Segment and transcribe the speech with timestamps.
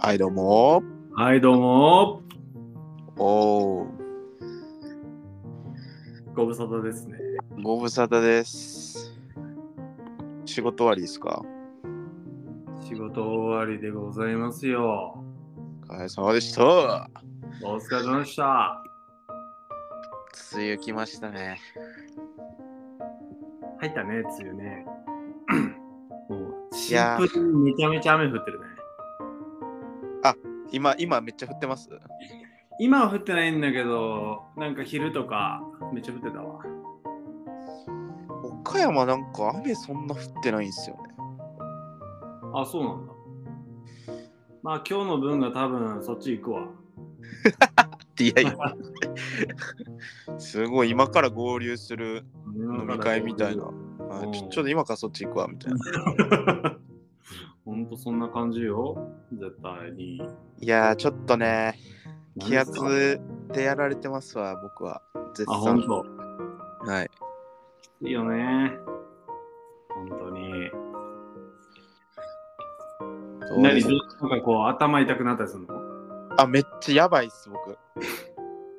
[0.00, 0.82] はい、どうも。
[1.12, 2.22] はい、どうも。
[3.16, 3.86] おー、
[6.34, 7.18] ご無沙汰ですね。
[7.62, 9.18] ご無沙汰です。
[10.44, 11.42] 仕事終わりですか？
[12.80, 15.22] 仕事終わりでございますよ。
[15.88, 16.64] お疲れ様でした。
[17.64, 18.84] お疲れ様でした。
[20.54, 21.58] 梅雨来ましたね。
[23.80, 24.86] 入ったね、梅雨ね。
[26.30, 26.36] も
[26.70, 28.66] う、シンプルにめちゃめちゃ雨降ってるね。
[30.70, 31.88] 今、今めっちゃ降ってます？
[32.80, 36.60] 今は降ってないんだけど、なんか昼とかめっちゃ降ってたわ。
[38.62, 41.02] 岡山なんか雨そんな降ってないんですよね。
[42.54, 43.12] あ、そうなんだ。
[44.62, 46.68] まあ今日の分が多分そっち行くわ。
[48.20, 48.56] いやいや。
[50.38, 53.64] すごい、今から合流する飲み会みたいな。
[54.32, 55.78] ちょちょっと今からそっち行くわみたいな。
[57.88, 58.96] とそんな感じよ。
[59.32, 60.16] 絶対に。
[60.60, 61.74] いやー、ちょっとね、
[62.40, 63.20] 気圧
[63.52, 65.02] でやられてますわ、僕は。
[65.34, 65.88] 絶あ、ほん賛。
[65.88, 66.04] と。
[66.90, 67.10] はい。
[68.02, 68.72] いいよね。
[69.88, 70.70] 本当に。
[73.60, 73.88] 何な
[74.26, 75.74] んかこう頭痛くなったりするの？
[76.36, 77.76] あ、めっちゃやばいっす、僕。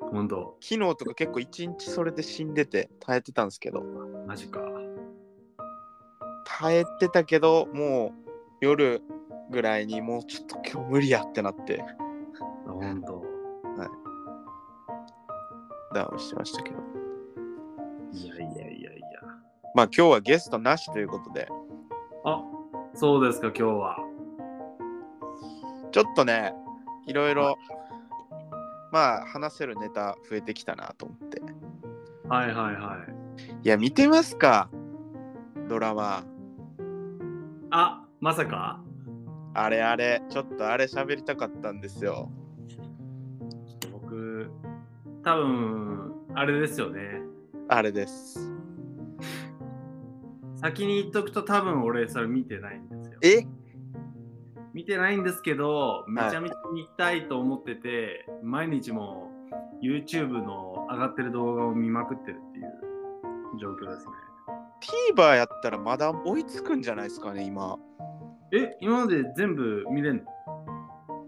[0.10, 0.56] 本当。
[0.60, 3.82] 昨日とか結構一日それで死んでて耐えてたんですけど
[4.26, 4.60] マジか。
[6.44, 8.19] 耐えてたけどもう
[8.60, 9.02] 夜
[9.50, 13.24] ぐらいにもうちょっと今日無理やってなってあ本当。
[15.92, 16.76] ダウンしてましたけど
[18.12, 19.20] いやいやいやいや。
[19.74, 21.48] まあ今日はゲストなしということで
[22.24, 22.44] あ、
[22.94, 23.98] そうですか、今日は。
[25.90, 26.54] ちょっとね
[27.08, 27.56] いろいろ
[28.92, 31.42] まあ話せるネタ増えてきたなと思って
[32.28, 33.66] はいはいはい。
[33.66, 34.70] いや見てますか？
[35.68, 36.24] ドラマ
[37.70, 38.82] あ、まさか？
[39.54, 42.30] あれあれちょっとあれ喋りたかったんですよ
[43.90, 44.50] 僕、
[45.24, 47.22] 多分、あれですよね。
[47.68, 48.52] あれです
[50.56, 53.18] 先に言っとくと多分俺それ見てないんですよ。
[53.22, 53.46] え？
[54.74, 59.30] 見てないんですけど、めちゃめちゃ見たいと思ってて、毎日も
[59.82, 62.66] YouTube の上がってる動画を見まくってるっていう
[63.58, 64.12] 状況ですね。
[65.16, 67.78] TVer やったらまだ追いつくんじゃないですかね今
[68.52, 70.24] え、今まで全部見れんの？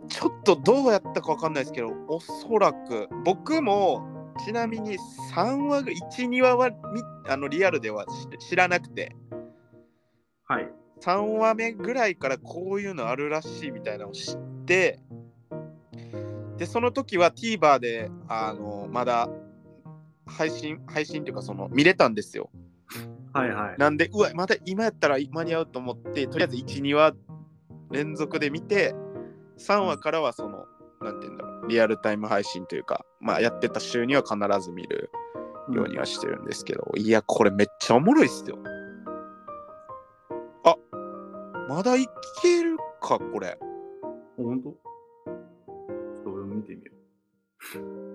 [0.09, 4.99] ちょっとどうやったかわかんないですけど、おそらく僕もちなみに
[5.33, 6.77] 3話、1、2話はみ
[7.28, 8.06] あのリアルでは
[8.41, 9.15] 知知らなくて、
[10.44, 10.69] はい。
[11.00, 15.00] 3話目ぐらいからこういうのあるらしいみたいなのを知って、
[16.56, 19.28] で、その時は TVer であのまだ
[20.27, 22.50] 配信、配信というかその見れたんですよ。
[23.32, 23.78] はいはい。
[23.78, 27.15] なんで、うわ、また今やったら間に合うと思って、とりあえず1、2話
[27.91, 28.94] 連続で見て、
[29.59, 30.66] 3話からはその、
[31.00, 35.10] なんていうんだろう、リアルタイム配信というか、まあやってた週には必ず見る
[35.71, 38.59] ようにはしてるんですけど、いや、これめっちゃおもろいっすよ。
[40.65, 40.76] あ、
[41.69, 42.06] まだい
[42.42, 43.59] けるか、これ。
[44.37, 44.71] 本当？
[44.71, 46.92] ちょっと俺も見てみよ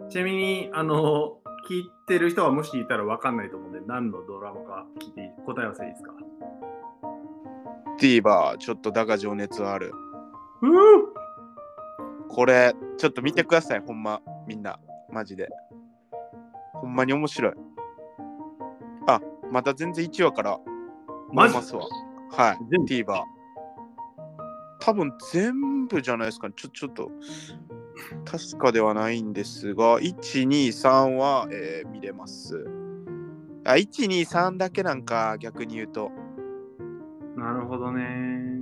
[0.06, 0.10] う。
[0.10, 1.40] ちなみに、あの、
[1.70, 6.14] 聞いてる人はもしいたらわかんないと思うんで、何のドラマか聞いて答え合わせいいですか
[8.00, 9.92] ？TVer、ちょっとだが情熱はある。
[12.30, 14.80] これ、ちょっと見てください、ほんま、みんな。
[15.12, 15.50] マジで。
[16.74, 17.54] ほんまに面白い。
[19.08, 19.20] あ、
[19.52, 20.60] また全然1話から
[21.34, 21.84] マジますわ。
[22.32, 22.58] はい。
[22.86, 23.24] TVer。
[24.80, 26.54] 多分全部じゃないですかね。
[26.56, 27.10] ちょ、ちょっと、
[28.26, 32.66] 確かではないんですが、1、2、3は、えー見れます。
[33.66, 36.12] あ、1、2、3だけなんか、逆に言うと。
[37.36, 38.62] なるほどね。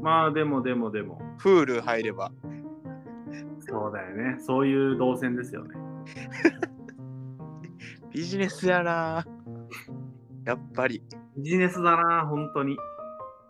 [0.00, 2.30] まあでもでもでも、Hulu 入れば。
[3.60, 4.36] そうだよね。
[4.40, 5.74] そういう動線ですよね。
[8.12, 9.26] ビジネスやな
[10.44, 11.02] やっぱり。
[11.36, 12.76] ビジネスだな、本当に。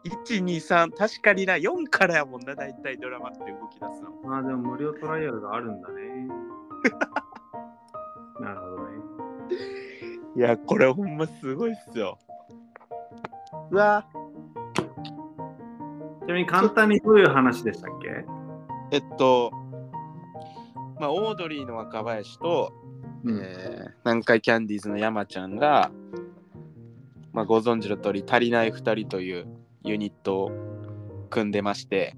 [0.09, 4.11] 1、2、3、確かにな、4からやもんな、大体ドラマって動き出すの。
[4.25, 6.29] まあでも無料トライアルがあるんだね。
[8.41, 8.85] なるほどね。
[10.37, 12.19] いや、これほんますごいっすよ。
[13.71, 14.05] うわ
[16.27, 18.25] ちなみに簡単にどういう話でしたっけ？
[18.91, 19.51] えっと、
[21.01, 22.73] まあ、オードリーの若林と、
[23.25, 25.91] うんえー南海キャンディーズの山ちゃんが、
[27.33, 29.47] まあ、ご存知の通り、足りない2人という
[29.87, 30.51] ユニットを
[31.31, 32.17] 組んでまして、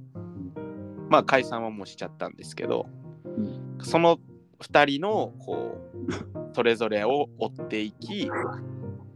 [1.09, 2.87] まあ、解散はもうしちゃったんですけど、
[3.27, 4.19] んその
[4.61, 5.79] 2人のこ
[6.09, 8.31] うそれぞれを追っていき、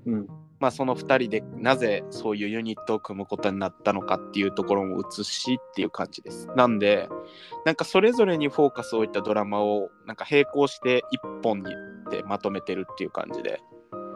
[0.07, 0.27] うん。
[0.61, 6.47] まあ、その2人でなぜそういうユニットを組むことになったのかっていうところも映しっていう感じです。
[6.55, 7.09] なんで
[7.65, 13.61] なんかそれぞれにフォーカスを置いたドラマをなんか並行して1本にってまとめてるっていう感じで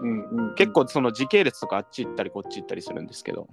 [0.02, 3.48] うんうん、結構その時系列とかあっち行ったりこっち行ったりするんですけど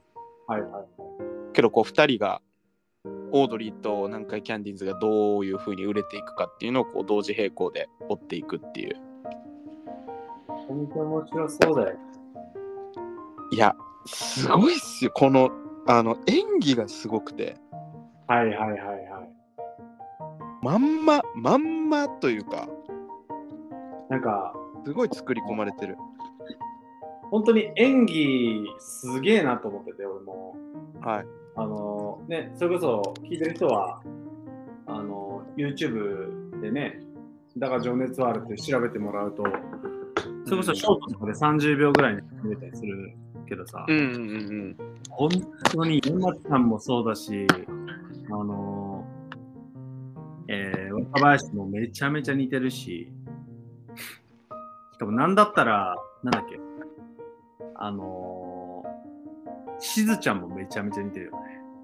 [0.48, 1.54] はいはい。
[1.54, 2.42] けどこう2人が
[3.32, 8.96] オードリーと南海キャンディーズがどういう風に売れていくかっていうのをこう同時並行で追っていくっていう
[10.50, 11.98] めちゃめちゃ面白そうだよ。
[13.52, 13.76] いや
[14.06, 15.52] すごいっすよこの
[15.88, 17.58] あの演技がすごくて
[18.28, 19.34] はいはいはいはい。
[20.62, 22.70] まんままんまというか
[24.10, 24.54] なんか、
[24.86, 25.98] すごい作り込まれてる
[27.34, 30.56] 本当に演技すげえなと思ってて、俺も。
[31.02, 31.26] はい。
[31.56, 34.04] あのね、それこそ聞いてる人は、
[34.86, 37.00] あの、YouTube でね、
[37.58, 39.44] だから情熱はあるって調べてもらうと、
[40.46, 43.16] それこそショートとかで30秒ぐらいに見れたりする
[43.50, 44.78] けどさ、うんうんうん
[45.10, 45.30] 本
[45.72, 47.48] 当に山ちゃんもそうだし、
[48.30, 49.08] あの
[50.50, 53.12] えー、若林もめちゃめちゃ似てるし、
[54.94, 56.60] しかもなんだったら、なんだっけ、
[57.84, 61.38] あのー、しずちゃんもめちゃめちゃ似てるよね。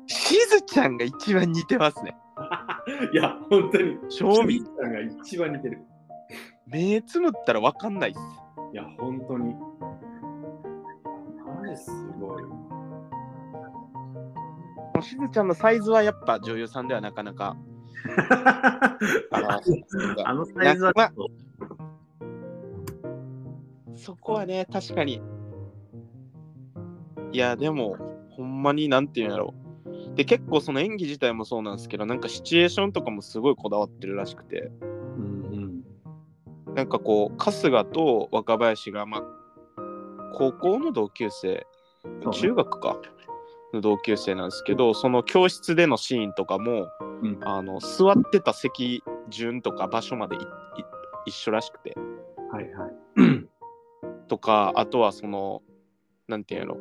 [0.08, 2.16] しずちゃんが一番似てますね
[3.12, 3.98] いや、本当に。
[4.08, 5.82] 正味しずちゃんが一番似てる。
[6.68, 8.20] 目つむったらわかんないっす
[8.72, 9.54] いや、本当に。
[11.46, 12.44] マジすごい。
[15.02, 17.58] しずちゃんのサイズはやっぱ女優さんではなかなか
[19.32, 20.94] あのサイズは
[23.96, 25.22] そこはね、確かに。
[27.32, 27.98] いや、でも、
[28.32, 29.54] ほんまになんていうんやろ
[29.86, 30.16] う。
[30.16, 35.84] で、結構その演技自体もそうなんですけど、なんかシチュエーションとかもすごいこだわってるらしくて、うん
[36.68, 36.76] うん。
[36.76, 39.22] なんかこう、春日と若林が、まあ、
[40.34, 41.66] 高校の同級生、
[42.32, 42.98] 中学か、
[43.74, 46.88] の同級生なんですけど、その教室でのシーンとかも、
[47.22, 50.42] うんあの座ってた席順とか場所までいい
[51.26, 51.96] 一緒らしくて。
[52.52, 52.92] はいはい。
[54.28, 55.62] とかあとはその
[56.28, 56.78] なんていうの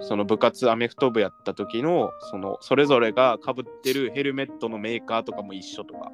[0.00, 6.10] その部活アメフト部やった時のそのそれぞれがかぶってるヘルメットのメーカーとかも一緒とか。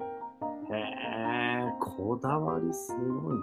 [0.73, 3.39] へえ、こだわりすごい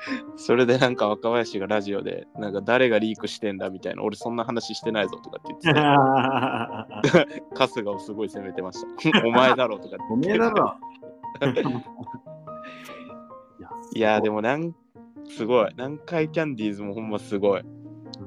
[0.36, 5.80] それでなんか若林がラジオでなんか誰がリークしてんだみたいな俺そんな話してないぞとかって言って
[7.56, 9.26] 春日をすごい責めてました。
[9.26, 10.04] お前だろとかって。
[10.10, 10.74] おめえだろ。
[13.94, 14.74] いやでも、もなん
[15.28, 15.68] すごい。
[15.72, 17.62] 南海キャンディーズもほんますごい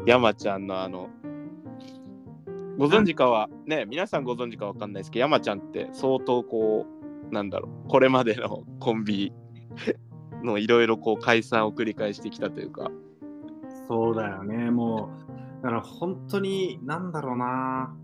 [0.06, 1.10] 山ちゃんのあの
[2.78, 6.86] ご存知かはね皆さんご存知かわかんないですけど山ちゃんって相当こ
[7.30, 9.34] うなんだろうこれまでの コンビ
[10.44, 12.90] のいろいろこう解散を繰り返してきたというか。
[13.88, 15.10] そうだよね、も
[15.62, 17.96] う、だから本当に、なんだろうな、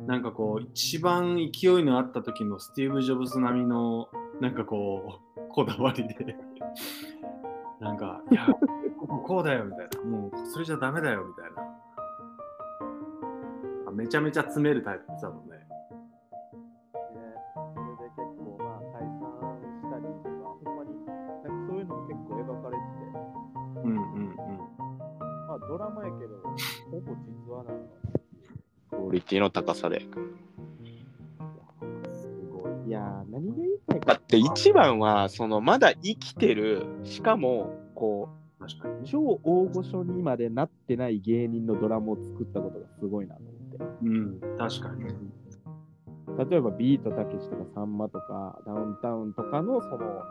[0.00, 4.08] なんかこう、一番勢いのあった時のスティーブ・ジョブズ並みの、
[4.40, 6.36] なんかこう、こだわりで、
[7.80, 8.46] なんか、 いや、
[8.98, 11.62] こここうだよみたいな、もう、それじゃダメだよみたいな。
[13.88, 15.66] あめちゃめちゃ詰めるタイプだもんね。
[16.92, 19.18] それで結構まあ解散
[19.80, 20.30] したりとか
[20.62, 23.00] ほんまになんかそういうのも結構描かれてて
[23.84, 24.36] うんうんうん。
[25.48, 26.36] まあドラマやけど
[26.90, 27.78] ほぼ実話なの
[28.90, 30.06] クオリティの高さで。
[33.40, 38.40] 何が言いたいかって一番はそのまだ生きてるしかもこう。
[39.06, 45.04] 超大御所にまでなってない芸人のドラマを作ったことがすごいなと思ってうん、確かに。
[46.50, 50.22] 例えばビートたけしとかさんまとかダウンタウンとかのその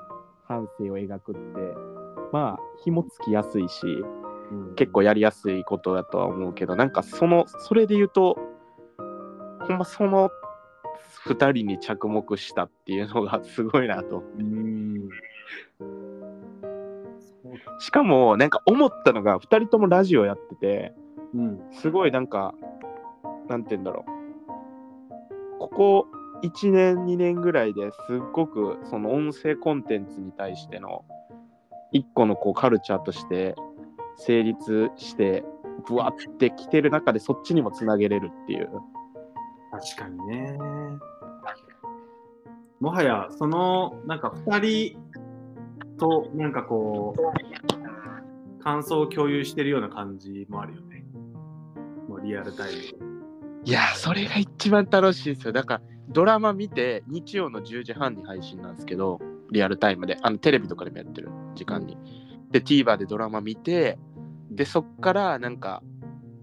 [0.47, 1.39] 半生を描くって
[2.31, 3.81] まあ紐つきやすいし
[4.51, 8.37] うん結構やりやすいことだとは思うけどなんかそのそれで言うと
[9.67, 10.29] ほんまその
[11.27, 15.09] 2人に着目したっていうのがすごいなとうん。
[17.79, 20.93] しかもなんか思ったのが2人ともラジオやってて
[21.33, 21.59] うん。
[21.71, 22.53] すごいなんか
[23.47, 24.05] なんて言うんだろ
[25.57, 26.07] うここ
[26.43, 31.03] 1年2年ぐらいですっごくその音声コンテンツに対しての
[31.91, 33.55] 一個のこうカルチャーとして
[34.15, 35.43] 成立して
[35.87, 38.69] ブワってきてる中でそっちにもつなげれるっていう
[39.71, 40.57] 確かにね。
[42.79, 44.97] もはや、その、なんか2人
[45.97, 51.03] と、なんかこう、感想を共有してるような感じもあるよね。
[52.07, 53.09] もうリアルタイムで。
[53.65, 59.19] いやそれが一番楽しいですよだからドラマ見て日曜の10時半に配信なんですけど
[59.51, 61.97] リアルタイムであのテレビとかでもやってる時間に
[62.51, 63.99] で TVer でドラマ見て
[64.49, 65.83] でそっからなんか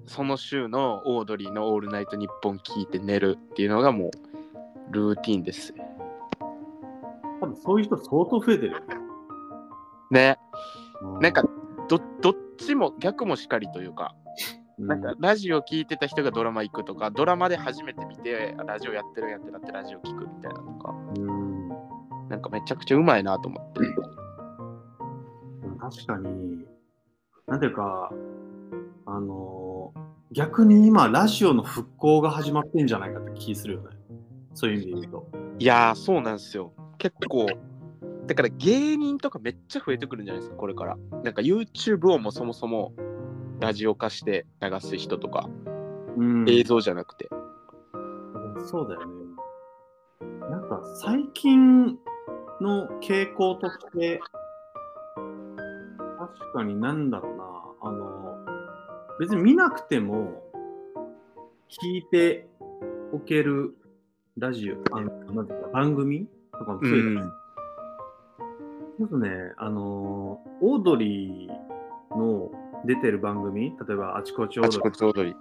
[0.07, 4.11] その週のオードリーの「オールナイトニッポン」聞いて寝るっていうのがもう
[4.91, 5.75] ルーティンです。
[7.41, 8.81] 多分そういう人相当増えてるよ。
[8.81, 8.87] ね。
[10.11, 10.39] ね
[11.03, 11.43] うなんか、
[11.89, 14.15] どどっちも逆もしかりというか
[14.79, 21.69] うなんかラジオ聞いてた人がドラマ行くとかドラマで初めて見てあラジオやってるんやってなってラジオ聞くみたいなとかうん。
[22.29, 23.81] なんかめちゃくちゃうまいなと思って。
[25.79, 26.67] 確かに、
[27.47, 28.11] なんていうか、
[29.05, 29.56] あの
[30.33, 33.97] 逆に今、ラジオの復興が始まってんじゃないかって気するよね。
[34.55, 35.47] そういう意味で言うと。
[35.59, 37.47] いやーそうなんですよ結構
[38.27, 42.93] だから芸人とかめっちゃ増えてくるんじゃないですかこれからなんか YouTube をもそもそも
[43.61, 45.49] ラジオ化して流す人とか、
[46.17, 47.29] うん映像じゃなくて
[48.67, 49.07] そうだよね。
[50.51, 51.97] なんか最近
[52.61, 54.21] の傾向として、
[56.19, 57.45] 確かになんだろうな、
[57.83, 58.26] あの、
[59.19, 60.43] 別に見なくても
[61.69, 62.47] 聞いて
[63.13, 63.75] おける
[64.37, 67.33] ラジオ、あのなんていうか番組とかも増えてる。
[68.99, 72.51] まずね、あのーオードリーの
[72.85, 75.35] 出てる番組、例えばあちこちオーあちドリー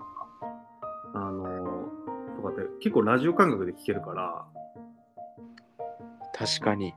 [1.14, 4.46] あのーとかって結構ラジオ感覚で聞けるから、
[6.34, 6.94] 確かに。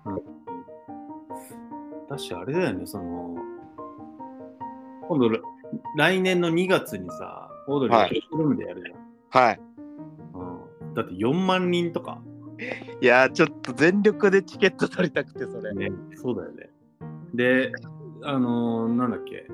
[2.08, 3.36] だしあれだよね、その、
[5.08, 5.38] 今度ら
[5.96, 8.22] 来年の2月にさ、オードリーがはい。
[8.30, 9.44] フィルムでやるじゃん。
[9.44, 9.60] はい。
[10.34, 10.94] うん。
[10.94, 12.20] だって4万人とか、
[13.00, 15.74] いやーちょっと全力でチケット取りたくてそれ。
[15.74, 16.70] ね、そうだよね。
[17.34, 17.72] で、
[18.24, 19.46] あのーなんだっけ、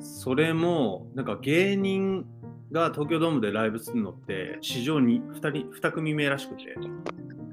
[0.00, 2.26] それも、なんか芸人
[2.72, 6.74] が東京ドームでライブするのって、史上に 2, 人2組目らしくて、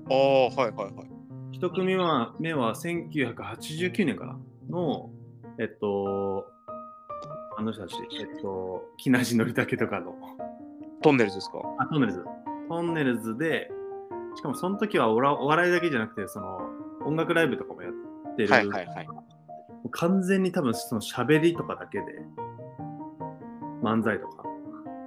[0.10, 1.58] ああはいはいはい。
[1.60, 4.40] 1組は目は1989年かな。
[4.70, 5.10] の、
[5.60, 6.46] えっと、
[7.60, 10.16] あの人たち、えっと、木梨憲武とかの、
[11.02, 11.60] トンネルズですか？
[11.78, 12.24] あ、トンネルズ。
[12.70, 13.70] トンネルズで、
[14.38, 16.62] しかもその時はおらお笑いだけじゃなくて、その
[17.06, 17.92] 音楽ライブとかもやっ
[18.38, 18.50] てる。
[18.50, 19.08] はいはいはい
[19.92, 22.06] 完全に多分その喋りとかだけで、
[23.84, 24.44] 漫才とか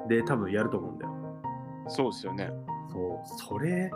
[0.08, 1.12] で多分やると思うんだよ。
[1.88, 2.50] そうですよね
[2.90, 3.90] そう、それ、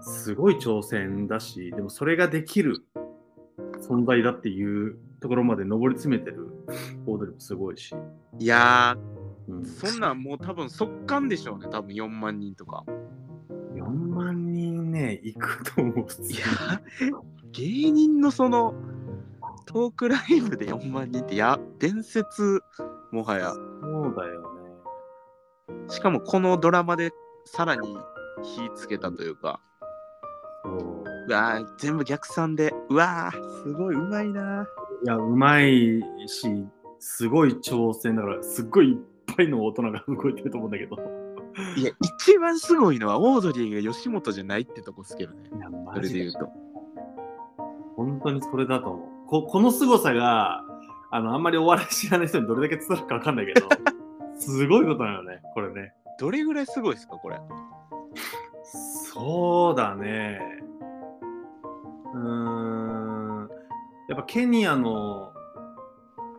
[0.00, 2.84] すごい挑戦だし、でもそれができる
[3.80, 6.48] 存在だっていうところまで上り詰めてる
[7.06, 7.94] オードリーもすごいし。
[8.38, 8.96] いや
[9.48, 9.60] うん。
[9.60, 12.84] ーそんなんもう多分速乾でしょうね多分4万人とか。
[13.74, 16.06] 4万人ね、行くと思う。
[16.22, 16.80] いや
[17.52, 18.74] 芸人のその
[19.66, 22.62] トークライブで4万人ってや伝説
[23.10, 23.52] もはや。
[23.52, 24.48] そうだよね。
[25.88, 27.12] しかもこのドラマで
[27.44, 27.96] さらに
[28.42, 29.60] 火つけたというか。
[30.64, 31.04] そう。
[31.26, 32.72] うわー全部逆算で。
[32.90, 34.66] うわーすごいうまいな
[35.04, 36.66] いや、うまいし、
[36.98, 38.96] すごい挑戦だから、すっごいいっ
[39.36, 40.96] ぱいの大人が動いてると思うんだけど。
[41.76, 46.48] いや一番すごいのはオードリーが吉本じゃないってとこっすけどねいや、マジでで言うと
[47.96, 49.28] 本当にそれだと思う。
[49.28, 50.62] ここの凄さが、
[51.10, 53.68] あの、あんまりお笑い知らない人にどれだけ伝わるかわかんないけど、
[54.36, 55.94] すごいことなのね、これね。
[56.18, 57.38] どれぐらいすごいですかこれ
[58.64, 60.40] そうだね。
[62.14, 63.13] うーん。
[64.08, 65.32] やっぱケニアの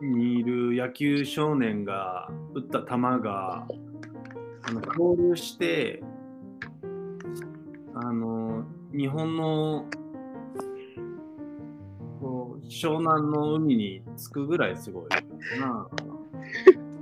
[0.00, 2.86] にいる野球少年が打った球
[3.20, 3.66] が
[4.62, 6.02] あの交流して
[7.94, 9.86] あの日本の
[12.20, 15.08] こう湘南の海に着くぐらいすごい
[15.60, 15.86] な。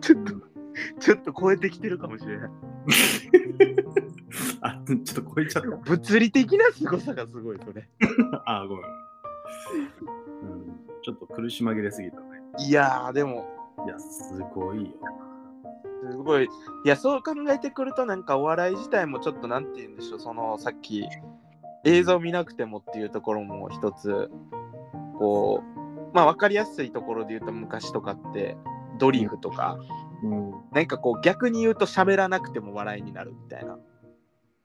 [0.01, 0.33] ちょっと
[1.01, 2.51] ちょっと超えてきてるかもしれない
[4.61, 5.69] あ、ちょっと超えちゃった。
[5.69, 7.89] 物理的なすごさがすごいそれ
[8.45, 8.85] あ、ごめん、
[11.05, 12.25] ちょっと苦し紛れすぎたね。
[12.59, 13.47] いやーでも
[13.87, 14.89] いや、すごいよ。
[16.11, 16.45] すごい。
[16.45, 16.49] い
[16.89, 21.07] や、そう考えてくると、なんかお笑い自体もちょっとなんて言うんでしょう、そのさっき
[21.85, 24.31] 映像見なくてもっていうところも一つ、
[25.19, 28.57] こう、まあ分かりやすいところで言うと昔とかって
[28.99, 29.79] ドリフとか、
[30.23, 30.51] うん。
[30.73, 33.79] なんかこう逆に言うと喋らなくても笑いになるみたいな。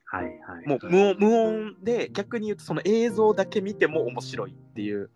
[0.05, 0.29] はいは
[0.63, 0.67] い。
[0.67, 5.09] もう無音無音で逆に言うとその映像だけ見ても面白いっていう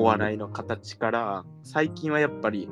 [0.00, 2.70] お笑いの形から最近はやっぱり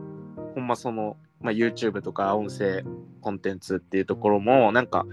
[0.54, 2.84] ほんまその、まあ、YouTube とか音声
[3.20, 5.04] コンテンツっていうところもなんか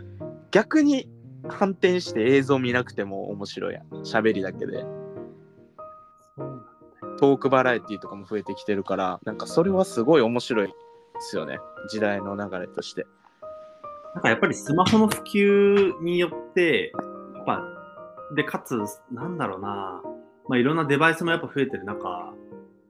[0.50, 1.10] 逆に
[1.50, 3.84] 反転して映像見なくても面白いやん。
[4.04, 4.86] 喋りだけで。
[7.18, 10.74] トークバラエティとかも増えてきてるからなんかそれはすごい面白いで
[11.20, 11.60] すよね。
[11.90, 13.06] 時代の流れとして。
[14.14, 16.94] なんかやっぱりスマホの普及によって、
[17.36, 17.62] やっぱ、
[18.36, 18.78] で、かつ、
[19.12, 20.02] なんだろうな、
[20.48, 22.34] まあいろんなデバイスもやっぱ増えてる中、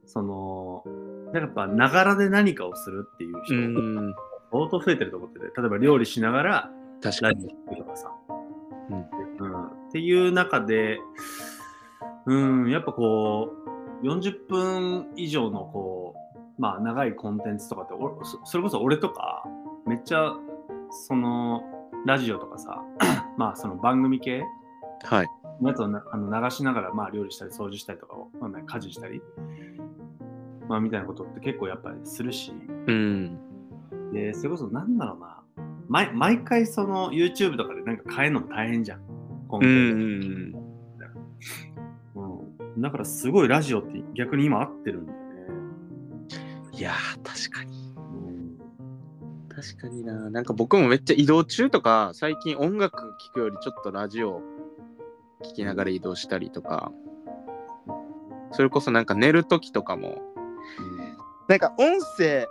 [0.06, 0.84] その、
[1.26, 4.16] なんかやっぱ、ながらで何かをするっていうう人、ん。
[4.52, 6.72] 相当増えてると思ってて、例えば料理しながら、
[7.02, 7.48] 確かに。
[7.78, 8.12] とかさ、
[8.90, 9.66] うんうん。
[9.66, 11.00] っていう中で、
[12.26, 13.52] うん、やっぱこ
[14.02, 17.94] う、40分以上のこう、まあ長いコンテンツとかって、
[18.46, 19.44] それこそ俺とか、
[19.86, 20.34] めっちゃ、
[21.08, 21.64] その、
[22.06, 22.84] ラジオとかさ、
[23.38, 24.44] まあその番組系
[25.04, 25.28] はい。
[25.62, 29.22] のやつをなあの流しながら、まあ料理したり掃除したりとかを、まあね、家事したり、
[30.68, 32.52] まあみたいなことって結構やっぱりするし、
[32.88, 33.38] うん。
[34.12, 35.44] で、それこそなんだろうな、
[35.88, 39.02] 毎毎回その YouTube とかでなんか変えるのも大変じゃん。
[39.48, 40.66] コンうテンツん。
[42.16, 45.26] うん、だからすごいラジオって逆に今合ってるんだよね。
[46.74, 47.94] いやー、確かに。
[47.98, 48.58] うん、
[49.48, 50.30] 確かにな。
[50.30, 54.42] なんか僕もめっちゃ移動中とか、最近音楽聴くよりちょっとラジオ
[55.46, 56.92] 聴きながら移動したりとか、
[58.52, 60.22] それこそなんか寝るときとかも、
[61.48, 62.48] なんか音声、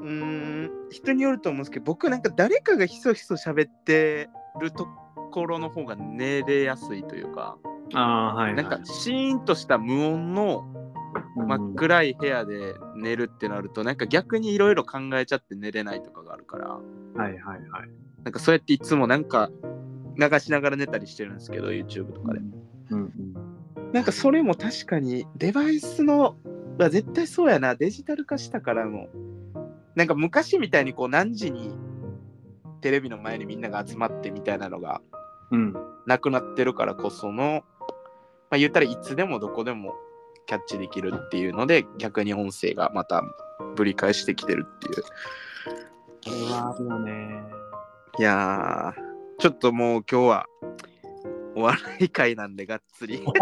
[0.00, 4.30] うーん、人によると思うんですけど、僕なんか誰かがひそひそ喋って
[4.60, 4.86] ると
[5.30, 7.58] ころの方が寝れやすいというか、
[7.94, 8.62] ああ、はい、はい。
[8.62, 10.64] なんかシーンとした無音の
[11.36, 11.46] うん。
[11.46, 16.80] 真っ暗い部屋で寝るってなると、なんか逆にいろいろ考えちゃって寝れないとかがあるから、は
[17.16, 17.60] いはいはい。
[18.24, 19.50] なんかそうやっていつもなんか
[20.16, 22.40] 流しながら寝たりしてるんですけど、YouTube とかで。
[22.90, 23.10] うんうん
[23.92, 26.36] なんかそれも確かにデバイスの、
[26.78, 29.08] まあ、絶対そうやな、デジタル化したからの、
[29.96, 31.74] なんか昔みたいにこう何時に
[32.82, 35.00] テレビの前にみんなが集まってみたいなのが
[35.50, 35.74] うん。
[36.06, 37.62] なくなってるからこその、
[38.50, 39.94] まあ、言ったらいつでもどこでも
[40.46, 43.22] キャッチできるっていうので逆に音声がまた
[43.76, 45.02] ぶり返してきてるっていう。
[45.02, 47.44] これはあるよね。
[48.18, 49.09] いやー、
[49.40, 50.46] ちょっともう今日は
[51.56, 53.24] お笑い会なんでがっつり。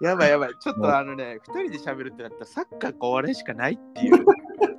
[0.00, 0.50] やばいやばい。
[0.60, 4.24] ちょっとあのね、二人で喋るってなったらサッカーかお笑いしかないっていう。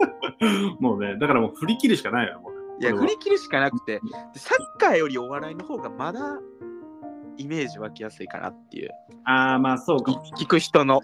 [0.80, 2.54] もうね、だからもう振り切るしかないよ、もう。
[2.82, 4.00] いや、振り切るしかなくて、
[4.34, 6.40] でサッカーよりお笑いの方がまだ
[7.38, 8.92] イメージ湧きやすいかなっていう。
[9.26, 10.24] ああ、まあそうかも。
[10.38, 11.02] 聞く人の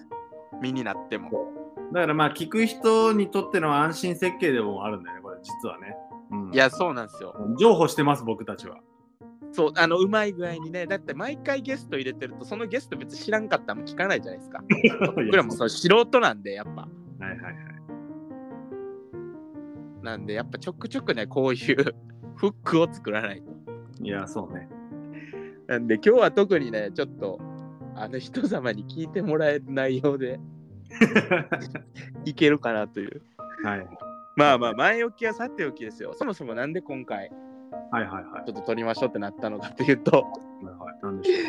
[0.62, 1.52] 身になっても。
[1.92, 5.98] だからまあ聞く人にとっての安心設計でもあるんだよね、これ実はね。
[6.34, 7.36] うん、いや、そうなんですよ。
[7.60, 8.78] 譲歩してます、僕たちは。
[9.54, 14.63] そう、あの、うまい具合にね、だって毎回ゲスト入れてると、そのゲスト別に知らんかったらも聞かないじゃないですか。
[15.15, 16.82] 僕らもそう素人なんで、やっぱ。
[16.82, 16.88] は
[17.28, 17.56] いはいはい。
[20.02, 21.96] なんで、やっぱちょくちょくね、こういう
[22.36, 23.52] フックを作らないと。
[24.02, 24.67] いや、そうね。
[25.67, 27.39] なんで、今日は特にね、ちょっと、
[27.96, 30.39] あの人様に聞いてもらえる内容で
[32.26, 33.22] いけるかなという。
[33.63, 33.88] はい
[34.36, 36.13] まあまあ、前置きはさておきですよ。
[36.15, 37.30] そもそもなんで今回、
[37.91, 38.46] はいはいはい。
[38.46, 40.22] ちょっと撮りましょうってなったのかというと、は
[40.62, 41.48] いはい、なんでしょ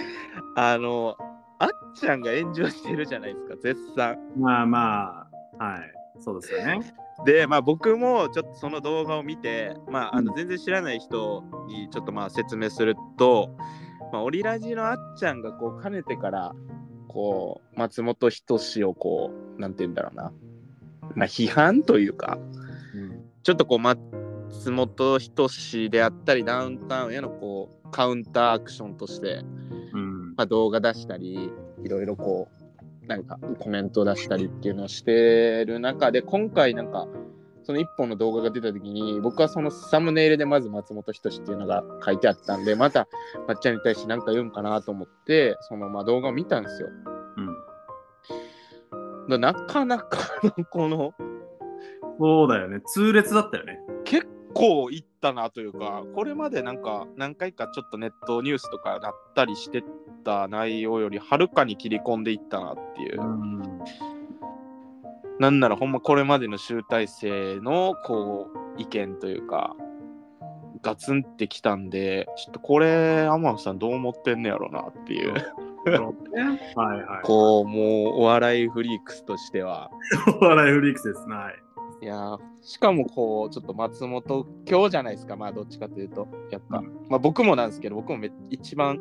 [0.56, 1.16] あの、
[1.58, 4.18] あっちゃんが炎上してるじゃないですか、絶賛。
[4.36, 4.40] う。
[4.40, 5.26] まあま
[5.58, 5.92] あ、はい。
[6.20, 6.94] そうですよね。
[7.24, 13.56] で、まあ僕もちょっとその動画を見て、まああのうん全然知らない人にちょっとまあ説明すると、
[14.12, 16.52] まあオリラジのあっちゃんがこうかねてから、
[17.08, 20.32] こう松本人志をこう、なんて言うんだろうな、
[21.14, 22.63] まあ批判というか、うん。
[23.44, 24.00] ちょっとこう松
[24.70, 29.44] 本人志であったりダウンタウンへのこうカウンターアクションとして、
[29.92, 30.34] うん。
[30.34, 31.50] まあ、動画出したり
[31.84, 32.48] いろいろこ
[33.02, 37.06] うなんかコメント出したりっていうのをしてる中で今回なんか
[37.62, 43.06] その一本の動画が出た時に僕はそのサムネイルでまず松本人志っていうのが書いてあったんでまた
[43.46, 46.88] まっちゃんに対して何か言うんかなと思ってそのまあ動画を見たんですよ。
[47.36, 47.40] う
[49.26, 49.28] ん。
[49.28, 51.14] だなかなかのこの
[52.18, 52.80] そうだよね。
[52.86, 53.78] 痛烈だったよね。
[54.04, 59.82] 結構いったなというかこれまでなんか何回かちょっとネットニュースとかなったりして
[60.24, 63.22] た内容よりはるかに切り込んでいったなっていう。
[63.22, 63.62] ん。
[65.40, 68.48] なんならほんまこれまでの集大成のこ
[68.78, 69.74] う意見というか
[70.80, 75.34] ガツンってきたんでちょっとこれ天野さんどう思ってんねやろなっていう
[76.76, 77.22] はいはい。
[77.24, 79.90] こうもうお笑いフリークスとしては
[80.40, 81.20] お笑いフリークスです。
[81.28, 81.63] はい。
[82.04, 85.36] いやーしかもこうちょっと松本今日じゃないですか。
[85.36, 87.06] まあどっちかというとやっぱ、うん。
[87.08, 88.98] まあ僕もなんですけど僕もめ一番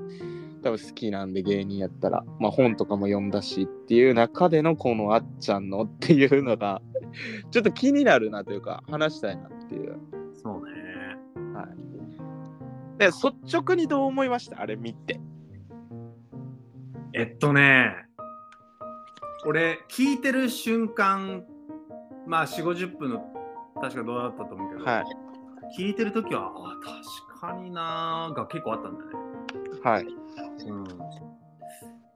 [0.64, 2.24] 多分好きなんで芸人やったら。
[2.40, 6.82] まあ本とかも読んだしっていう中でのこのあっちゃんのっていうのが
[7.52, 10.00] ちょっと気になるなというか話したいなっていう。
[10.42, 10.72] そうね。
[12.98, 14.62] で率直にどう思いました？
[14.62, 15.20] あれ見て。
[17.12, 18.06] えっとね、
[19.46, 21.44] 俺、聞いてる瞬間、
[22.26, 23.34] まあ、4、50分の
[23.82, 25.04] 確か動画だったと思うけど、はい。
[25.78, 26.76] 聞いてるときは、あ、
[27.32, 29.14] 確かになーが結構あったんだよね。
[29.84, 30.06] はい。
[30.68, 30.84] うん、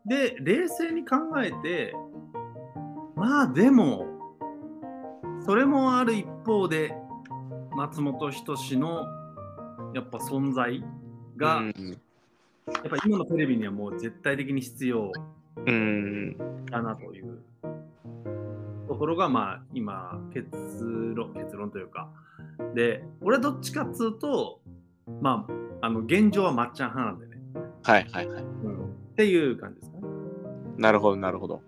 [0.05, 1.93] で、冷静に考えて、
[3.15, 4.05] まあでも、
[5.45, 6.95] それもある一方で
[7.75, 9.05] 松本人志の
[9.93, 10.83] やっぱ存在
[11.35, 11.97] が、うん。
[12.67, 15.11] やっぱ今のテレビにはもう絶対的に必要
[15.65, 16.37] うん。
[16.65, 17.39] だなという
[18.97, 20.49] ところがまあ今結
[21.13, 22.09] 論結論というか
[22.73, 24.59] で俺どっちかっつうと
[25.21, 25.45] ま
[25.81, 27.41] ああの現状はまっちゃん派なんでね、
[27.83, 28.43] はいはいはい。
[28.43, 28.45] っ
[29.15, 30.03] ていう感じですかね。
[30.77, 31.61] なるほどなるほど。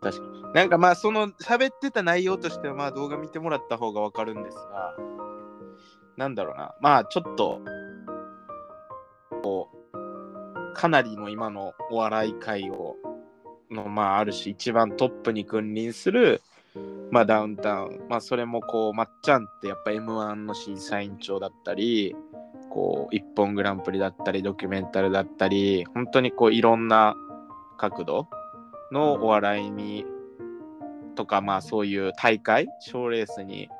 [0.00, 0.52] 確かに。
[0.54, 4.96] なんかまあその喋ってた内容としてはまあ動画見てもらった方がわかるんですが、
[6.16, 6.74] なんだろうな。
[6.80, 7.60] まあちょっと、
[9.44, 12.96] こう、かなりの今のお笑い界を、
[13.70, 16.42] のまあある種一番トップに君臨する、
[17.10, 18.06] まあダウンタウン。
[18.08, 22.14] まあそれもこう、まっちゃんってやっぱ M1 の審査員長だったり、
[22.70, 27.14] こう、一本グランプリだったり、ドキュメンタルだったり、本当にこういろんな
[27.78, 28.28] 角度
[28.92, 30.04] のお笑いに、
[31.14, 33.70] とかまあそういう大会賞レースに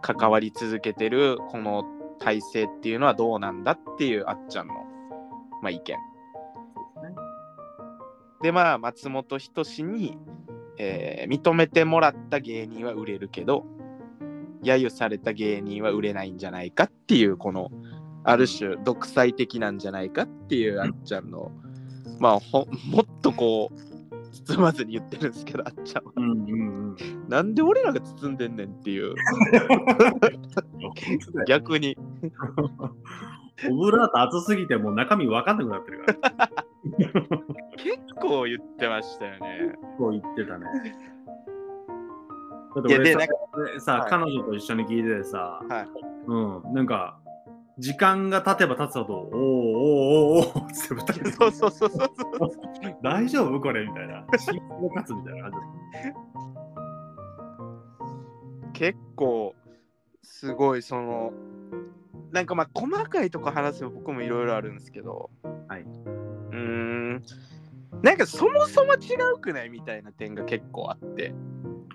[0.00, 1.84] 関わり続けてるこの
[2.20, 4.74] 体制っていうのはどうなんだっていうあっちゃんの、
[5.62, 5.96] まあ、意見
[8.42, 10.16] でまあ松本人志に、
[10.78, 13.66] えー認めてもらった芸人は売れるけど
[14.62, 17.70] 揶揄された芸人は売れないんじゃないかっていうこの
[18.24, 21.50] ある種独裁的なんじゃないかっていうあっちゃんの
[22.18, 23.88] まあほもっとこう
[24.46, 26.54] 包まずに言ってるんですけどあっちゃんはうんうんう
[26.92, 26.96] ん。
[27.28, 29.14] なんで俺らが包んでんねんっていう
[31.46, 31.96] 逆に
[33.70, 36.67] オブラート熱すぎてもう中身分かんなくなってるから。
[37.76, 39.74] 結構言ってましたよね。
[39.98, 40.66] こう言ってたね。
[42.74, 45.88] だっいやでて俺さなんさ、はい彼女と一緒に聞いててさ、はい
[46.26, 47.18] うん、なんか、
[47.78, 49.36] 時間が経てば経つほど、おーおー
[50.38, 52.10] おーおーって二人でそうそうそうそう。
[53.02, 54.24] 大丈夫これみたいな。
[54.38, 55.60] 心臓が勝つみたいな感
[58.72, 59.54] 結構
[60.22, 61.32] すごいその
[62.30, 65.30] なんかまあ細かいとこ話せば僕もいろいろあるんですけど、
[65.68, 65.86] はい
[68.02, 71.34] なんかそもそも違うくないみたいな点が結構あって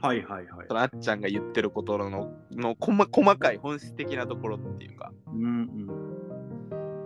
[0.02, 0.08] じ。
[0.08, 0.74] はいはいはいそ。
[0.74, 6.14] のあっちゃんが言ってることのの細細かい本質的なところっていうかうんうん。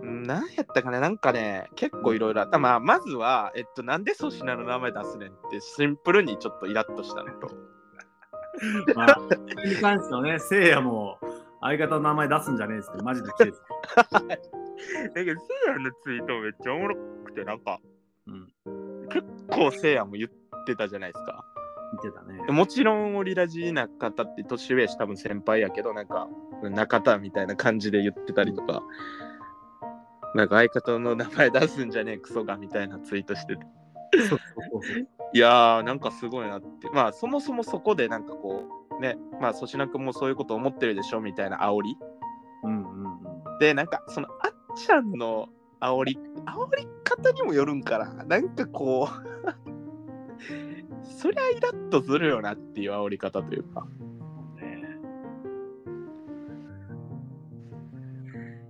[0.01, 7.49] うんなんやったかねなんかね結構いろいろあったまあまずはえっとなんで粗品の名前出すねんってシンプルにちょっとイラッとしたのと
[8.95, 11.19] まあ、それに関してはね、せいやも
[11.62, 13.53] 相方の名前出すんじゃねえっつって、マジで来てる。
[13.53, 15.25] だけどせい
[15.67, 17.80] やのツイートめっちゃおもろくてなんか
[18.28, 19.08] うん。
[19.10, 20.30] 結構せいやも言っ
[20.66, 21.44] てたじゃないですか。
[21.94, 22.52] 見てたね。
[22.52, 26.28] もちろんオリラジな方って年上やし多分先輩やけどなんか
[26.63, 28.84] 中田みたいな感じで言ってたりとか、
[30.36, 33.66] なんか相方の名前出すんじゃねえクソがみたいなツイートしてて。
[35.34, 36.90] いやーなんかすごいなって。
[36.94, 38.66] まあそもそもそこでなんかこ
[38.98, 41.98] うね、まあ粗品君もそういうこと思ってるでしょみたいな煽り。
[42.63, 43.60] うんうんうん。
[43.60, 45.48] でなんかそのあっちゃんの
[45.80, 48.24] 煽り煽り方にもよるんかな。
[48.24, 49.28] なんかこう
[51.04, 53.88] そりゃイラッとするよなっていう煽り方というか。
[54.56, 55.00] ね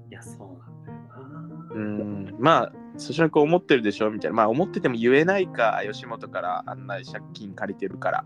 [0.09, 1.39] いや、そうなんだよな。
[1.73, 2.35] うん。
[2.39, 4.35] まあそしらく思ってるでしょみたいな。
[4.35, 8.25] まあ思ってても言えないか吉本からあんな借金借りてるから。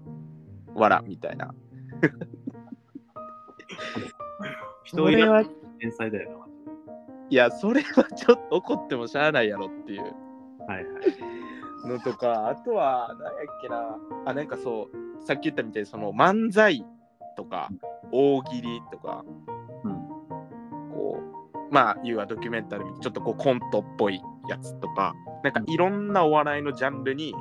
[0.74, 1.54] わらみたいな。
[4.84, 5.46] 人いらは
[5.80, 6.41] 天才だよな。
[7.32, 10.02] いやそれはちょっと怒ってもしゃあないやろっていう
[10.68, 11.88] はいはい。
[11.88, 16.86] のとか、あとは、何やっけな、あ、なんかそう、さっき言ったみたいに、その漫才
[17.36, 17.70] とか、
[18.12, 19.26] 大喜利とか、
[19.84, 19.94] うん。
[20.94, 21.20] こ
[21.72, 27.34] う、まあ、いうはドキュメンタルみたいなちょっとこうコントっぽいやつとか、なんかいろんなお笑いのジャンルに、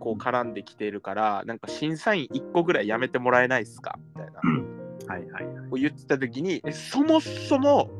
[0.00, 3.98] こう絡んできているから、なんか審査員1個ぐらいやめてもらえないっすか？
[4.16, 4.40] みたいな。
[5.12, 5.68] はいはいはい。
[5.72, 7.90] を言ってた時にえそもそも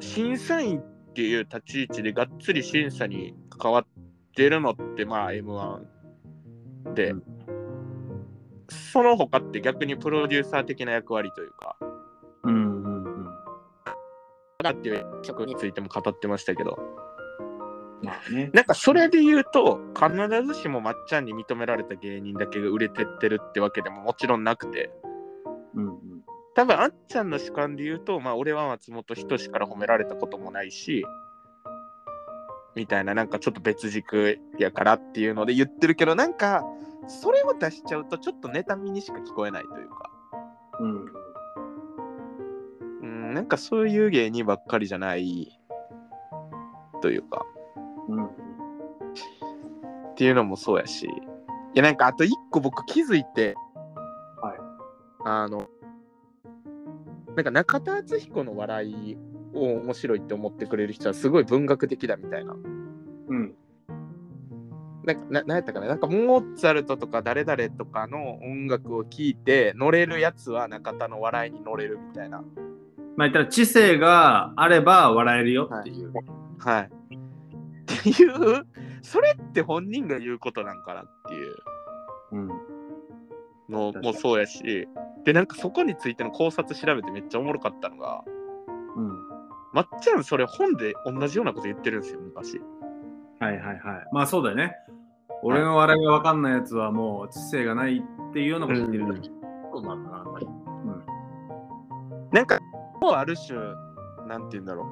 [0.00, 3.86] 審査員っていう立ち位置でがっつり審査に関わっ
[4.34, 5.80] てるのってまあ M1
[6.94, 7.22] で、うん
[8.68, 11.76] その他って逆にプロデューサー的な役割というか
[12.44, 13.24] うんうんうん。
[14.62, 16.78] だっていう職についても語ってましたけど
[18.02, 18.50] まあね。
[18.52, 20.12] なんかそれで言うと必
[20.46, 24.90] ずしもまっちゃんに認められた芸人だけが売れてってるってわけでももちろんなくて
[25.74, 26.00] うんうん。
[26.58, 31.04] 多分あっちゃんの主観で言うと、まあ、俺は松本人志から褒められたこともないし、
[32.74, 36.64] みたいな、なんかちょっと別軸やからっていうので言ってるけど、なんか、
[37.06, 40.10] それを出しちゃうと、ちょっと妬みにしか聞こえないというか、
[40.80, 41.04] うん。
[43.02, 45.60] うん、なんかそういう芸人ばっかりじゃない
[47.02, 47.46] というか、
[48.08, 48.24] うん。
[48.26, 48.28] っ
[50.16, 51.08] ていうのもそうやし、い
[51.74, 53.54] や、なんかあと一個僕気づいて、
[55.24, 55.68] あの、
[57.38, 59.16] なんか中田敦彦の笑い
[59.54, 62.56] を面白いって思ってくれる人はすごい文学的だみたいな。
[63.28, 63.54] うん。
[65.04, 65.86] なんかななんやったかな？
[65.86, 72.42] なんかモーツァルトとか誰々とかの音楽を聴いて乗れるやつは中田の笑いに乗れるみたいな。
[73.16, 76.12] まあ言ったら知性があれば笑えるよっていう。
[76.58, 76.90] はい。
[76.90, 78.66] っていう、
[79.00, 81.54] それって本人が言うことなんかなっていう
[82.32, 82.48] うん。
[83.68, 84.88] のもそうやし、
[85.28, 88.24] で、なんかそこについての考察調べてめっちゃおもろかったのが、
[88.96, 89.12] うん。
[89.74, 92.58] まっちゃんそれ本で同じようなこと言ってるんですよ、昔。
[93.38, 93.78] はいはいはい。
[94.10, 94.74] まあそうだよね。
[95.42, 99.04] 俺の笑いが分かんないやつはもう知性がないっていうようなこと言ってる。
[99.04, 99.22] うん
[99.70, 100.24] そうなんだな。
[102.32, 102.58] なんか、
[103.02, 103.58] もうある種、
[104.26, 104.86] なんて言うんだろう、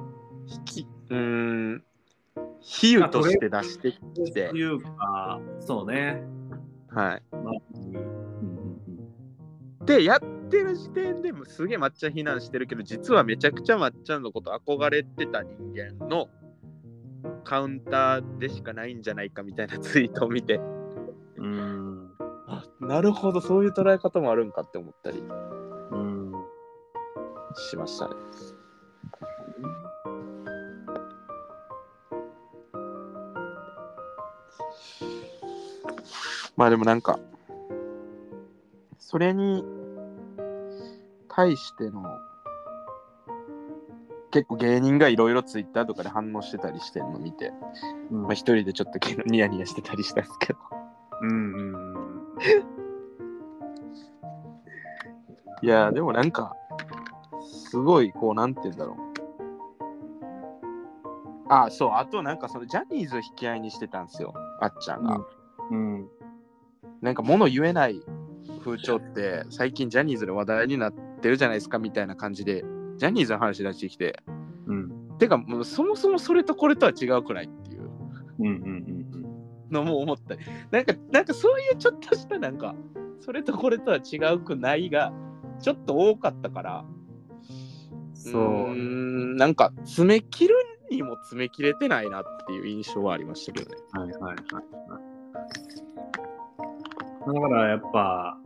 [0.53, 1.17] 引き、うー
[1.77, 1.83] ん、
[2.59, 6.21] 比喩として出してきてと、いうか、そうね。
[6.89, 7.23] はい。
[7.31, 8.06] まあ、うんうん
[9.87, 10.19] で、やっ
[10.49, 16.27] てる時点でもすげえまっちゃん非難してるけど、実はめちゃくちゃまっちゃんのこと憧れてた人間の
[17.45, 20.59] カウンターでしかないんじゃないかみたいなツイートを見て、
[21.37, 21.45] うん。
[21.45, 22.11] うん。
[22.47, 26.33] あなるほど、そういう捉え方もあるんかって思ったりうん。
[27.55, 28.15] しましたね。
[36.57, 37.19] まあでもなんか、
[38.97, 39.63] それに
[41.37, 42.03] 対しての、
[44.31, 47.53] 結構芸人がいろいろツイッターとかで反応してたりしてんの見て、
[48.11, 50.59] うんまあ一人でちょっとニヤニヤしてたりしたんですけど。
[51.21, 52.27] うんうんうん。
[55.61, 56.55] いやーでもなんか、
[57.69, 58.97] すごいこう、なんて言うんだろう。
[61.49, 65.19] あ、そう、あとなんかそのジャニーズを引き合いにしてたんですよ、あっちゃんが。
[65.69, 66.09] うん。
[67.01, 68.01] なんか物言えない
[68.65, 72.63] 風潮って最近ジャニーズで話題になってるじゃないですかみたいな感じで
[72.97, 74.21] ジャニーズの話出してきて
[74.67, 75.17] うん。
[75.17, 77.89] てかもうそもそもそれとこれとは違うくないっていう
[79.71, 82.75] のも思ったりなんかなんかそういうちょっとしたなんか
[83.19, 85.11] それとこれとは違うくないが
[85.59, 86.85] ちょっと多かったから
[88.13, 90.55] そうーんなんか詰め切る
[90.89, 93.77] にも詰め切れてないなっていう印象はありましたけどね。
[93.91, 94.37] はいはいはい。
[97.33, 98.37] だからやっぱ、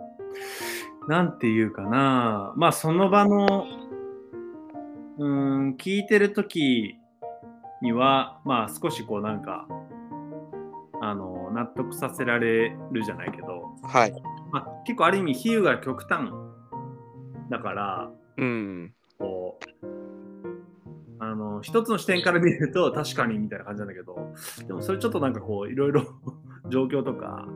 [1.08, 3.66] なんていうかな、まあその場の、
[5.18, 6.96] うーん、聞いてる時
[7.82, 9.68] には、まあ少しこうなんか、
[11.02, 14.14] あの、納得させられるじゃないけど、はい。
[14.52, 16.30] まあ、結構ある意味比喩が極端
[17.50, 18.94] だから、うん。
[19.18, 19.86] こう、
[21.20, 24.34] あの、一つの視点から見ると確かにみたいな感じなんだけど、
[24.68, 26.06] でもそれちょっとなんかこう、いろいろ
[26.70, 27.48] 状況とか、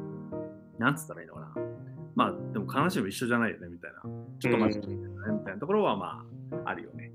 [0.79, 1.34] なんつったらいいの？
[2.15, 4.01] まあ、でも必ずしも一緒じゃないよねみたいな。
[4.39, 4.95] ちょっと待って、み
[5.45, 6.25] たいなところはま
[6.65, 7.11] あ、あるよね。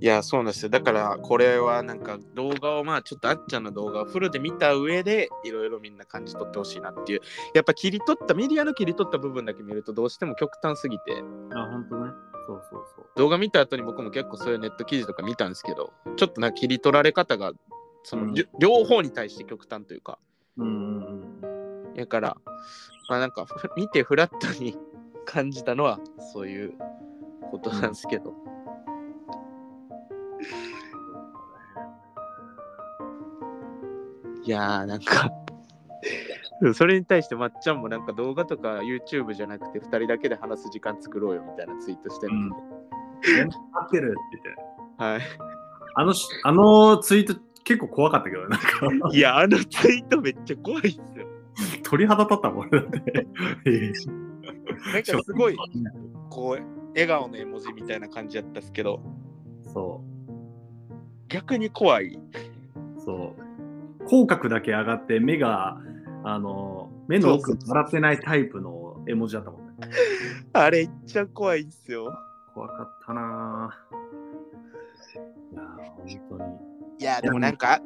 [0.00, 0.68] いや、そうなんですよ。
[0.68, 7.20] だから、これはなんか動画を、まあ、ちょっとあっちゃんの動画をフルで見た上で、いろいろみんな感じ取ってほしいなっていう。
[7.54, 11.22] やっぱ切り取った、メディアの切り取った部分だけ見ると、どうしても極端すぎて、
[11.54, 12.12] あ、本当ね。
[12.48, 13.06] そうそうそう。
[13.14, 17.52] 動画見た後に僕も結構そういうネット記事とか見たんですけど、ちょっとな切り取られ方が、
[18.02, 20.18] その、うん両方に対して極端というか、
[20.56, 21.94] うんうんうん。
[21.94, 22.36] やから、
[23.08, 24.76] まあなんか、ふ 見てフラットに
[25.24, 26.00] 感じたのは、
[26.32, 26.74] そういう
[27.50, 28.34] ことなんですけど。
[34.44, 35.30] いやーなんか
[36.74, 42.56] それに対してまっちゃんもなんか動画とか YouTube じゃなくて2人だけで話す時間作ろうよみたいなツイートしてるんで、
[43.72, 44.62] 合ってるって言って。
[45.02, 45.20] はい。
[45.94, 51.26] あのし、あのツイート結構怖かったけどね、なんかいや、あのツイートめっちゃ怖いっすよ。
[51.92, 53.26] 鳥肌立ったもん、俺だって。
[54.94, 55.56] なんかすごい、
[56.30, 59.02] こう、笑顔の絵文字みたいな感じやったっすけど、
[59.74, 60.02] そ
[61.28, 62.14] 逆に怖い。
[62.14, 62.20] う、
[62.98, 63.36] そ
[64.00, 64.04] う。
[64.06, 65.82] 口角だけ上がって、目が、
[66.24, 69.74] あの、目の奥笑ってないタイプの絵文字だったもんね。
[70.54, 72.10] あれ、いっちゃ怖いっすよ。
[72.54, 75.54] 怖かったなぁ。
[75.54, 76.54] いやー、本当に。
[77.00, 77.80] いや、でもなんか、あ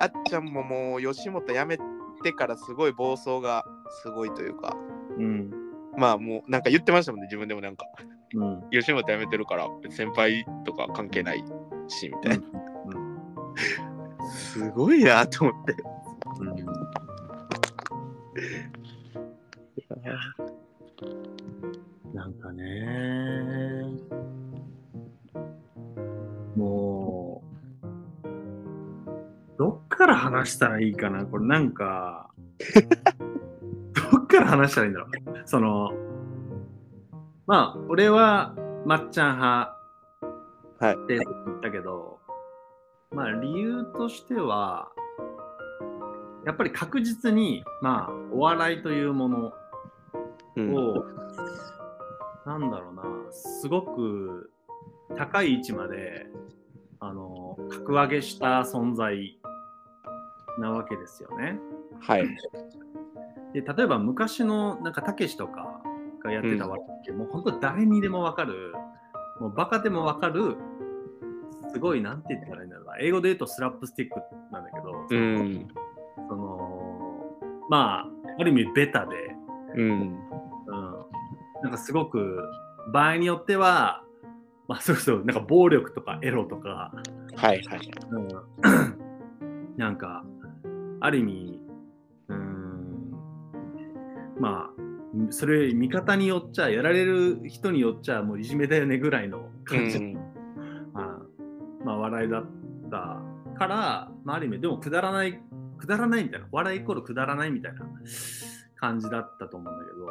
[0.00, 1.76] あっちゃんももう吉本辞め
[2.22, 3.64] てからすごい暴走が
[4.02, 4.76] すごいというか、
[5.18, 5.50] うん。
[5.96, 7.86] まあもうなんか言ってましたもんね、自分でもなんか、
[8.34, 8.62] うん。
[8.70, 11.44] 吉本辞めてるから先輩とか関係ない
[11.88, 12.44] し、みたいな。
[14.30, 15.74] すごいなと思って。
[16.40, 16.56] うん。
[22.14, 23.84] なんかね
[26.56, 27.19] もう、
[30.00, 31.26] から話したらいいかな。
[31.26, 32.30] これなんか、
[34.12, 35.10] どっから話したらいいんだろう。
[35.44, 35.92] その、
[37.46, 38.54] まあ、俺は
[38.86, 39.76] まっちゃん派
[40.78, 40.94] はい。
[40.94, 42.18] って言ったけど、
[43.12, 44.88] まあ理由としては、
[46.46, 49.52] やっぱり確実に、まあ、お笑いというもの
[50.56, 50.74] うん。
[50.74, 51.04] を、
[52.46, 54.50] なんだろうな、すごく
[55.18, 56.26] 高い位置まで、
[57.00, 59.38] あの、格上げした存在
[60.60, 61.58] なわけですよね。
[62.00, 62.28] はい。
[63.52, 65.82] で、例えば昔の、なんか、たけしとか
[66.22, 68.74] がやってた笑いって、もう本当誰にでもわかる、
[69.40, 70.56] もうバカでもわかる、
[71.72, 74.20] すごい、なんて言ったらいいんだろうな、英語で言うとスラップスティック
[74.52, 75.68] なんだけど、うん。
[76.28, 77.26] その、
[77.68, 79.34] まあ、ある意味ベタで、
[79.76, 79.90] うん。
[79.90, 80.18] うん、
[81.62, 82.42] なんかすごく
[82.92, 84.02] 場合によっては、
[84.68, 86.92] まあ、そうそうなんか暴力とかエロとか、
[87.36, 87.90] はいはい。
[88.10, 88.28] うん、
[89.76, 90.24] なんか
[91.00, 91.60] ある意味
[92.28, 93.12] うん
[94.38, 100.14] まあそれ見方によっちゃやられる人によっちゃもういじめだよねぐらいの感じ、うん
[100.92, 101.18] まあ、
[101.84, 102.44] まあ笑いだっ
[102.90, 103.20] た
[103.58, 105.40] から、まあ、ある意味でもくだらない
[105.78, 107.80] くだらないみたいな笑いイコールくだらないみたいな
[108.76, 110.06] 感じだったと思うんだけど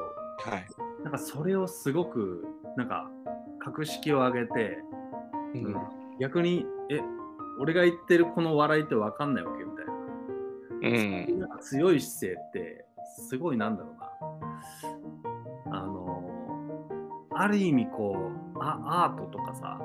[0.52, 0.68] はい。
[1.04, 2.46] なんかそれをすごく
[2.78, 3.10] なんか
[3.60, 4.80] 格式を上げて、
[5.54, 5.76] うん
[6.20, 7.00] 逆にえ
[7.60, 9.69] 俺が言ってるこの笑いって分かんないわけみたいな,、
[10.82, 11.50] うん。
[11.62, 12.86] 強い姿勢って
[13.28, 16.32] すごいなんだろうなあの
[17.32, 19.80] ある意味こうあアートとかさ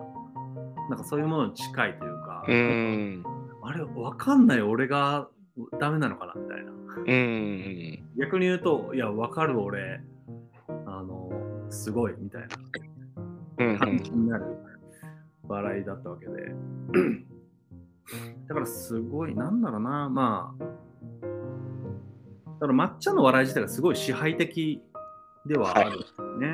[0.88, 3.24] なんかそういうものに近いというか、うん。
[3.62, 5.28] あれ分かんない俺が
[5.80, 8.08] ダメなのかなみたいなうん。
[8.18, 10.00] 逆に言うといや分かる俺
[10.86, 11.30] あの
[11.70, 12.42] すごいみたい
[13.58, 13.78] なうん。
[13.78, 14.44] 感じになる
[15.48, 16.32] 笑いだったわけで。
[18.48, 20.64] だからすごい、なんだろうな、まあ、
[22.64, 24.80] だから抹茶の笑い自体がすごい支配的
[25.44, 26.48] ではあるんですよね。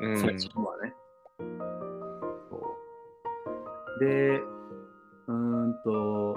[0.00, 0.20] うん。
[0.20, 0.94] そっちのはね。
[3.98, 6.36] で、うーんと、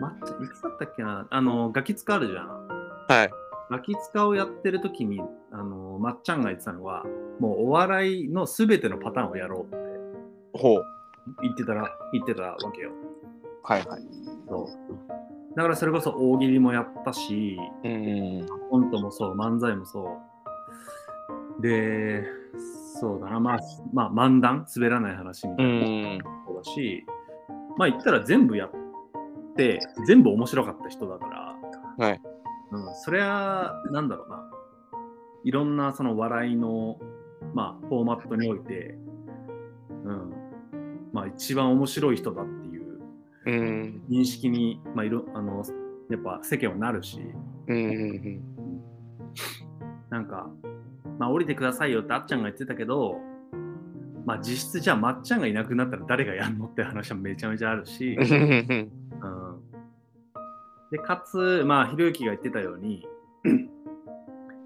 [0.00, 2.68] 抹茶、いつだったっけな、あの、ガキ使あるじゃん。
[3.08, 3.30] はい。
[3.68, 5.20] ガキ使をやってる時に、
[5.50, 7.04] あの、まっちゃんが言ってたのは、
[7.40, 10.84] もうお笑いのすべてのパターンをやろうってほう。
[11.42, 12.92] 言ってたら、言ってたわけよ。
[13.64, 14.02] はいはい。
[14.48, 15.21] そう。
[15.56, 18.46] だからそれこそ大喜利もやったし、うん。
[18.70, 20.18] コントもそう、漫才もそ
[21.58, 21.62] う。
[21.62, 22.24] で、
[23.00, 23.58] そうだな、まあ、
[23.92, 26.14] まあ、漫談、滑らない話みたういな。
[26.16, 26.18] ん。
[26.46, 27.04] そうだし、
[27.76, 28.70] まあ言ったら全部やっ
[29.56, 31.26] て、全部面白かった人だか
[31.98, 32.20] ら、はい。
[32.70, 34.50] うん、それは、なんだろうな、
[35.44, 36.98] いろんなその笑いの、
[37.54, 38.96] まあ、フォーマットにおいて、
[40.04, 40.32] うん、
[41.12, 42.61] まあ一番面白い人だっ。
[43.46, 45.64] 認識に、まあ、いろあの
[46.10, 47.20] やっぱ世間はなるし、
[47.66, 48.40] うん。
[50.10, 50.50] なんか、
[51.18, 53.16] まあ降りてくださいよってあっちゃんが言ってたけど、
[54.26, 58.90] まあ実質じゃあまっちゃんがいなくなったら誰がやんのって話はめちゃめちゃあるし、うん。
[60.90, 63.06] でかつまあひろゆきが言ってたように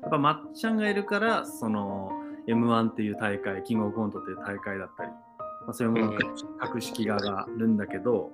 [0.02, 2.10] やっぱまっちゃんがいるからその
[2.48, 5.10] m 1っていう大会キングオブコントっていう大会だったり、
[5.66, 6.12] まあ、そういうも
[6.60, 8.30] 格式が上がるんだけど、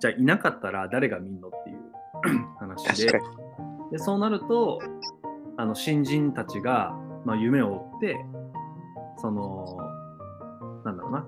[0.00, 1.78] じゃあいなかったら誰が見んのっていう
[2.58, 3.20] 話で。
[3.92, 4.80] でそうなると
[5.58, 8.24] あの新人たちが、まあ、夢を追って
[9.18, 9.66] その
[10.84, 11.26] なんだろうな。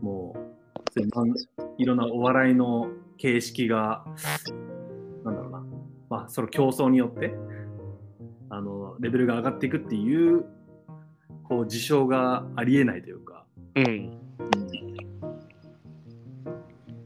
[0.00, 0.50] もう
[1.76, 4.04] いろんなお笑いの形式が
[5.24, 5.64] なんだろうな。
[6.08, 7.34] まあその競争によって
[8.48, 10.44] あのレベルが上がっていくっていう
[11.44, 13.44] こう事象がありえないというか、
[13.76, 14.19] うん。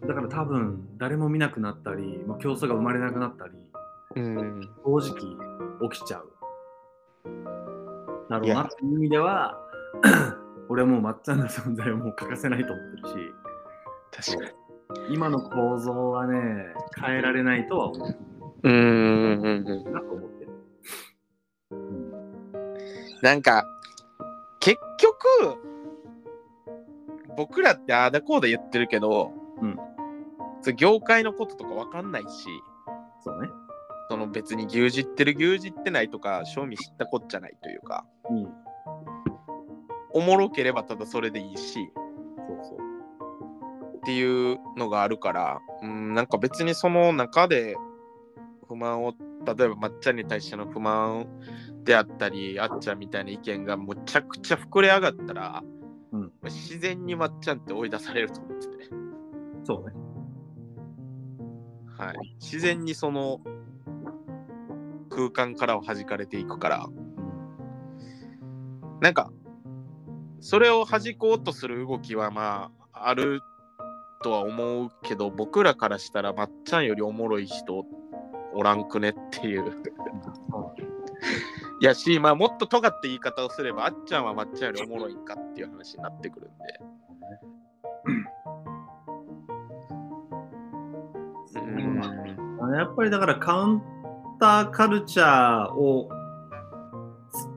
[0.07, 3.53] だから多分誰も見なくなったり、まあ、競争が生まれなくなったり
[4.17, 4.61] うん。
[4.85, 6.31] 正直起きちゃう。
[8.29, 9.59] だろいうやなっていう意味では、
[10.69, 13.15] 俺はもうまっちゃんの存在はもう欠かせないと思ってるし、
[14.35, 14.53] 確か
[15.09, 15.15] に。
[15.15, 18.17] 今の構造はね、変えられないとは思う
[18.63, 18.73] うん。
[18.73, 19.93] うん。
[19.93, 20.51] なと思ってる。
[23.23, 23.65] なんか、
[24.61, 25.59] 結局、
[27.37, 29.79] 僕らってああだこうだ言ってるけど、うん
[30.65, 32.47] それ業界のこととかわかんないし、
[33.23, 33.49] そうね。
[34.09, 38.49] その別に牛耳ってる牛耳ってないとか、賞味知ったこっちゃないというか、うん。
[40.15, 41.91] おもろければただそれでいいし、
[42.49, 42.79] そうそう。
[43.99, 47.77] っていうのがあるから、うん、なんか別にその中で
[48.67, 49.13] 不満を、
[49.45, 51.27] 例えばまっちゃんに対しての不満
[51.85, 55.74] であったり、あっちゃんみたいな意見がむちゃくちゃ膨れ上がったら、うん
[56.51, 58.75] 自然にまっちゃんって追い出されると思ってて、
[59.65, 59.95] そうね。
[61.97, 63.41] はい、自然にその
[65.11, 66.87] 空間からは弾かれていくから、
[69.01, 69.33] なんか、
[70.41, 73.41] それを弾こうとする動きはまあある
[74.23, 77.85] とは思うけど僕らからしたらまっちゃんよりおもろい人
[78.55, 79.63] おらんくねっていう。
[79.63, 79.65] い
[81.85, 86.81] やしまあもっと尖って言い方をすればあっちゃんはまっちゃんよりおもろいんかっていう話になってくるんで。
[88.07, 88.13] う
[92.71, 92.75] ん。
[92.77, 93.83] やっぱりだからカウン
[94.41, 96.09] ターカルチャーを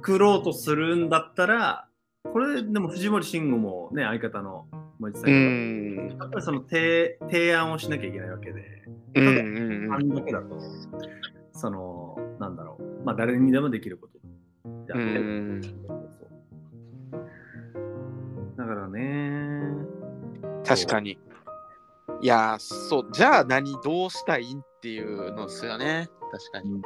[0.04, 1.88] 作ろうとするんだったら、
[2.24, 4.68] これでも藤森慎吾もね、相方の
[5.00, 6.18] 森さんうん。
[6.20, 8.62] やっぱりその提提案をしなきゃいけないわけで、
[9.16, 10.10] うんうんあん。
[10.10, 10.60] だけだと、
[11.54, 14.17] その、なんだろう、まあ誰にでもできること
[14.68, 15.62] うって、ん
[18.58, 19.62] だからね、
[20.66, 21.20] 確かに。
[22.22, 23.10] いやーそう。
[23.12, 26.10] じゃあ何どうしたいんっていうのですよね。
[26.32, 26.72] 確かに。
[26.74, 26.82] うん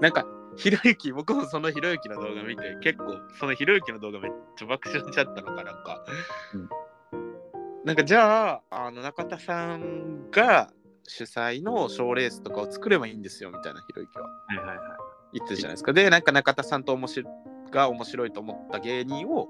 [0.00, 0.26] なんか
[0.56, 6.04] ひろゆき僕もそのひろゆきの動画見て結構そのひろゆきの動画めっちゃ爆笑しちゃったのかなんか、
[7.84, 10.70] なんかじゃああの中田さんが
[11.06, 14.22] 主催の賞レースとかを作ればいいんですよみたいなひろゆきは。
[14.22, 14.99] はいはいはい。
[15.32, 15.92] 言ってたじゃないですか。
[15.92, 17.30] でなんか中田さんと面白
[17.70, 19.48] が面白いと思った芸人を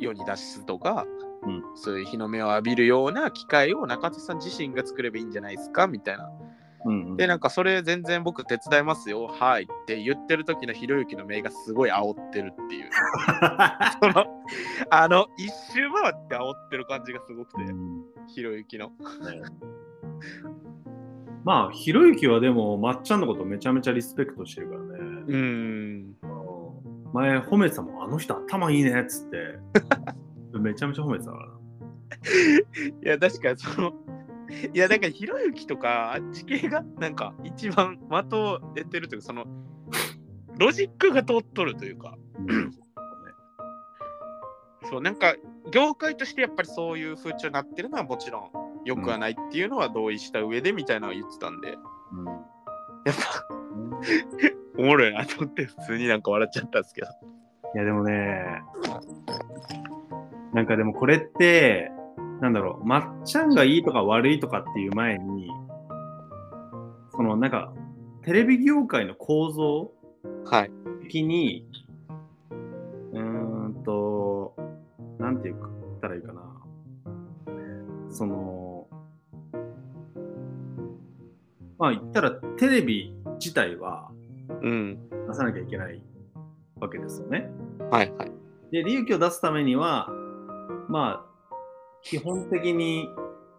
[0.00, 1.06] 世に出すとか、
[1.46, 1.62] うん。
[1.74, 6.30] そういう日の目を浴びるような機会を中田さん自身が作ればいいんじゃないですかみたいな。
[6.86, 7.16] うんうん。
[7.16, 12.90] で、なんかそれ全然僕手伝いますよ、はいって言ってる時のひろゆきの目がすごい煽ってるっていう。
[14.02, 14.26] その、
[14.90, 18.04] あの、一周回って煽ってる感じがすごくて、うん。
[18.26, 18.92] ひろゆきの。
[21.44, 24.88] まあ、ひろゆきはでも、まっちゃんのことめちゃめちゃリスペクトしてるからね。
[25.26, 26.16] うーん。
[27.12, 29.58] 前褒めてたもん、あの人頭いいねっつって。
[30.58, 31.54] めちゃめちゃ褒めてたからな。
[33.02, 33.92] いや、確かにその、
[34.72, 39.44] いや、なんかひろゆきとか、あっち系が、なんか一番的を出てるというか、その、
[40.58, 42.16] ロジックが通っとるというか、
[44.84, 45.34] そう、なんか、
[45.70, 48.50] 業界としてやっぱりそういう風潮になってるのはもちろん
[48.84, 51.78] 良くはないっていうのは同意した上でみたいなのを言ってたんで、
[52.12, 52.24] うん
[53.04, 53.46] やっぱ、
[54.78, 57.08] おもろいなと思って、普通になんか笑っちゃったんですけど。
[57.74, 58.62] いやでもね、
[60.54, 61.90] なんかでもこれって、
[62.40, 65.50] なんだろう、まっちゃんがいいとか悪いとかっていう前に、
[67.10, 67.72] そのなんか、
[68.22, 69.92] テレビ業界の構造
[70.46, 70.70] はい。
[71.02, 71.68] 的に、
[73.12, 74.56] うーんと、
[75.18, 76.42] なんて言ったらいいかな。
[78.10, 78.53] その、
[81.84, 84.10] まあ言ったらテレビ自体は
[84.62, 84.98] うん。
[85.28, 86.02] 出さなきゃいけない
[86.80, 87.50] わけですよね。
[87.90, 88.32] はいはい。
[88.72, 90.08] で、利益を出すためには、
[90.88, 91.54] まあ、
[92.02, 93.08] 基本的に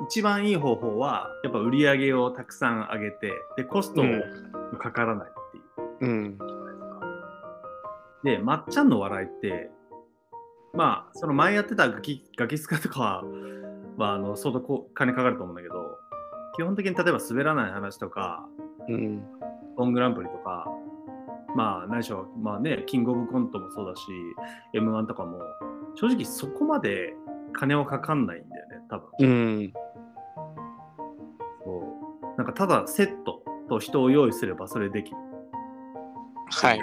[0.08, 4.24] 一番いい方法は、やっぱ売り上げをたくさん上げて、で、コストも
[4.80, 6.12] かからないっていう。
[6.12, 6.38] うん。
[8.24, 9.70] で、まっちゃんの笑いって、
[10.74, 13.24] まあ、その前やってたガキガキスカとか
[13.98, 15.95] は、あの相当こう金かかると思うんだけど、
[16.56, 18.48] 基本的に例えば滑らない話とか、
[18.88, 19.24] うん。
[19.78, 20.68] オングランプリとか、
[21.56, 24.02] まあ、何しろ、まあね、キングオブコントもそうだし、
[24.74, 25.40] M1 とかも、
[25.96, 27.14] 正直そこまで
[27.54, 29.08] 金はかかんないんだよね、多分。
[29.20, 29.74] うん。
[31.64, 35.18] そうなんかただセットと人を用意すればそれできる。
[36.52, 36.80] はい。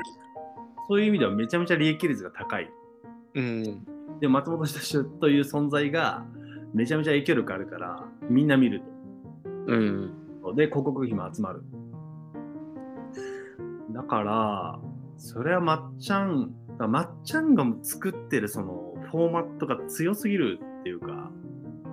[0.89, 2.71] そういう意味ではめちゃめちゃ利益率が高い。
[3.35, 3.85] うん。
[4.21, 6.25] で、松本人志という存在が
[6.75, 8.83] めちゃめちゃ影響力あるから、みんな見る
[9.67, 10.13] うん。
[10.57, 11.63] で、広告費も集まる。
[13.91, 14.81] だから、
[15.17, 21.31] それはまっちゃん、まっちゃんが作ってるそのフォーマットが強すぎるっていうか、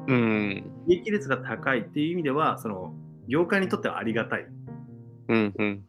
[0.07, 0.63] うん。
[0.87, 2.93] 利益率が高いっていう意味では、その
[3.27, 4.47] 業界にとってはありがたい。
[5.27, 5.53] うん。
[5.57, 5.83] うん。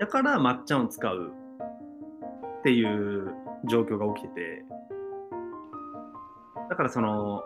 [0.00, 1.32] だからまっちゃんを使う
[2.60, 3.34] っていう
[3.68, 4.64] 状況が起きてて、
[6.70, 7.42] だからその、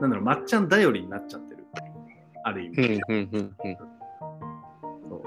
[0.00, 1.64] なんだろう、まっちゃん頼りになっちゃってる。
[2.44, 3.00] ある意味。
[3.08, 3.14] うん。
[3.14, 3.28] うん。
[3.32, 3.56] うん。
[5.08, 5.22] そう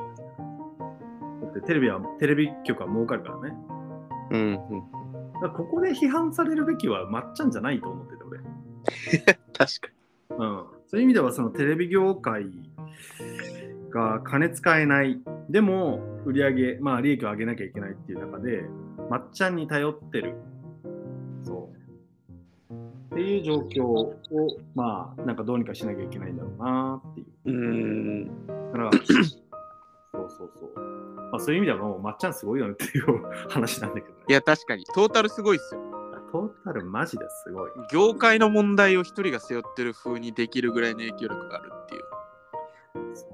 [1.44, 3.56] だってテレビは、テレビ局は儲かるからね。
[4.32, 4.54] うん。
[5.34, 8.40] だからここで批判されるべきはまっちゃんじゃないと思ってて、俺。
[9.54, 9.68] 確か
[10.32, 10.66] うん。
[10.88, 12.46] そういう意味では、そのテレビ業界
[13.92, 15.22] が金使えない。
[15.50, 18.64] でも、売り上げ、まあ、利益を上げなきゃいけないっていう中で、
[19.10, 20.36] まっちゃんに頼ってる。
[21.44, 21.83] そう。
[23.14, 24.16] っていう状況を、
[24.74, 27.28] まあ、なんかどうにかしなきゃいけないんだろうなっていう。
[27.46, 27.54] に。
[27.54, 28.48] うん。
[28.48, 30.80] だから、そうそうそう。
[31.32, 34.24] まあ、そういう意味ではもう、まっちゃんすごいよねっていう 話なんだけどね。
[34.28, 34.84] いや、確かに。
[34.86, 35.82] トータルすごいっすよ。
[36.32, 37.72] トータルマジですごい。
[37.92, 42.04] 業界の問題を一人が背負ってる風にできるぐらいの影響力があるっていう。
[43.16, 43.28] そ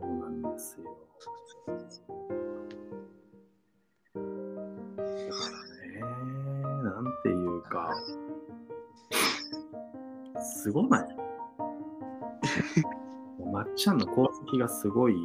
[10.62, 11.16] すごない？
[13.52, 15.16] まっちゃんの功績がすごい。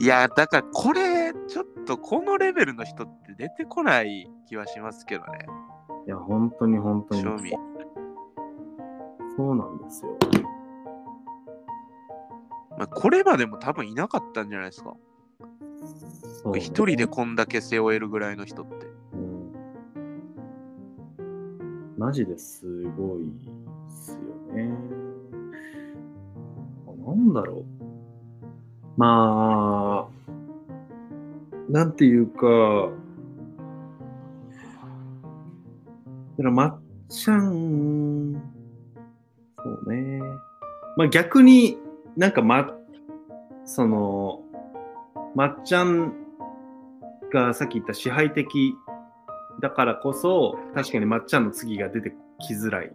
[0.00, 5.46] いや、だからこれ、ちょっとこのレベルの人って出てこない気はしますけどね。
[6.06, 7.22] いや、本当に本当に。
[7.22, 7.50] 正味。
[9.36, 10.18] そうなんですよ。
[12.78, 14.94] まあ、これまでも多分いなかったんじゃないですか。
[16.42, 18.86] そうね一人でこんだけ背負えるぐらいの人って。
[19.12, 19.52] うん
[21.96, 22.66] マジです
[22.98, 23.22] ごい
[24.54, 24.96] ね。
[27.06, 27.64] なんだろう。
[28.96, 30.16] まあ、
[31.68, 32.90] なんていうか、
[36.38, 36.78] だからまっ
[37.08, 38.42] ちゃん、
[39.58, 40.20] そうね。
[40.96, 41.78] まあ逆に
[42.16, 42.74] なんかま、
[43.64, 44.42] その、
[45.34, 46.14] まっちゃん
[47.32, 48.74] がさっき言った支配的
[49.60, 52.14] だからこそ確かにまっちゃんの次が出て
[52.46, 52.92] きづらい。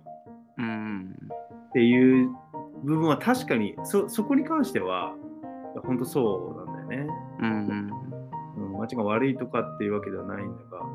[1.73, 2.29] ていう
[2.83, 5.13] 部分は確かにそそこに関しては
[5.83, 7.13] 本当そうなんだよね。
[7.39, 7.91] うん。
[8.57, 10.85] うん、まっちゃんが悪いとかっていうわけではないんだが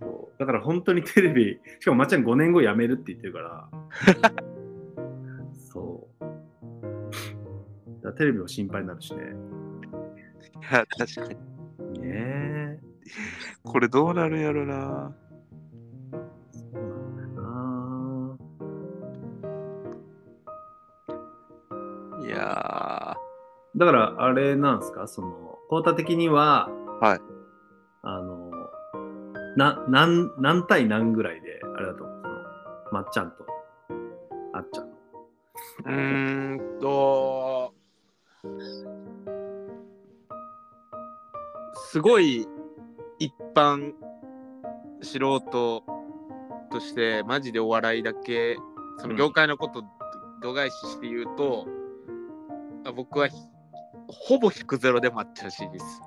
[0.00, 3.68] そうだから本当にテレビ しかもまっちゃん5年後辞めるって言ってるから
[5.52, 6.24] そう
[8.02, 9.22] だテレビも心配になるしね。
[10.70, 11.34] いや、確か
[11.92, 12.00] に。
[12.00, 12.80] ねえ
[13.62, 15.14] これどうなるんやろな。
[23.78, 25.06] だからあれなんですか？
[25.06, 26.68] その、コータ的には、
[27.00, 27.20] はい。
[28.02, 28.50] あの、
[29.56, 32.22] な、何、何対何ぐらいで、あれだと思う。
[32.92, 33.46] まっちゃんと、
[34.52, 34.86] あっちゃん。
[34.86, 37.72] うーんと。
[41.90, 42.46] すごい
[43.18, 43.92] 一般
[45.00, 45.82] 素人
[46.70, 48.56] としてマジでお笑いだけ
[48.98, 49.82] その業界のこと
[50.42, 51.66] 度外視して言うと、
[52.84, 53.34] あ僕はひ
[54.08, 56.02] ほぼ100ゼロで待ってほしいです。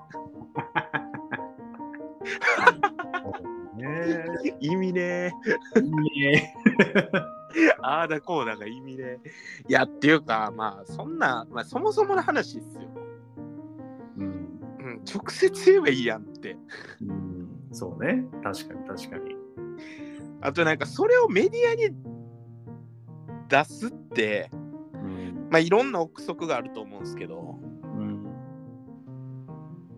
[3.78, 4.26] ね
[4.60, 5.32] 意味ねえ。
[5.80, 6.54] いいね。
[7.82, 9.20] ああだこうだが意味ね
[9.68, 12.90] いやっていうかまあそんな、まあ、そもそもの話っすよ。
[14.18, 14.26] うん。
[14.26, 16.58] うん、直接言えばいいやんって。
[17.02, 17.50] うん。
[17.72, 18.26] そうね。
[18.44, 19.36] 確かに確かに。
[20.42, 21.96] あとなんかそれをメディアに
[23.48, 24.50] 出すって、
[24.94, 25.48] うん。
[25.50, 27.71] まあいろんな憶測があると思うんですけど、うん。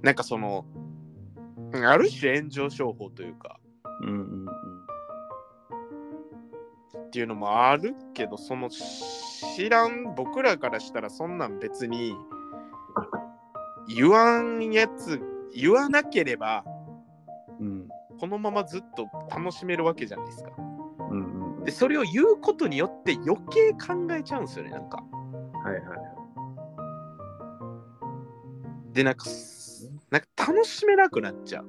[0.04, 0.66] なんかその、
[1.72, 3.60] うんある種炎上商法というか、
[4.01, 4.45] うんうん
[7.08, 12.16] っていうのもあるけど、その知らん僕らからしたらそんなん別に
[13.88, 15.22] 言わんやつ、
[15.56, 16.64] 言わなければ
[17.60, 17.68] うん。
[17.68, 17.88] うん。
[18.20, 20.51] このままずっと楽しめるわけじゃないですか。
[21.10, 21.64] うんうん。
[21.64, 25.04] で、それを言うことによって余計考えちゃうんですよね、なんか。
[25.64, 25.84] はいはい。
[28.93, 29.26] で、なんか、
[30.14, 31.66] なんか楽しめなくなっちゃう。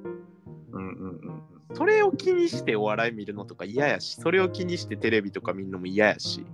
[0.73, 1.43] うんうんうん。
[1.73, 6.45] それを気にしてお笑い見るのとか嫌やし、それを気にしてテレビとか見るのも嫌やし、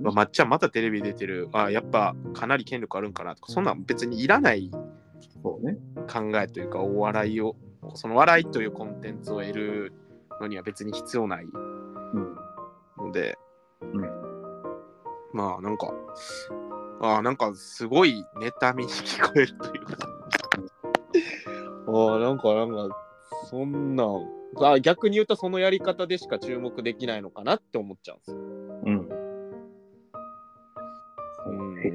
[0.00, 4.70] まあ、まっちゃんまたテレビ出てる、あやっぱかなり権力あるんかなとか、そんなん別にいらない
[5.42, 5.76] そうね。
[6.10, 7.54] 考えというか、お笑いを、
[7.94, 9.92] その笑いというコンテンツを得る
[10.40, 11.48] のには別に必要ないう
[12.18, 12.36] ん。
[12.96, 13.36] ので、
[13.92, 14.00] うん
[15.34, 15.92] まあなんか、
[17.02, 20.11] あなんかすごい妬みに聞こえるというか、
[21.92, 22.96] あなんかなんか、
[23.50, 24.28] そんなん、
[24.60, 28.36] あ逆に言うとそのやり方でしか注目できないのかなって思っちゃうんですよ。
[28.36, 29.22] うん。
[31.44, 31.94] うんいや、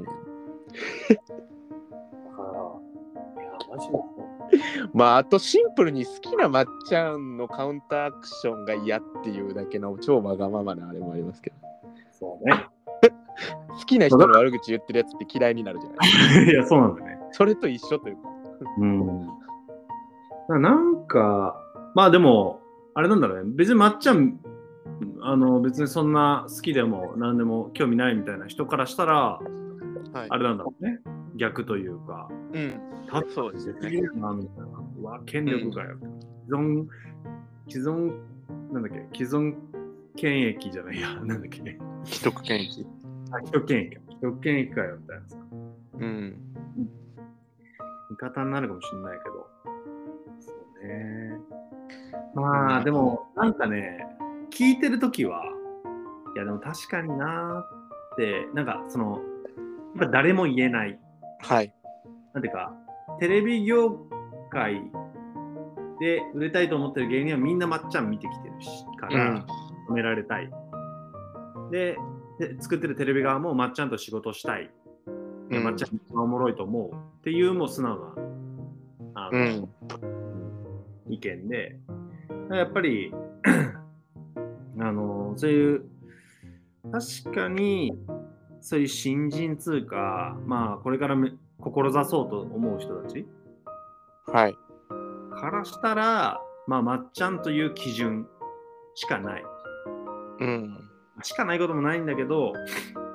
[3.70, 3.98] マジで
[4.94, 11.56] まああとシンプルに好きなまっちゃんのカウンターアクションが嫌っていうだけの超わがままなあれもありますけど
[12.12, 12.66] そうね。
[13.68, 17.18] 好きな人の悪口言ってるやつって嫌いになるじゃない いや、そうなんだね。
[17.30, 18.22] それと一緒というか
[18.78, 19.37] うん。
[20.48, 21.60] ななんか、
[21.94, 22.60] まあでも、
[22.94, 23.50] あれなんだろうね。
[23.54, 24.40] 別にまっちゃん、
[25.20, 29.40] あの、別にそんな好きでも何でも興味ないみたいな人からしたら、
[30.12, 31.00] はいあれなんだろうね。
[31.36, 34.66] 逆というか、うんたそうですねるな、みたいな。
[35.00, 35.96] うわ、権力がよ。
[36.46, 36.86] 既存、
[37.68, 38.12] 既存、
[38.72, 39.54] なんだっけ、既存
[40.16, 41.78] 権益じゃないや、なんだっけ？
[42.04, 42.86] 既得権益
[43.30, 44.00] あ、既得権益か。
[44.08, 45.36] 既得権益かよ、みたいなさ。
[46.00, 46.34] うん
[48.10, 49.46] 味方になるかもしれないけど。
[50.82, 51.38] ね。
[52.34, 54.06] まあ、でも、なんかね、
[54.50, 55.42] 聞いてるときは、
[56.34, 59.20] いや、でも確かになーって、なんか、その、
[59.96, 60.98] やっぱ誰も言えない。
[61.40, 61.72] はい
[62.34, 62.72] なんていうか、
[63.20, 63.98] テレビ業
[64.50, 64.82] 界
[66.00, 69.44] で、売れたいと思ってる芸人はみんなまっちゃん見てきてるし、から、
[69.88, 70.50] 褒められたい。
[71.70, 71.96] で
[72.38, 74.70] で、作ってるテレビ側もまっちゃんと仕事したい。
[75.50, 78.14] うんまっちゃんおもろいと思うっていうもう素直な
[79.14, 80.17] あの、うん
[81.08, 81.78] 意見で、
[82.50, 83.12] やっぱり、
[84.80, 85.84] あの、そういう、
[86.90, 87.92] 確かに、
[88.60, 93.26] そういう新人通貨、まあ、これからめ志そうと思う人たち
[94.26, 94.56] はい。
[95.40, 98.26] からしたら、まあ、まっちゃんという基準
[98.94, 99.44] しかない。
[100.40, 100.78] うん。
[101.22, 102.52] しかないこともないんだけど、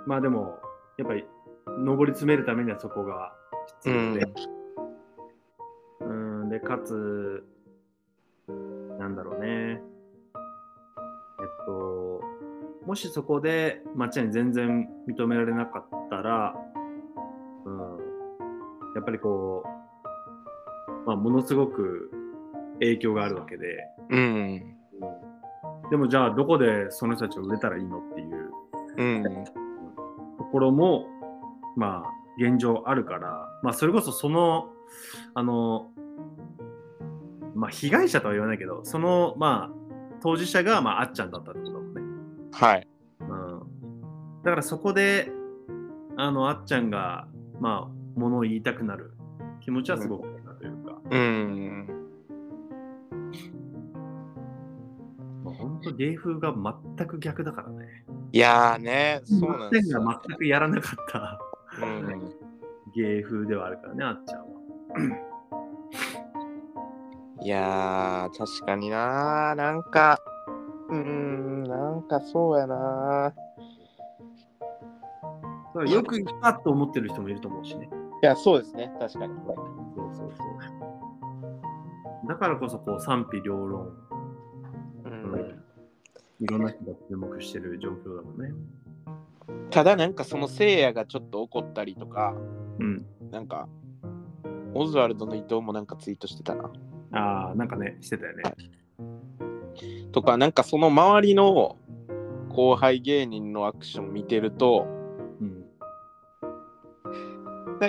[0.05, 0.59] まあでも、
[0.97, 1.25] やっぱり、
[1.65, 3.33] 上り詰めるためにはそこが
[3.81, 4.25] 必要で、
[6.01, 7.43] うん、で、かつ、
[9.03, 9.47] なんだろうね。
[9.47, 12.21] えっと、
[12.85, 16.55] もしそこで抹茶に全然認められなかったら、
[17.65, 17.79] うん、
[18.95, 19.65] やっぱりこ
[21.05, 22.09] う、まあ、ものすごく
[22.79, 24.77] 影響があるわけで、うん。
[25.91, 28.51] でもじゃあどこでその人たちが売れたらいいのっていう
[28.97, 29.43] うん。
[30.37, 31.07] ところも、
[31.75, 34.69] まあ、現状あるから、まあ、それこそその、
[35.33, 35.91] あの、
[37.63, 42.01] まあ、被害者とは言わないけど、その、まあ、当事者が、まあ、あっちゃんだったってことだもんね。
[42.51, 42.87] はい。
[43.21, 43.61] うん。
[44.43, 45.31] だからそこで、
[46.17, 47.25] あの、あっちゃんが、
[47.61, 49.13] まあ、ものを言いたくなる
[49.61, 51.87] 気持ちはすごくあるなというか、うん。
[55.45, 56.53] まあ、本当芸風が
[56.97, 58.03] 全く逆だからね。
[58.33, 60.03] いやーね、そうなんですよ。
[60.03, 61.39] が全くやらなかった
[61.81, 62.29] うん。
[62.93, 65.32] 芸風ではあるからね、あっちゃんは。
[67.43, 70.19] いやー、確かにななんか、
[70.89, 73.33] うーん、なんかそうやな
[75.73, 77.89] だからよく言ったと思ってる人もいると思うしね。
[78.21, 79.33] いや、そうですね、確かに。
[79.95, 80.43] そうそうそ
[82.25, 82.27] う。
[82.29, 83.87] だからこそこう賛否両論、
[85.03, 85.63] うん、
[86.39, 88.53] いろんな人が注目してる状況だもんね。
[89.69, 92.33] ただなんかそのせいやがちょっと怒ったりとか、
[92.79, 93.05] うん。
[93.31, 93.67] なんか、
[94.73, 96.71] オズワルドの伊藤もなんかツイートしてたな。
[97.13, 98.43] ああ、なんかね、してたよね。
[100.11, 101.77] とか、なんかその周りの
[102.49, 104.87] 後輩芸人のアクション見てると、
[105.41, 105.65] うん。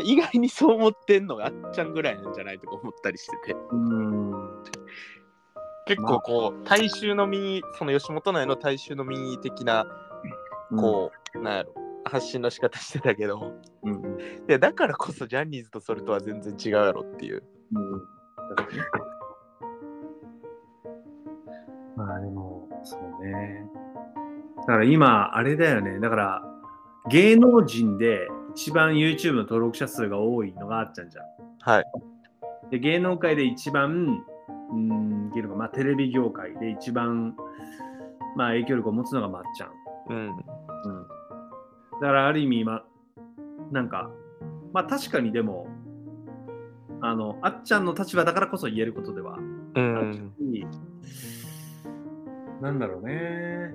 [0.04, 3.58] 意外にそう思ってんのがあっちゃんぐらいなんじゃないとか思ったりしてて。
[3.70, 4.32] うん。
[5.86, 9.86] 結構こう、大衆の民意、その吉本内の大衆の民意的な、
[10.76, 13.52] こう、なんやろ、発信の仕方してたけど、
[13.82, 13.92] うん。
[13.92, 14.20] うん。
[14.20, 17.42] いやだからこそジャニーズとそれとは全然違うやろっていう。
[17.74, 18.02] うん。
[21.96, 23.66] まあでも、そうね。
[24.58, 26.00] だから今、あれだよね。
[26.00, 26.42] だから、
[27.10, 31.24] 芸能人で一番 YouTube の登録者数が多いのがあっちゃんじゃん。
[31.60, 31.84] はい。
[32.70, 34.24] で芸能界で一番、
[34.72, 37.36] うん、いけるか、まあ、テレビ業界で一番、
[38.36, 39.70] まあ、影響力を持つのがまっちゃん。
[40.08, 40.28] うん。
[40.28, 40.36] うん。
[40.36, 40.46] だ
[42.00, 42.84] から、ある意味、ま、
[43.70, 44.10] なんか、
[44.72, 45.68] まあ、確かにでも、
[47.00, 49.40] あの、あっちゃんの立場だからこそ言えることではう
[49.74, 50.32] あるん。
[52.58, 53.74] し、なんだろうね。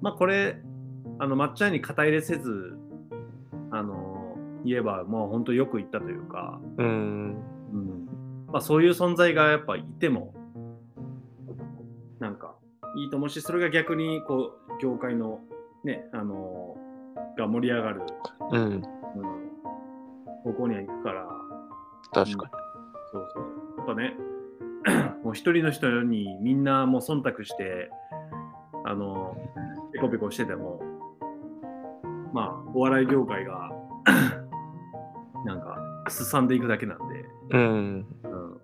[0.00, 0.56] まあ、これ、
[1.18, 2.76] あの、まっちゃんに肩入れせず、
[3.70, 7.36] あの、言えば、もう本当よく言ったというか、うん。
[7.72, 8.08] うん
[8.52, 10.34] まあ、そういう存在がやっぱいても、
[12.18, 12.54] なんか、
[12.96, 15.40] いいと思うし、それが逆に、こう、業界の、
[15.84, 16.76] ね、あの
[17.36, 18.02] が盛り上がる、
[18.50, 18.62] うん。
[18.64, 18.82] うん、
[20.44, 21.26] 方向には行くから、
[22.12, 22.50] 確か
[23.12, 23.44] そうそう。
[23.78, 24.14] やっぱね、
[25.22, 27.90] もう一人の人にみんなもう忖度して、
[28.84, 29.36] あの、
[29.92, 30.80] ペコペコしてても、
[32.32, 33.70] まあ、お笑い業界が、
[35.44, 35.78] なんか、
[36.08, 37.24] すさんでいくだけなんで、に。
[37.52, 38.06] うん。
[38.24, 38.62] うん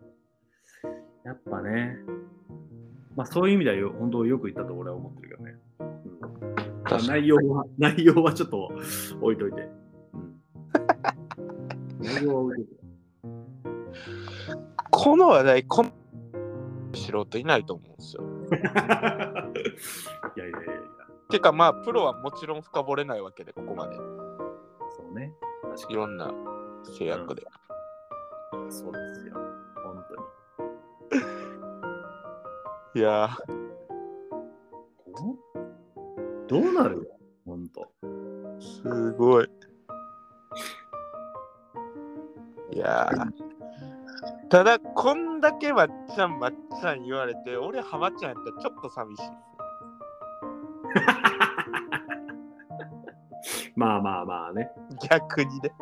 [1.28, 1.94] やっぱね、
[3.14, 5.56] まあそういう意味ではよ本当よく言ったと俺は思ってるけどね。
[7.00, 7.06] うん。
[7.06, 8.70] 内容は、内容はちょっと
[9.20, 9.68] 置いといて。
[10.14, 10.40] うん、
[12.00, 12.78] 内容は置いといて。
[14.90, 15.90] この話題、この
[16.94, 18.22] 素人いないと思うんですよ。
[18.22, 18.52] い
[20.40, 20.88] やいやいやいや、
[21.30, 23.96] てかまあ、プロはもちろん深掘れないわけで、ここまで。
[23.96, 24.02] そ
[25.10, 25.32] うね。
[25.76, 26.32] 確いろんな
[26.84, 27.42] 制約で。
[27.42, 27.50] か
[28.64, 28.72] に。
[28.72, 29.34] そうですよ。
[29.84, 30.22] 本当に。
[33.00, 33.28] いや
[36.48, 37.04] どうなるよ、
[37.44, 37.86] 本当。
[38.02, 39.50] ー、すごい。
[42.72, 43.47] いやー。
[44.50, 49.36] ただ、こんだけまっちゃん、まっちゃん言われて、俺、はまちゃんやったらちょっと寂しいですね。
[53.76, 54.70] まあまあまあね。
[55.10, 55.72] 逆にね。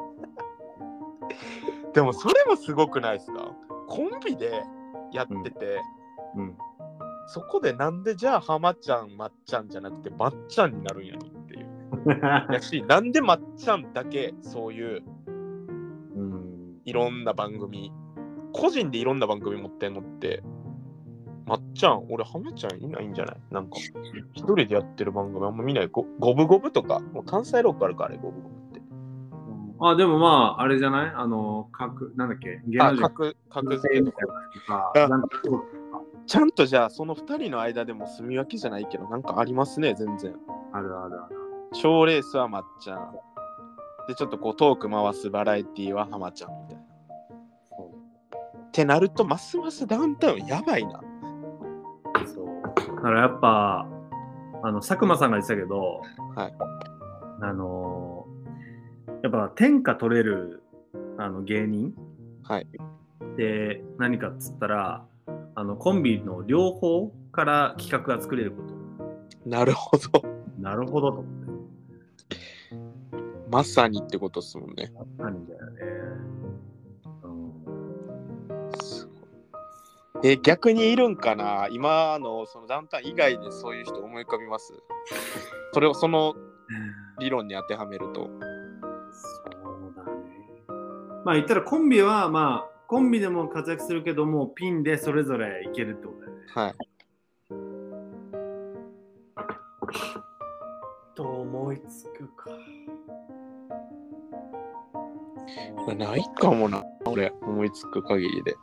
[1.94, 3.52] でもそれもすごくないですか？
[3.88, 4.62] コンビで
[5.12, 5.80] やってて、
[6.34, 6.56] うん。
[7.28, 11.66] そこでなんでじゃあ浜ちゃんまっちゃんじゃなくてまっちゃんになるんやろっていう
[12.52, 15.02] やしなんでまっちゃんだけそういう
[16.16, 16.80] うん。
[16.84, 17.92] いろんな番組
[18.56, 20.42] 個人でいろんな番組持ってんのって
[21.46, 23.36] まっちゃん俺浜ちゃんいないんじゃない？
[23.52, 23.76] なんか
[24.34, 25.88] 一人でやってる番組あんま見ない。
[25.88, 27.00] ゴゴブゴブとか？
[27.00, 28.80] もう関西ローカルかあれゴブゴブって。
[29.78, 31.12] あ、でもまあ、あれじゃない？
[31.14, 32.62] あの、各、なんだっけ？
[32.66, 33.02] 芸あ能人。
[33.02, 34.24] 格格付けとか。
[36.26, 40.34] ちゃんとじゃあその2人の間でも住み分けじゃないけどなんかありますね全然。
[40.72, 41.36] あるあるある。
[41.72, 43.14] 賞レースはまっちゃん。
[44.08, 46.82] でちょっとこうトーク回すバラエティーは浜ちゃんみたいな
[48.76, 51.00] ってなるとますますダウンタウンやばいな
[52.26, 52.46] そう。
[52.76, 53.88] だからやっぱ、
[54.62, 56.02] あの、佐久間さんが言ってたけど、
[56.34, 56.54] はい。
[57.40, 58.26] あの
[59.22, 60.62] やっぱ天下取れる
[61.18, 61.92] あの芸人
[62.42, 62.66] はい
[63.36, 65.04] で何かっつったら、
[65.54, 68.74] あのコンビの両方から企画が作れること。
[69.48, 70.22] なるほど
[70.58, 71.46] なるほどと思って。
[73.50, 76.35] まさにってことっすもんね何だよね。
[80.24, 81.68] え逆にいるんかな？
[81.70, 84.72] 今のそのダウンタウン以外でそういう人思い浮かびます？
[85.72, 86.34] それをその
[87.20, 88.24] 理論に当てはめると。
[88.24, 88.40] そう
[89.94, 90.10] だね。
[91.24, 96.38] まあ言ったらコンビはまあコンビでも活躍するけどもピンでそれぞれいけるってことだよね。
[96.48, 96.74] はい。
[101.14, 102.50] と思いつくか。
[105.96, 107.32] ないかもな俺。
[107.42, 108.54] 思いつく限りで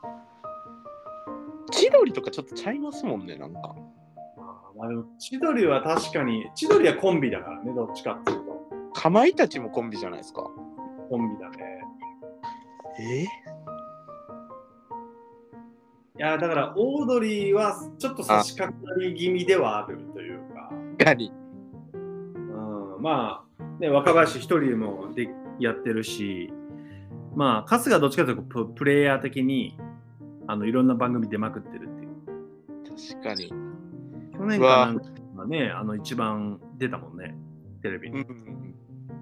[1.73, 3.75] 千鳥とかちょっとちゃいますもんねなんか。
[4.77, 8.53] まあでも千鳥は確かに千鳥はコンビだからねどっちかっていうと。
[8.93, 10.49] かまいたちもコンビじゃないですか。
[11.09, 11.81] コンビだね。
[12.99, 13.23] え？
[13.23, 13.27] い
[16.17, 21.33] やだからオードリーはちょっと差し掛かり気味ではあるというか、ガニ
[21.93, 25.27] うん、まあ、ね、若林一人でもで
[25.59, 26.53] やってるし、
[27.35, 29.75] まあ、春日どっちかというとププレイヤー的に
[30.47, 32.13] あのいろんな番組出まくってるっていう。
[33.13, 33.49] 確かに
[34.33, 34.93] 去年か
[35.35, 37.35] なんね、あの一番出たもんね、
[37.81, 38.21] テレビに。
[38.21, 38.73] うん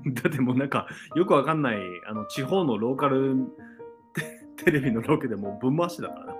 [0.06, 1.78] だってもうなんかよくわかんない
[2.10, 3.36] あの地方のローカル
[4.58, 6.40] テテレビのロケでもうぶん回しだからね。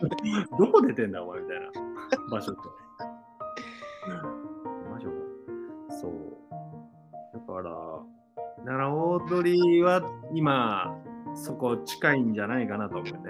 [0.00, 1.66] 本当にどこ出てんだお前みたいな
[2.30, 2.60] 場所って。
[4.90, 5.12] マジか
[6.00, 6.12] そう。
[7.34, 7.70] だから、
[8.64, 10.02] だからオードリーは
[10.34, 10.96] 今
[11.34, 13.20] そこ近いんじゃないかなと思うね。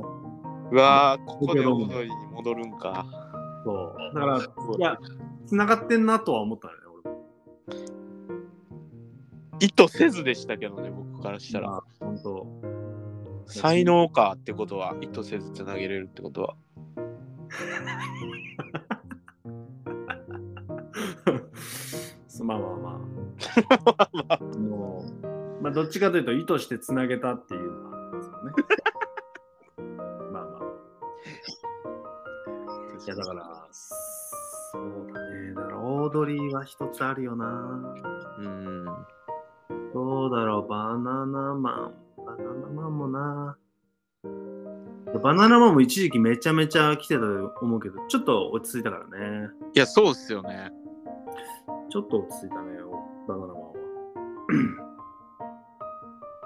[0.71, 3.07] うわーここでオードリーに戻るんか
[3.65, 4.15] そう。
[4.15, 4.43] だから、い
[4.81, 4.99] や、
[5.47, 7.21] 繋がってんなとは思ったね、俺も。
[9.61, 12.47] 意図せずでしたけどね僕からしたらまあ本当。
[13.47, 16.55] 才能かってことは意図せずつなげれるってことは
[22.43, 23.01] まあまあま
[24.39, 24.39] あ。
[24.59, 28.53] もう、まあどっちかというと意図してつなげたっていうのはあるんですよね。
[33.07, 33.67] いやだから、
[34.73, 35.55] そうだね。
[35.55, 37.47] だからオードリーは一つあるよな。
[38.39, 38.85] うん
[39.93, 41.95] どうだろう、バナナマン。
[42.19, 43.57] バナナマンもな。
[45.23, 49.49] バナナマンも一時期めちゃめちゃ来てたと思うけど、ちょっと落ち着いたからね。
[49.75, 50.71] いやそうっすよね
[51.91, 52.79] ちょっと落ち着いたね、
[53.27, 53.71] バナナマンは。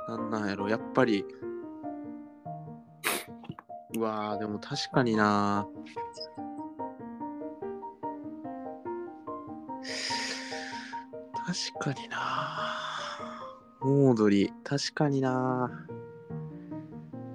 [0.16, 1.24] なんなんやろやっぱり
[3.96, 5.66] うわーでも確かにな
[11.54, 12.18] 確かにな
[13.80, 15.70] オードリー確かにな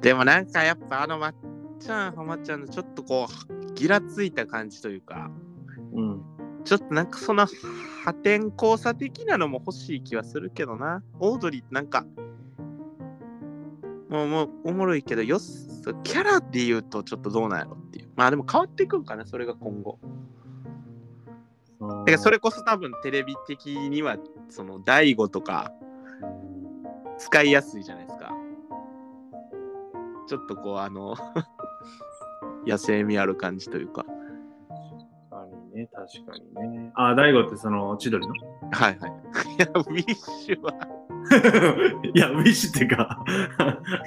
[0.01, 1.35] でもなんかやっぱあのまっ
[1.79, 5.31] ちゃんはまちゃんのちょっとこうギラついた感じというか
[5.93, 6.21] うん。
[6.65, 7.47] ちょっとなんかその
[8.03, 11.01] 破天荒さ的なのも欲しい気はするけどな。
[11.19, 12.05] オードリーってなんか、
[14.09, 15.39] もうもうおもろいけど、よっ
[16.03, 18.09] キャラで言うとちょっとどうなんやろっていう。
[18.15, 19.99] まあでも変わっていくんかな、それが今後。
[22.09, 24.17] てかそれこそ多分テレビ的には、
[24.49, 25.71] その大悟とか
[27.17, 28.33] 使いやすいじゃないですか。
[30.27, 31.15] ちょっとこうあの、
[32.65, 34.05] 野生味ある感じというか。
[35.29, 36.91] 確かにね、確かにね。
[36.95, 38.33] あ、大悟ってその千鳥の？
[38.71, 39.11] はいはい。
[39.11, 40.73] いや、ウィッシュは。
[42.13, 43.23] いや、ウィッシュっていうか、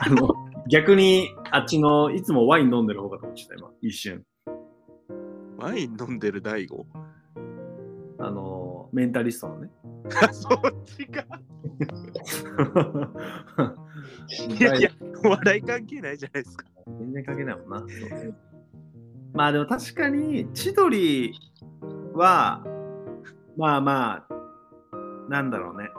[0.01, 0.29] あの、
[0.69, 4.25] 逆にあっちのいつもワイン飲んでる方かと思ってた、今、一瞬。
[5.59, 6.87] ワイン飲んでる大悟
[8.25, 9.71] あの、メンタリストのね。
[10.33, 11.25] そっちか。
[14.49, 14.91] いやいや、
[15.23, 16.65] 笑い関係ないじゃないですか。
[16.87, 17.85] 全然関係ないもんな。
[19.35, 21.35] まあでも確かに千鳥
[22.15, 22.63] は
[23.57, 24.35] まあまあ
[25.31, 25.91] なんだろうね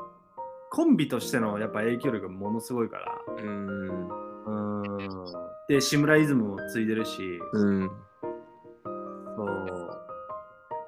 [0.69, 4.07] コンビとしてのやっぱ影響力がものすごいからうん。
[4.07, 4.13] うん
[5.69, 7.89] で志村イズムもついでるしうん。
[9.36, 9.82] そう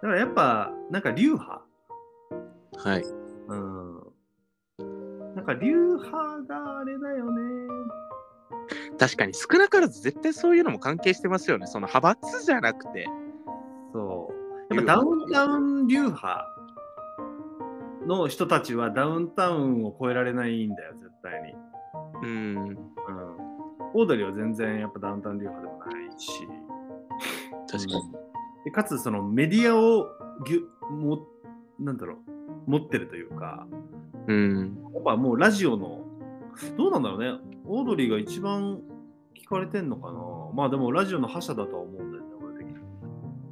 [0.06, 1.62] だからやっぱなんか流派？
[2.78, 3.03] はい。
[3.47, 3.95] うん
[5.34, 7.41] なんか流派があれだよね
[8.99, 11.66] 確かに少なからず絶対そういうのも関係してますよね。
[11.66, 13.08] その派閥じゃなくて。
[13.93, 14.32] そ
[14.70, 16.47] うやっぱダウンタウン流派
[18.06, 21.53] の人たちはダウンタウンを超えられないんだよ絶対に
[22.22, 22.58] うん。
[22.68, 22.78] うん
[23.95, 26.47] オードリーは全然やっぱダウンタウン流派でもないし
[27.68, 28.25] 確かに。
[28.66, 30.07] でかつそのメディアを
[30.45, 31.28] ぎゅも
[31.80, 32.16] なんだろ
[32.68, 33.68] う持ってるというか。
[34.28, 34.78] うん。
[34.93, 36.03] やっぱもうラジオの
[36.78, 37.39] どうなんだろうね。
[37.66, 38.82] オードリーが一番
[39.36, 40.20] 聞かれてんのかな。
[40.53, 42.76] まあでもラジオの覇者だとは思うんだよね俺的に。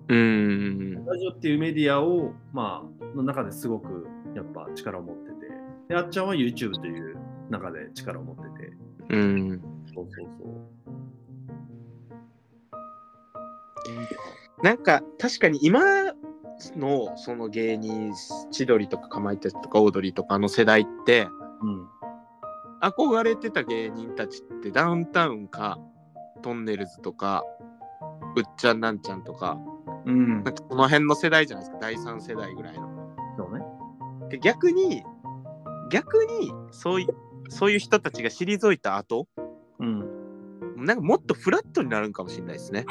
[0.09, 1.05] うん。
[1.05, 5.53] ラジオっていうメディアをまあの中ですごくやっぱ力を持ってて。
[5.89, 7.17] であっちゃんは YouTube という
[7.51, 8.73] 中で力を持ってて。
[9.09, 9.61] うん。
[9.93, 10.73] そうそうそう
[14.61, 15.81] なんか確かに今
[16.75, 18.13] のその芸人
[18.51, 21.27] 千鳥とかかまいたちとかオードリーとかの世代って
[21.61, 21.87] うん
[22.81, 25.79] 憧れてた芸人たちってダウンタウンか
[26.41, 27.43] トンネルズとか
[28.35, 29.57] うっちゃんなんちゃんとか
[30.05, 32.89] うんなんかその辺の世代じゃないですか第3世代ぐらいの。
[33.37, 33.63] そうね
[34.29, 35.03] で逆に
[35.89, 37.07] 逆にそういう
[37.49, 39.27] そういう人たちが退いた後
[39.79, 42.85] うんなんかもっとフラットになるんかもしれないですね。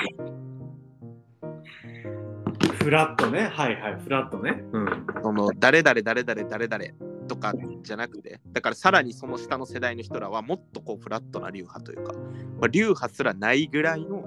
[2.82, 3.48] フラットね。
[3.48, 4.00] はいはい。
[4.00, 4.64] フラットね。
[4.72, 5.06] うん。
[5.22, 6.84] その誰々誰々誰々
[7.28, 8.40] とかじゃなくて。
[8.52, 14.24] だからさらにその下の世代の人らはもっとこうフラットな流派というか、まあ、流派すらないぐらいの。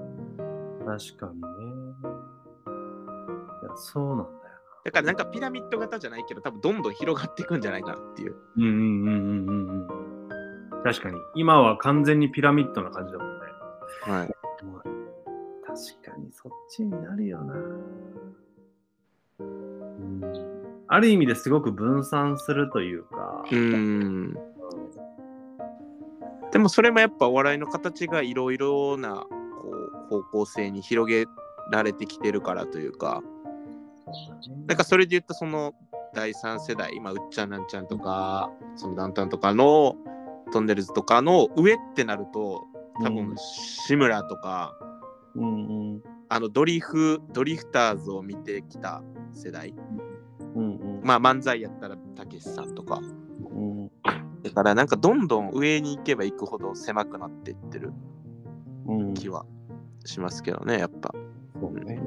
[0.86, 1.48] 確かにね。
[3.62, 4.36] いやそうなんだよ
[4.84, 8.36] だからなんかピラミッド型じゃないけど多分どんどん広がっていくんじゃないかなっていう。
[8.56, 9.88] うんうんうんうんうん。
[9.88, 10.06] うん
[10.84, 11.18] 確かに。
[11.34, 13.46] 今は完全にピラミッドな感じだもんね。
[14.02, 14.28] はい。
[15.66, 17.54] 確かにそっちになるよな。
[20.22, 20.56] うん
[20.88, 24.36] ある意味ですごく分散するというか、うーん。
[26.52, 29.26] でもそれもやっぱお笑いの形がいろいろな
[30.10, 31.26] こう方向性に広げ
[31.72, 33.22] られてきてるからというか。
[34.68, 35.74] なんかそれで言ったその
[36.14, 39.96] 第3世代今うっちゃんなんちゃんとかそのダウンタウンとかの
[40.52, 42.64] トンネルズとかの上ってなると
[43.02, 44.78] 多分志村とか、
[45.34, 45.48] うんう
[45.96, 49.02] んあのドリフドリフターズを見てきた
[49.32, 49.74] 世代。
[50.54, 51.04] うんうん。
[51.04, 52.98] まあ漫才やったらたけしさんとか。
[52.98, 53.90] うん。
[54.42, 57.92] だからなんかどんどん上に行けば行くほど狭くなっていってる
[58.86, 59.14] うん。
[59.14, 59.44] 気は
[60.04, 61.14] しますけどねやっぱ。
[61.60, 62.00] そうね。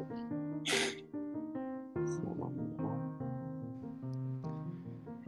[2.06, 2.90] そうなんだな。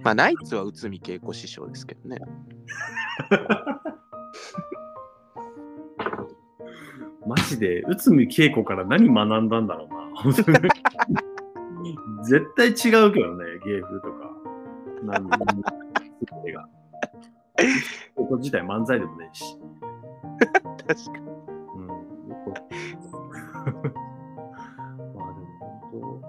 [0.04, 2.18] まあナイツは内海恵子師匠ですけどね
[7.28, 10.02] マジで、内海恵子から何学んだんだろうな。
[12.24, 12.72] 絶対違
[13.08, 14.32] うけどね、芸風とか。
[15.04, 15.40] なん全
[16.44, 16.68] てが。
[18.16, 19.58] ここ自体漫才でもねえし。
[20.88, 21.28] 確かに
[21.76, 21.88] うん。
[21.88, 21.94] ま
[25.30, 26.22] あでも本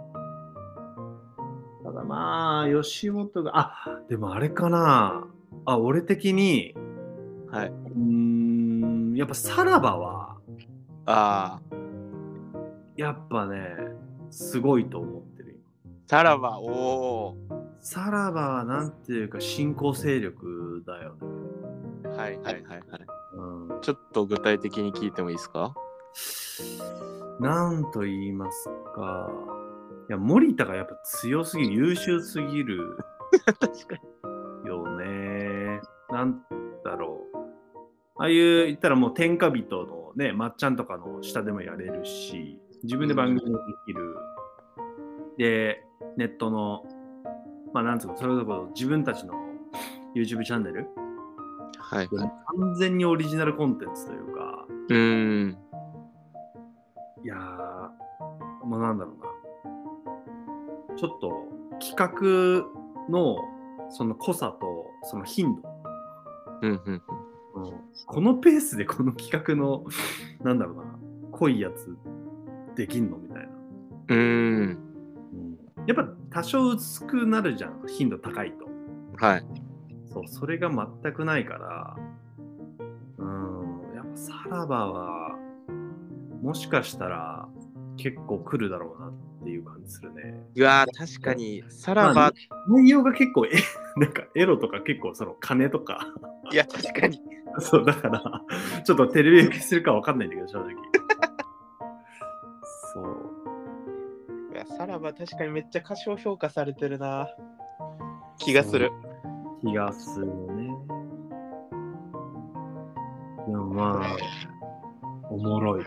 [1.82, 1.88] 当。
[1.90, 5.26] ただまあ、吉本が、あでもあれかな。
[5.64, 6.74] あ、俺的に、
[7.51, 10.21] はいうーん、やっぱさらばは、
[11.07, 11.76] ああ
[12.96, 13.76] やっぱね、
[14.30, 15.61] すごいと思ってる。
[16.07, 17.36] さらばおお
[17.80, 22.11] さらばはなんていうか、新興勢力だよね。
[22.16, 22.82] はいはいはいはい
[23.34, 25.74] うん、ちょっと具体的に聞いてもいいですか？
[27.40, 29.30] なんと言いますか。
[30.09, 32.98] いや、森田がやっぱ強すぎる、優秀すぎる
[33.59, 33.96] 確か
[34.62, 35.80] によね。
[36.11, 36.42] なん
[36.84, 37.38] だろう。
[38.18, 44.16] ああいう、言ったらもう天下人のね、まっちゃんとかの下でもやれるし、自分で番組もできる。
[45.38, 45.82] で、
[46.16, 46.84] ネットの、
[47.72, 49.34] まあなんつうか、それこそ自分たちの
[50.14, 50.88] YouTube チャンネル、
[51.78, 52.08] はい。
[52.08, 55.58] はい完全にオリジナルコンテンツというか、うーん。
[57.24, 59.16] いやー、もうなんだろう
[60.92, 60.96] な。
[60.96, 63.36] ちょっと企画の
[63.90, 65.68] その濃さとその頻度、
[66.62, 67.02] うんうんうん
[68.07, 69.84] このペースでこの企画の、
[70.42, 70.98] なんだろうな、
[71.32, 71.96] 濃いやつ
[72.74, 73.48] できんのみたいな。
[74.09, 74.78] うん。
[75.86, 78.68] やっぱ多少薄くなるじゃん、頻度高いと。
[79.24, 79.44] はい。
[80.12, 81.96] そう、それが全くないから、
[83.18, 85.36] うん、やっぱさらばは、
[86.42, 87.48] もしかしたら、
[87.96, 89.09] 結構来るだろうな。
[89.09, 89.12] っ
[89.43, 90.34] ていう感じするね。
[90.55, 92.32] うわー確かに、さらば、
[92.68, 93.51] 内容が結構、え、
[93.97, 96.07] なんかエロとか結構その金とか、
[96.53, 97.20] いや、確かに。
[97.61, 98.43] そう、だから、
[98.84, 100.70] ちょっとテレビ受けするかわかんないんだけど、正直。
[102.95, 103.32] そう。
[104.53, 107.28] いや、さらば確かにめっちゃ過小評価されてるな。
[108.38, 108.90] 気がする。
[109.61, 110.76] 気がするね。
[113.47, 114.16] でもまあ、
[115.30, 115.84] おもろい。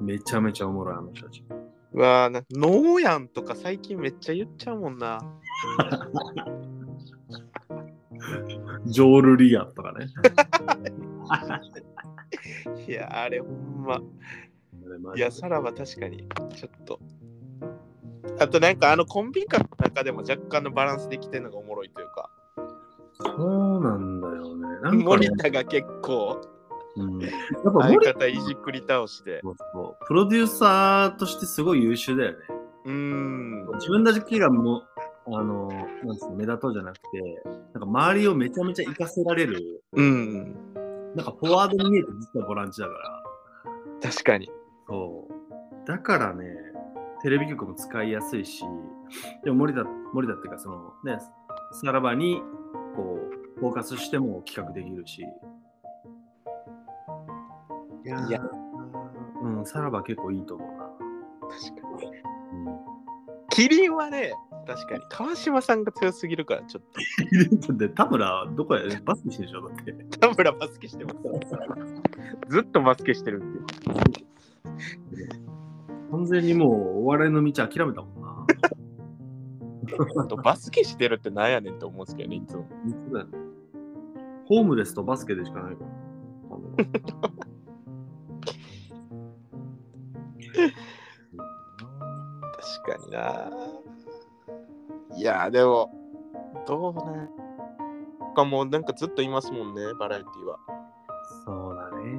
[0.00, 1.44] めちゃめちゃおもろい、あの人たち。
[1.92, 5.18] うわーな、ノーやんとか最近めっちゃ言っちゃうもんな。
[8.86, 10.06] ジョール・リアとかね。
[12.86, 14.00] いや、あれほんま。
[15.16, 17.00] いや、さらば確かに、ちょっと。
[18.38, 22.30] あとなんかあのコンビ歌の中でも若干のバランスできてるのがおもろいというか、
[23.12, 24.62] そうなんだよね。
[24.62, 26.40] なんかね森田が結構
[26.96, 27.30] うん、やっ
[27.72, 29.40] ぱ相方いじくり倒して。
[29.42, 32.38] そうそうプロデューサーとしてすごい優秀だよね。
[32.86, 33.66] うーん。
[33.74, 35.68] 自分だけがもう、あの、
[36.04, 37.42] なんつうの、目立とうじゃなくて、
[37.74, 40.54] なんか周りをめちゃめちゃ活かせられる、うん。
[41.14, 43.22] なんかフォワードに見えて実はボランチだから。
[44.02, 44.50] 確かに。
[44.88, 45.86] そう。
[45.86, 46.44] だからね、
[47.22, 48.64] テレビ局も使いやすいし、
[49.44, 51.18] でも森田、森田っていうか、そのね、
[51.72, 52.42] さらばに、
[52.96, 53.18] こ
[53.56, 55.24] う、フォーカスしても企画できるし。
[58.04, 58.40] いやいや
[59.42, 60.84] うん、さらば結構いいと思うな。
[61.48, 62.06] 確かに。
[62.06, 62.90] うん
[63.50, 64.32] キリンはね、
[64.66, 66.82] 確かに川島さんが強すぎるから、ちょっ
[67.66, 67.72] と。
[67.74, 69.92] で、田村、どこやバスケしてるでしょだって。
[70.18, 71.16] 田村バスケしてます。
[72.48, 73.74] ずっとバスケしてるって
[75.16, 75.28] いう。
[76.12, 78.46] 完全にもうお笑いの道諦めたもんな。
[80.22, 82.66] あとバスケしてるってなんやねんって思うんですけどね、いつも。
[84.46, 87.30] ホームレスとバスケでしかないから。
[92.84, 93.50] 確かにな。
[95.16, 95.92] いや、でも、
[96.66, 97.28] どうね。
[98.34, 100.58] かもうなんかずっといますもんね、バラエティは。
[101.44, 102.18] そうだね。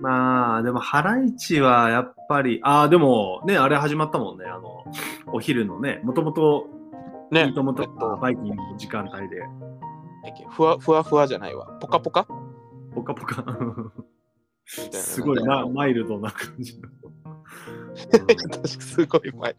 [0.00, 4.44] まあ、でも、ハライチはやっぱり、ああ、でもね、あれ始まったもんね。
[4.46, 4.84] あの、
[5.32, 6.68] お昼のね、もともと、
[7.30, 9.42] ねもとえっとバイキングの時間帯で、
[10.50, 11.66] ふわふわふわじゃないわ。
[11.80, 12.26] ポカポカ？
[12.94, 13.44] ポカポカ。
[14.78, 16.88] みたいなすごいママイルドな感じの。
[18.12, 19.56] 確かすごい前。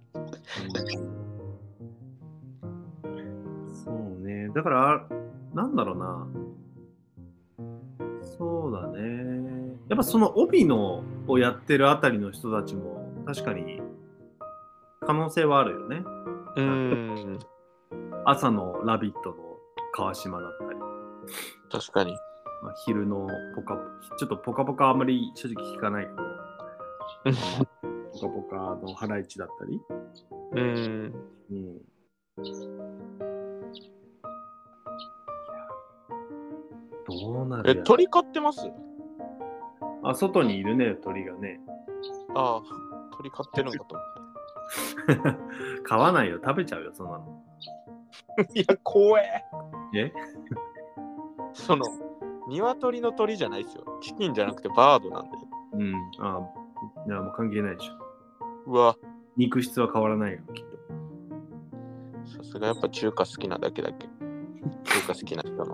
[3.73, 4.49] そうね。
[4.49, 5.07] だから、
[5.53, 6.27] なんだろうな。
[8.37, 9.77] そうだね。
[9.87, 13.81] やっぱその帯のをやってるあたりの人たちも確かに
[15.01, 16.03] 可能性はあるよね。
[16.57, 17.39] うーん。
[18.25, 19.35] 朝の「ラビット!」の
[19.93, 20.79] 川島だったり、
[21.71, 22.17] 確かに。
[22.63, 23.83] まあ、昼のポカポ
[24.17, 26.17] ちょっとポカポカあんまり正直聞かないけど、
[28.13, 29.81] ポカポカのハライチだったり、
[30.51, 31.13] うーん。
[31.51, 31.77] うん、
[37.07, 38.61] どうなえ、るや鳥飼ってます？
[40.03, 41.59] あ、外にいるね、鳥がね。
[42.35, 42.61] ああ、
[43.15, 44.05] 鳥飼ってるんかと思っ
[45.83, 47.43] 買 わないよ、食べちゃうよ、そんなの。
[48.37, 48.43] た。
[48.53, 49.43] いや、怖え。
[49.93, 50.11] え？
[51.53, 51.85] その、
[52.47, 53.83] 鶏の鳥じゃないですよ。
[54.01, 55.29] チキンじゃなくてバードなんで。
[55.73, 55.95] うん。
[56.19, 56.39] あ
[57.07, 57.93] いや、もう関係ないでしょ。
[58.67, 58.95] うわ、
[59.37, 60.75] 肉質は変わらないよ、きっと。
[62.43, 64.07] さすがやっぱ中華好きなだけだけ。
[64.83, 65.65] 中華好きな人の。
[65.65, 65.71] そ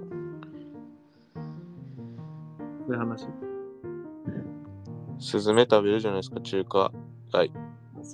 [2.89, 3.27] ういう話
[5.19, 6.91] スズメ食べるじゃないですか、中華。
[7.31, 7.47] はい。
[7.47, 7.51] い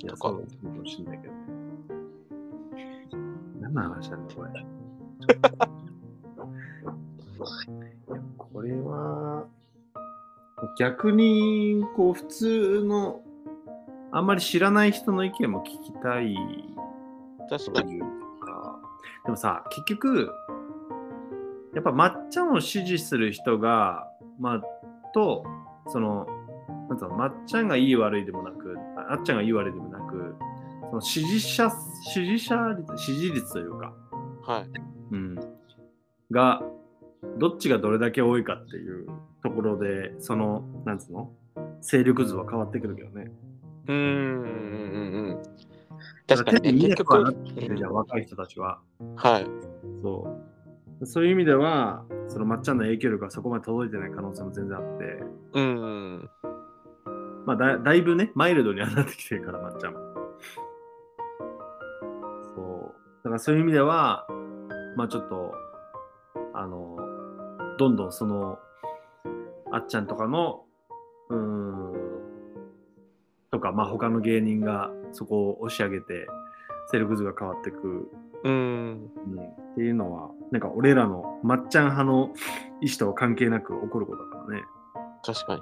[0.05, 1.33] や、そうかもしんないけど。
[3.61, 4.65] 何の話なんだ、これ。
[10.77, 13.21] 逆に、こう、普通の、
[14.11, 16.35] あんまり知らない人の意見も聞きたい
[17.49, 17.99] 確かに。
[17.99, 20.31] でもさ、結局、
[21.73, 24.07] やっぱ抹茶を支持する人が、
[24.39, 24.61] まあ、
[25.13, 25.43] と、
[25.87, 26.25] その、
[26.89, 30.35] なんつうの、まっちゃんがいい悪いでもなく、ああっちゃんがいい悪いでもなく、
[30.89, 31.69] その支持者、
[32.13, 33.93] 支持者率、支持率というか、
[34.43, 34.65] はい。
[35.11, 35.35] うん、
[36.31, 36.61] が、
[37.37, 39.07] どっちがどれだけ多いかっていう
[39.43, 41.31] ところで、その、なんつうの、
[41.81, 43.31] 勢力図は変わってくるけどね。
[43.87, 45.43] うーん、うん、うんうん。
[46.27, 48.79] 確かにね、結局、っぱなってるじゃん、若い人たちは。
[49.15, 49.47] はい。
[50.01, 50.27] そ
[51.01, 51.05] う。
[51.05, 55.23] そういう意味では、そのまっちゃんの影響力がそこまで届いてない可能性も全然あって、
[55.53, 56.29] うん。
[57.45, 59.99] まあだだいぶね、マイルドにはなってきてるから、まっちゃんも。
[62.55, 63.23] そう。
[63.23, 64.27] だからそういう意味では、
[64.95, 65.53] まあちょっと、
[66.53, 66.97] あの、
[67.77, 68.57] どんどんその、
[69.71, 70.63] あっちゃんとかの、
[71.29, 71.93] うーん、
[73.51, 76.27] ととか、まあ他の芸人がそこを押し上げて、
[76.91, 78.09] 勢力図が変わっていく、
[78.43, 78.53] うん。
[78.53, 79.41] うん、
[79.73, 82.33] っていうのは、なんか俺らのまっちゃん派の
[82.81, 84.63] 意思とは関係なく起こることだからね。
[85.23, 85.61] 確かに。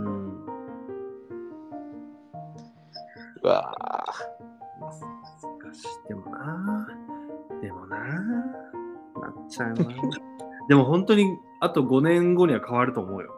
[0.00, 0.46] うん。
[3.42, 3.74] うわ
[4.80, 6.08] 難しい。
[6.08, 6.88] でもな、
[7.60, 8.14] でもな、な
[9.28, 9.84] っちゃうな。
[10.68, 13.34] でも本当にあと5年後には変わると思うよ。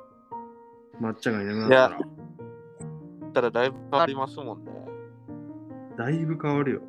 [1.00, 1.98] まっちゃんがいなくなったら。
[2.00, 3.32] ー。
[3.32, 4.72] たらだいぶ変わりますもんね。
[5.96, 6.80] だいぶ変わるよ。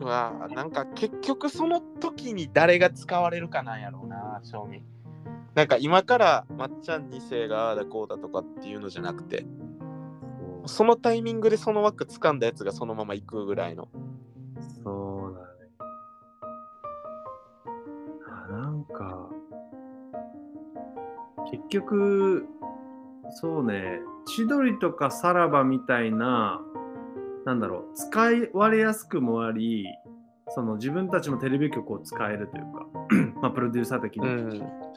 [0.00, 4.82] うわーなんか結局その時に誰が使われるかなんやろうな、正味。
[5.54, 9.44] なんか今からまっちゃん2世がああだこうだとかっていうのじゃなくて、
[10.64, 13.88] そのタイミングでその枠掴んだやつがそのまま行くぐらいの。
[19.02, 19.28] か、
[21.50, 22.46] 結局、
[23.30, 26.60] そうね、千鳥とかさらばみたいな、
[27.44, 29.86] なんだろう、使い割れやすくもあり、
[30.48, 32.86] その自分たちもテレビ局を使えるというか、
[33.40, 34.48] まあ、プロデューサー的に、ん。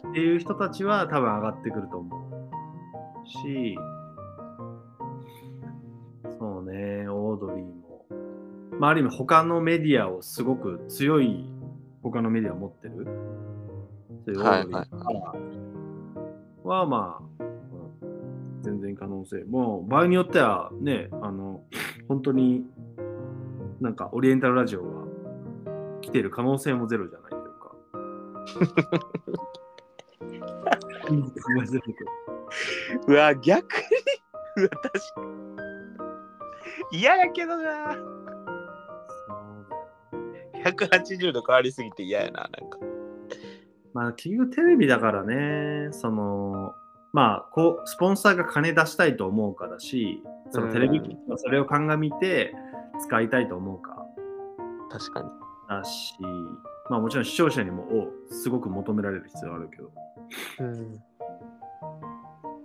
[0.09, 2.29] っていう人たちは多分上がってくると思
[3.23, 3.77] うし、
[6.37, 8.05] そうね、オードリーも。
[8.79, 11.45] まあ、ある意味他のメディアをすごく強い
[12.03, 13.07] 他のメディアを持ってる。
[14.25, 15.05] そういうオードリーとか
[16.63, 17.55] はまあ、うん
[18.63, 19.43] 全然可能性。
[19.43, 21.61] もう場合によってはね、あの、
[22.07, 22.65] 本当に
[23.79, 24.89] なんかオリエンタルラジオが
[26.01, 27.71] 来てる可能性もゼロじゃないというか。
[31.09, 31.31] う ん
[33.07, 33.67] うわ、逆
[34.57, 34.57] に？
[34.57, 35.21] うわ、確か
[36.91, 36.99] に。
[36.99, 37.95] 嫌やけどな。
[40.63, 42.79] 180度変わりすぎて嫌やな、なんか。
[43.95, 46.75] まあ結局テレビだからね、その、
[47.13, 50.21] まあこう、スポンサーが金出したいと思うかだし、
[50.51, 52.53] そのテレビ局がそれを鑑みて
[52.99, 54.05] 使いたいと思うか
[54.91, 55.29] 確かに。
[55.69, 56.13] だし、
[56.89, 59.91] まあもちろん視聴者にもおすごく求められる必要はあるけど、
[60.59, 60.93] うん。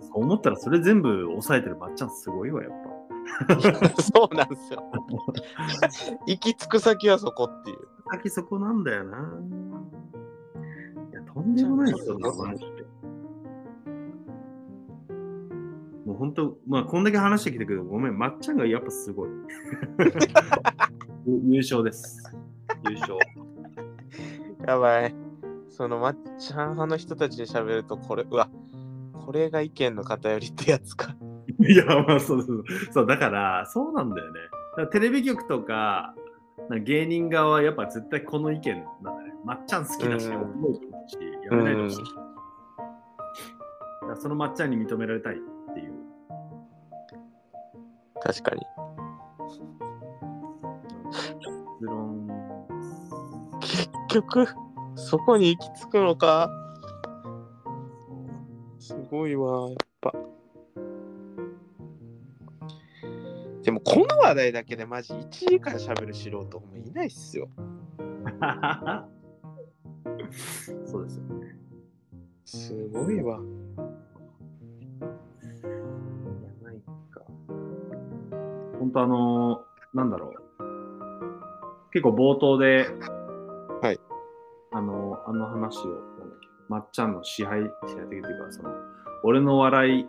[0.01, 2.71] そう思ったらそれ全部抑えてるまっちゃんすごいわ、やっ
[3.47, 4.01] ぱ。
[4.03, 4.83] そうなんですよ。
[6.27, 7.77] 行き着く先はそこっていう。
[8.11, 9.17] 先そこなんだよな。
[11.33, 12.67] とんでもない人だな、マジで。
[16.05, 19.29] もう本当、まあ、こんだけ話してきたけど、ごめん、まっちゃんがやっぱすごい。
[21.25, 22.35] ゆ 優勝です。
[22.89, 23.17] 優勝。
[24.67, 25.15] やばい。
[25.69, 28.49] そのまっちゃん派の人たちで喋ると、これ、うわ、
[29.25, 31.15] これが意見の偏りってやつか。
[31.59, 32.63] いや、まあ、そうそう。
[32.91, 34.39] そう、だから、そうなんだよね。
[34.91, 36.15] テレビ局とか、
[36.69, 39.33] か芸人側はやっぱ絶対この意見なんだね。
[39.45, 41.17] まっちゃん好きだし、うん思うし、
[41.49, 42.03] やめないでほしい。
[44.07, 45.37] だそのまっちゃんに認められたいっ
[45.73, 45.93] ていう。
[48.21, 48.61] 確かに。
[51.11, 52.27] 結論
[53.59, 54.47] 結局、
[54.95, 56.49] そこに行き着くのか？
[58.79, 60.13] すごいわ、やっぱ。
[63.63, 67.47] でも、この話題だけでマジ1時間喋る素人もいないっすよ。
[70.85, 71.57] そうですよね。
[72.45, 73.39] すごいわ。
[73.39, 73.41] い
[75.63, 76.81] や、ない
[77.11, 77.21] か。
[78.79, 80.33] 本当あのーなんだろう。
[81.91, 82.87] 結構冒頭で、
[83.81, 83.99] はい。
[84.71, 85.95] あのーあの話を、な
[86.25, 88.69] んだっけ、まっちゃんの支配、支配的というか、その、
[89.23, 90.07] 俺の笑い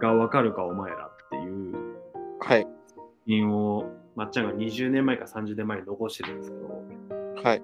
[0.00, 1.74] がわかるかお前らっていう
[2.40, 2.66] はい。
[3.26, 7.62] 品を、まっちゃんが20年前か30年前に残してるんですけど、はい。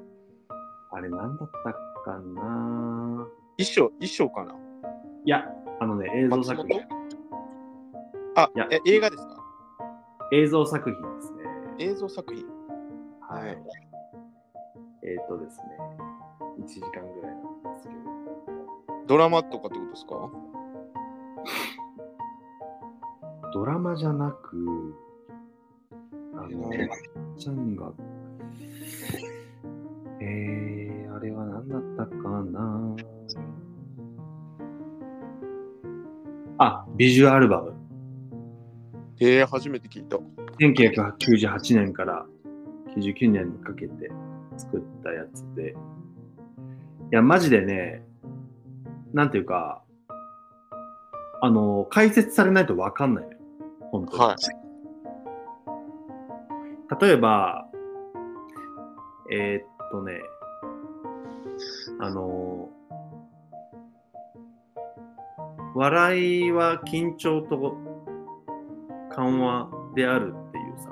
[1.02, 1.72] あれなんだった
[2.04, 3.26] かな？
[3.58, 4.54] 衣装、衣装かな？
[5.24, 5.44] いや、
[5.80, 6.88] あのね、映像作品松。
[8.36, 9.36] あいや、え映画ですか？
[10.32, 11.38] 映像作品ですね。
[11.80, 12.44] 映像作品。
[13.20, 13.58] はい。
[15.04, 15.64] えっ、とですね、
[16.60, 18.00] 1時間ぐらいなんですけど、
[19.08, 20.30] ドラマとかってことですか？
[23.52, 24.94] ドラマじゃなく、
[26.36, 26.88] あの、え
[27.36, 27.92] ちゃんが、
[30.20, 30.71] えー、
[31.66, 32.96] 何だったかな？
[36.58, 37.74] あ、ビジュアルアルバム。
[39.20, 40.18] えー、初めて聞いた。
[40.58, 42.26] 1998年から
[42.96, 44.10] 99年にかけて
[44.56, 45.72] 作ったやつで。
[45.72, 45.74] い
[47.10, 48.04] や、マジでね、
[49.12, 49.82] なんていうか、
[51.40, 53.38] あの、解説されないとわかんないのよ。
[53.90, 54.22] 本当に。
[54.22, 54.36] はい。
[57.00, 57.66] 例えば、
[59.30, 60.21] えーっとね、
[62.02, 62.68] あの、
[65.76, 67.76] 笑いは緊張と
[69.14, 70.88] 緩和であるっていうさ、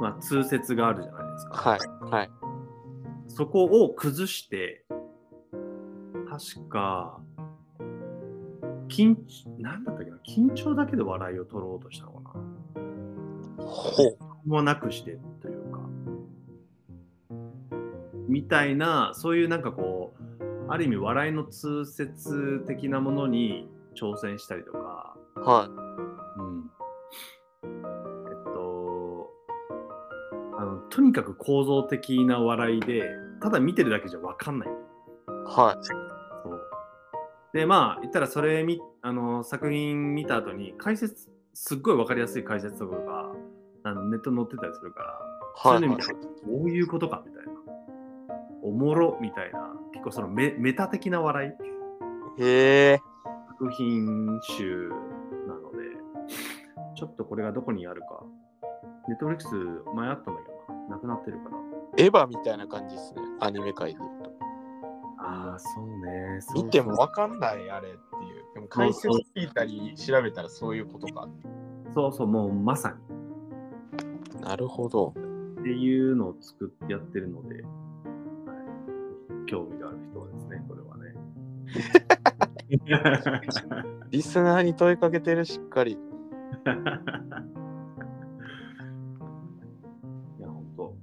[0.00, 1.54] まあ、通説があるじゃないですか。
[1.54, 1.78] はい。
[2.10, 2.30] はい。
[3.28, 4.84] そこを崩して、
[6.28, 7.20] 確か、
[8.88, 9.14] 緊
[9.58, 12.38] なんだったっけな、緊張だけで笑いを取ろうとしたのか
[13.56, 13.64] な。
[13.64, 14.48] ほう。
[14.48, 15.27] もなくしてと
[18.28, 25.68] みたいな、そういうなんかこう、ある意味笑いの通説的なものに挑戦したりとか、は
[26.36, 26.70] うん。
[27.64, 29.30] えっと、
[30.58, 33.08] あの、とにかく構造的な笑いで、
[33.40, 34.68] ただ見てるだけじゃ分かんない。
[34.68, 34.70] い。
[35.46, 35.84] はい。
[35.84, 36.18] そう。
[37.54, 43.32] で、まあ、言ったらそれみ、あの、作品見た後に、解説、すっごい分かりやすい解説とかが、
[43.84, 45.18] あのネットに載ってたりするから、
[45.56, 45.86] そうはいい。
[45.86, 47.24] うの見て、どういうことか。
[48.68, 51.56] おもろみたいな、結構そのメメタ的な笑
[52.38, 52.42] い。
[52.42, 53.00] へえ。
[53.58, 54.90] 作品集
[55.46, 55.78] なので、
[56.94, 58.22] ちょっとこれがどこにあるか。
[59.08, 59.54] ネットフリックス
[59.94, 61.56] 前あったんだけどな、なくなってるから。
[61.96, 63.22] エヴァみたいな感じですね。
[63.40, 64.30] アニメ界で言うと。
[65.18, 66.40] ああ、そうね。
[66.40, 67.98] そう見てもわかんないあれっていう。
[68.54, 71.26] でも解説聞いたり調べたらそういうことか。
[71.94, 72.94] そうそう、もうまさ
[74.36, 74.42] に。
[74.42, 75.14] なるほど。
[75.60, 77.64] っていうのを作ってやってるので、はい、
[79.48, 81.14] 興味がある人はですね、これはね。
[84.10, 85.92] リスナーに問いかけてるしっかり。
[85.92, 85.96] い
[90.42, 90.94] や、ほんと。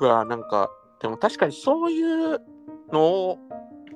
[0.00, 0.70] うわなんか、
[1.00, 2.40] でも確かにそういう
[2.92, 3.38] のを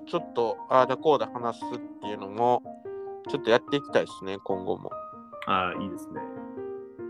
[0.07, 2.63] ちょっとああだこうだ話すっていうのも
[3.29, 4.91] ちょっとやっていきたいですね、今後も。
[5.47, 6.21] ああ、いいですね。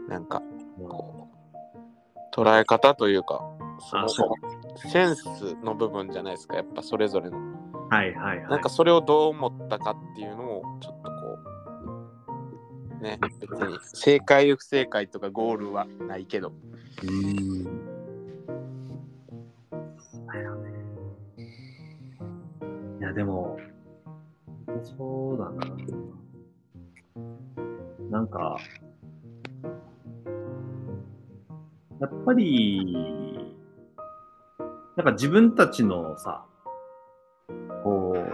[0.09, 0.43] なんか、
[0.79, 1.29] もこ
[2.35, 3.43] う、捉え方というか、
[3.81, 4.09] その
[4.77, 7.39] センスの部分じゃないですか、やっぱそれぞれの。
[7.39, 7.41] う
[7.91, 8.49] はいはいはい。
[8.49, 11.39] なんかそれをどう思ったかっていうのをちょっとこ
[13.01, 16.53] う、ね、別に正解不正解とかゴールはないけど。
[17.03, 17.85] うーん。
[23.01, 23.59] いや、でも、
[24.97, 25.67] そうだな。
[28.11, 28.57] なんか、
[32.01, 33.24] やっぱり、
[35.05, 36.47] なんか自分たちのさ、
[37.83, 38.33] こう、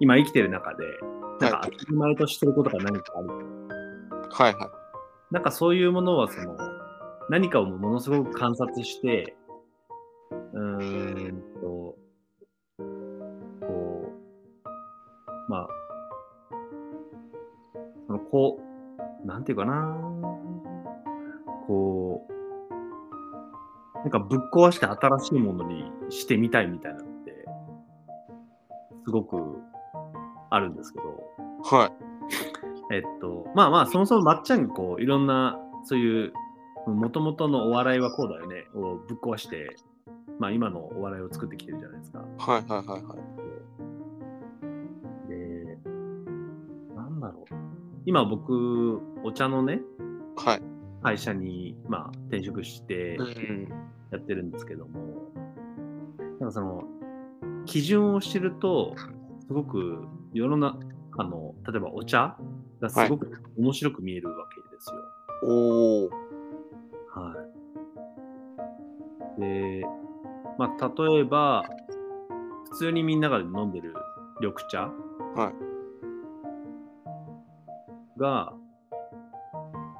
[0.00, 0.84] 今生きてる中で、
[1.40, 3.28] なんか当たり前としてることが何かある
[4.30, 4.66] はいは
[5.30, 5.32] い。
[5.32, 6.58] なんかそういうものはその
[7.30, 9.34] 何かをものすごく観察して、
[10.52, 11.96] うーんと、
[13.66, 14.12] こ
[15.46, 15.68] う、まあ、
[18.06, 18.60] そのこ
[19.24, 19.87] う、なんていうかな、
[24.08, 27.44] なんかぶっ壊して新しいものにしてみたいみたいなのって、
[29.04, 29.36] すごく
[30.48, 31.04] あるんですけど、
[31.62, 31.92] は
[32.90, 32.94] い。
[32.94, 36.32] えっと、まあまあ、そもそもまっちゃんがこう、いろんな、そういう、
[36.86, 39.76] もともとのお笑いはこうだよね、をぶっ壊して、
[40.38, 42.20] まあ今のお笑いを作ってきてるじゃないですか。
[42.20, 43.14] はいはいはいは
[45.26, 45.28] い。
[45.28, 45.78] で、
[46.96, 47.54] なんだろう。
[48.06, 49.82] 今僕、お茶のね、
[50.34, 50.62] はい。
[51.02, 53.68] 会社に、まあ、転職してうん。
[54.10, 55.32] やってるんですけども、
[56.40, 56.84] なんかその、
[57.66, 58.94] 基準を知ると、
[59.46, 62.36] すごく世の中の、例えばお茶
[62.80, 65.00] がすごく面白く見えるわけですよ。
[65.42, 66.10] おお。
[67.10, 67.34] は
[69.36, 69.40] い。
[69.40, 69.86] で、
[70.58, 71.64] まあ、例えば、
[72.70, 73.94] 普通にみんなが飲んでる
[74.40, 74.90] 緑茶
[75.34, 75.52] は
[78.16, 78.20] い。
[78.20, 78.52] が、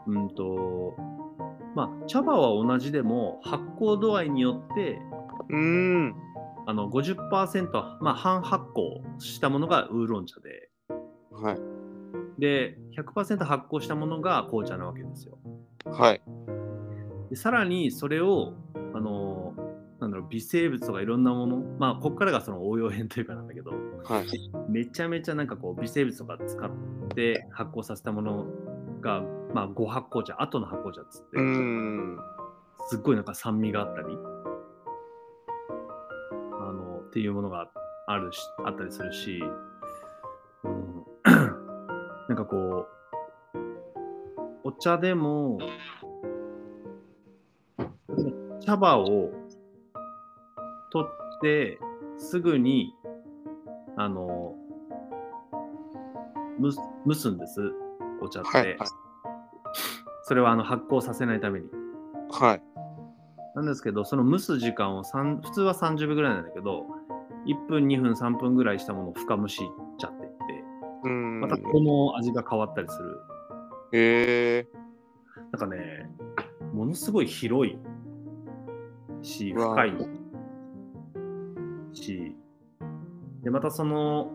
[0.06, 0.96] うんと、
[1.74, 5.00] まあ、茶葉は同じでも発酵度合いによって、
[5.48, 6.14] うーん。
[6.68, 7.72] あの50%、
[8.02, 10.68] まあ、半発酵したものがウーロン茶で、
[11.32, 11.58] はい。
[12.38, 15.38] で、100%発酵したものが紅茶なわけですよ。
[15.86, 16.20] はい。
[17.30, 18.52] でさらにそれを、
[18.94, 19.54] あの
[19.98, 23.70] なんだろう、微生物とかいろんなもの、まあ、ここからがその応用編というかなんだけど、
[24.04, 24.26] はい。
[24.68, 26.70] めちゃめちゃなんかこう微生物とか使っ
[27.14, 28.46] て発酵させたもの
[29.00, 29.22] が、
[29.54, 31.38] まあ、5発酵茶、後の発酵茶っつって。
[32.88, 34.18] すっごいなんか酸味があったり、
[36.60, 37.70] あの、っていうものが
[38.06, 39.42] あるし、あったりするし、
[40.64, 41.04] うん、
[42.28, 43.58] なんかこう、
[44.64, 45.58] お茶でも、
[48.60, 49.30] 茶葉を
[50.90, 51.78] 取って、
[52.16, 52.94] すぐに、
[53.96, 54.54] あの、
[56.60, 57.60] 蒸す蒸すんです、
[58.20, 58.48] お茶って。
[58.48, 58.66] はい。
[58.78, 59.07] はい。
[60.22, 61.66] それはあの発酵させないために。
[62.30, 62.62] はい。
[63.54, 66.86] なんですけど、その蒸す時間を3普通は30秒ぐらいなんだけど、
[67.46, 69.62] 1分、2分、3分ぐらいしたものを深蒸し
[69.98, 70.36] ちゃっていって、
[71.04, 71.40] うん。
[71.40, 73.20] またこの味が変わったりする。
[73.92, 74.68] へえ
[75.52, 76.10] なんかね、
[76.74, 77.78] ものすごい広い
[79.22, 79.92] し、深い
[81.92, 82.36] し、
[83.42, 84.30] で、またその、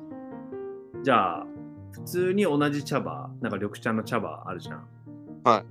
[1.03, 1.45] じゃあ、
[1.91, 4.87] 普通に同じ茶葉、なんか緑茶の茶葉あるじゃん。
[5.43, 5.65] はい。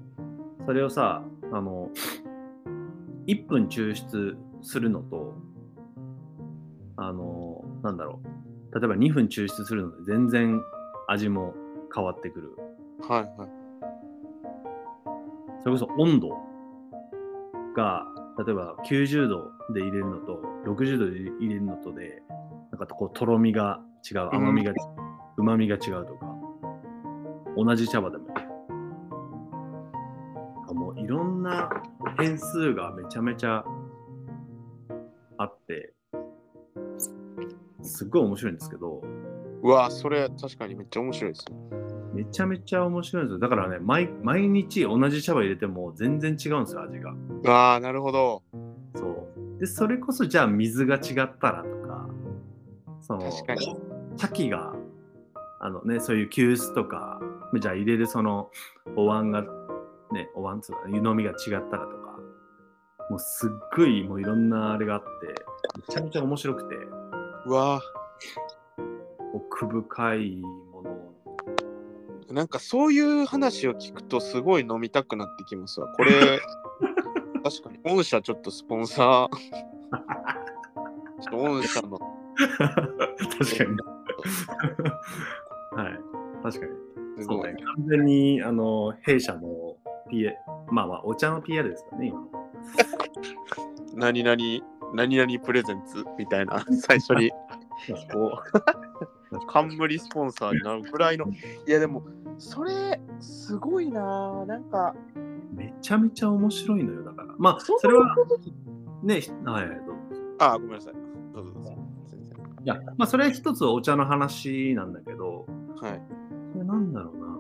[0.66, 1.22] それをさ、
[1.52, 1.88] あの、
[3.26, 5.34] 1分抽出するのと、
[6.96, 8.20] あの、なんだろ
[8.72, 8.78] う。
[8.78, 10.62] 例えば2分抽出するので全然
[11.08, 11.54] 味も
[11.94, 12.56] 変わってくる。
[13.08, 13.48] はいはい。
[15.62, 16.28] それこそ温度
[17.74, 18.04] が、
[18.44, 22.22] 例えば90度で入れるのと、60度で入れるのとで、
[22.70, 23.80] なんかこう、とろみが
[24.10, 24.72] 違う、甘みが、
[25.36, 26.26] うまみが違うとか、
[27.56, 28.26] 同じ茶葉でも。
[32.22, 33.64] な変数がめちゃめちゃ
[35.38, 35.92] あって、
[37.82, 39.02] すっごい面白いんですけど、
[39.62, 41.56] うわそれ確かにめっちゃ面白いですね。
[42.14, 43.38] めちゃめちゃ面白いんですよ。
[43.38, 47.14] だからね、毎毎日同じ茶葉入れても全然違うんですよ、味が。
[47.46, 48.42] ああ、なるほど。
[48.94, 49.60] そう。
[49.60, 52.08] で、それこそじゃあ水が違ったらとか、
[53.00, 53.76] その、確かに。
[54.16, 54.74] 茶器が、
[55.60, 57.20] あのね、そういう急須とか、
[57.58, 58.50] じゃあ入れるその
[58.96, 59.42] お椀が、
[60.12, 61.36] ね、お椀つうか、湯飲みが違っ
[61.70, 61.91] たらとか、
[63.12, 65.06] もうすっごいもういろんなあれがあって、
[65.86, 66.76] めちゃめちゃ面白くて、
[67.44, 67.82] うわ
[69.34, 71.14] 奥深いものを
[72.32, 75.88] なんかそういう話を聞くとすごい飲みたくなってきますわ。
[75.88, 76.40] これ、
[77.44, 77.80] 確かに。
[77.84, 79.36] 御社ちょっとスポンサー。
[81.20, 81.98] ちょっと御社の。
[81.98, 83.76] 確かに。
[85.76, 86.00] はい。
[86.42, 86.72] 確かに。
[86.72, 87.52] そうねすごい。。
[87.52, 87.58] 完
[87.88, 89.76] 全に、あの、弊社の
[90.10, 90.32] PA、
[90.70, 92.31] まあまあ、お茶の PR ですかね、今の。
[93.94, 94.36] 何々、
[94.94, 97.30] 何々プレゼンツみたいな、 最初に
[98.12, 98.40] こ
[99.32, 101.26] う、 冠スポンサーになるぐらいの。
[101.66, 102.02] いやでも、
[102.38, 104.94] それ、すごいなぁなんか、
[105.54, 107.34] めちゃめちゃ面白いのよ、だから。
[107.38, 108.14] まあ、そそれは、
[109.02, 109.94] ね、ひはいはい、どうぞ。
[110.38, 110.94] あ、ごめんなさい。
[111.34, 111.76] どうぞどうぞ。
[112.64, 115.46] いや、まあ、それは一つお茶の話なんだけど、
[115.80, 116.02] はい。
[116.52, 117.32] それなんだろうな。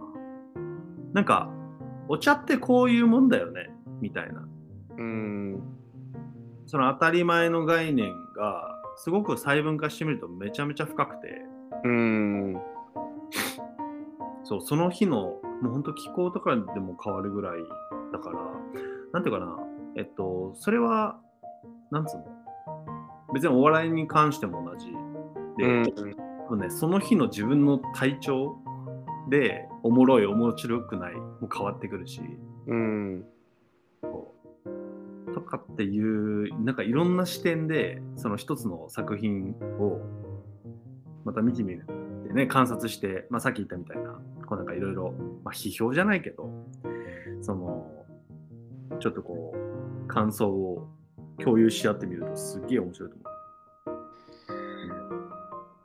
[1.12, 1.50] なんか、
[2.08, 3.70] お茶ってこういうもんだよね、
[4.00, 4.46] みたいな。
[4.96, 5.62] うーん。
[6.66, 11.44] その当たり前の概念が、すごく細分化してみるとめちゃめちゃ深くて、
[11.84, 12.60] うーん。
[14.44, 17.60] そう、その日の、もう本当気候とかでも変わるぐらい
[18.12, 18.38] だから、
[19.12, 19.58] なんていうかな、
[19.96, 21.18] えっと、それは、
[21.90, 22.24] なんつうの？
[23.34, 24.86] 別にお笑いに関しても同じ。
[25.58, 25.64] で、
[26.50, 26.58] うん。
[26.58, 28.56] ね、その日の自分の体調
[29.30, 32.20] で、おもろい、面白くない、も変わってくるし、
[32.66, 33.24] うん。
[35.32, 40.00] とかっていう、なんかいろんな視点で、その一つの作品を
[41.24, 41.84] また見てみる
[42.24, 45.12] ってね、観察して、まあ、さっき言ったみたいな、こうなんかいろいろ、
[45.44, 46.50] まあ、批評じゃないけど、
[47.40, 47.90] その、
[49.00, 50.88] ちょっとこう、感想を
[51.38, 53.32] 共有し合ってみるとすっげえ面白いと思う。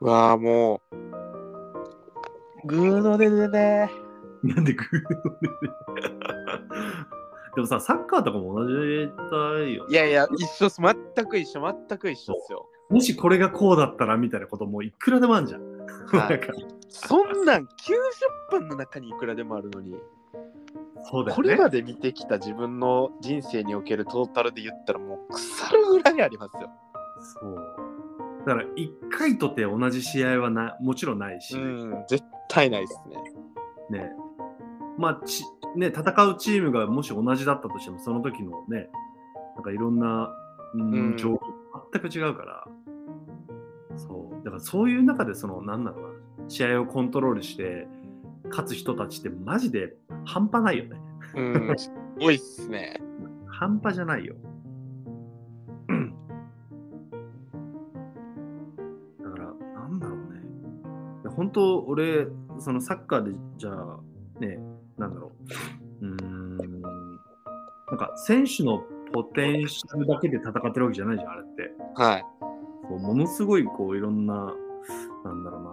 [0.00, 2.66] うわあ、もう。
[2.66, 3.90] グーの出でね。
[4.42, 4.98] なんでグーで
[7.60, 10.68] もさ、サッカーとかも同じだよねいやいや、一緒。
[10.68, 12.68] 全く一緒、全く一緒っすよ。
[12.90, 15.62] もしこれがこうだったらみたいなこともいくらでもあるじゃん。
[16.88, 17.68] そんなん90
[18.50, 19.94] 分の中にいくらでもあるのに、
[21.10, 21.42] そうだよね。
[21.42, 26.70] これまで見てきた自分の人生におけるトータルで言ったらもう腐るぐらいありますよ。
[27.40, 27.56] そう。
[28.46, 33.02] だから一回とて同じ試合はなもちろんないし、うん、絶対ないです
[33.90, 34.00] ね。
[34.00, 34.12] ね。
[34.98, 35.44] まあち、
[35.76, 38.90] ね、戦うチームがもし同じだったとしても、その時のね、
[39.54, 40.34] なんかいろんな、
[40.74, 41.40] うんうん状況
[41.92, 42.66] 全く違うから、
[43.96, 44.44] そう。
[44.44, 47.86] だからそういう中で、その、なんだろうな、試合をコントロールして、
[48.50, 49.94] 勝つ人たちってマジで
[50.24, 51.00] 半端ないよね。
[51.36, 53.00] うん、すごいっすね。
[53.46, 54.34] 半端じゃないよ。
[59.22, 59.44] だから、
[59.80, 60.40] なんだろうね。
[61.36, 62.26] 本当、俺、
[62.58, 64.00] そのサッカーで、じゃあ、
[64.40, 64.58] ね、
[64.98, 65.32] なんだろ
[66.00, 66.06] う。
[66.06, 66.56] うーん。
[66.56, 71.72] なんか、選手のポテンシャルだけで戦ってるわけじゃないじゃん、あれって。
[71.94, 72.24] はい。
[72.88, 74.34] そうものすごい、こう、いろんな、
[75.24, 75.70] なんだろうな、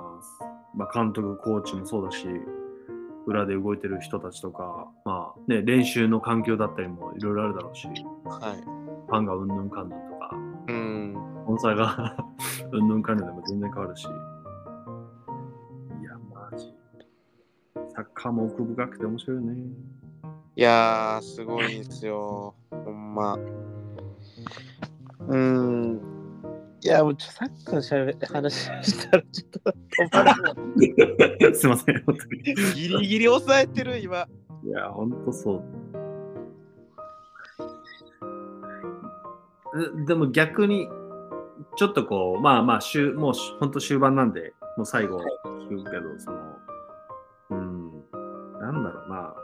[0.76, 2.28] まあ、監督、コーチもそうだし、
[3.26, 7.96] 裏で動いてる人たちとか、まあね、練習の環境だったりもいろいろあるだろうし、はい。
[9.08, 10.30] ファンがうんぬんかんぬんとか、
[10.68, 11.16] うん。
[11.44, 12.16] スポンサーが
[12.72, 14.08] うんぬんかんぬんでも全然変わるし。
[18.16, 19.58] サッカーも奥深くて面白いよね。
[20.56, 22.56] いやー、すごいんすよ。
[22.72, 23.38] ほんま。
[25.28, 26.02] うん。
[26.82, 29.74] いや、もうちょサッカーのしゃべ話したらちょっと止
[30.14, 30.52] まらな
[31.50, 32.44] い すいません、本当に。
[32.44, 34.28] ギリギリ抑えてる、今。
[34.64, 35.64] いや、ほんとそう。
[40.02, 40.88] えでも逆に、
[41.76, 45.20] ちょっとこう、まあまあ、終もう本当終盤なんで、もう最後
[45.70, 46.55] 聞くけど、その、うん、
[48.76, 49.36] なんだろうな。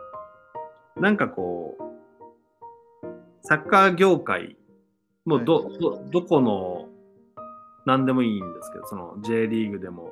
[1.01, 3.07] なんかこう、
[3.43, 4.57] サッカー業界、
[5.25, 6.87] もうど、どどこの、
[7.85, 10.11] 何でもいいんですけど、その J リーグでも、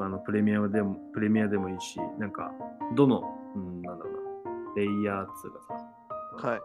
[0.00, 2.52] あのプレミアでも、プレミアでもいいし、なんか、
[2.96, 3.22] どの、
[3.54, 5.28] うん、なんだろうな、レイヤー2が
[6.40, 6.60] さ、はい。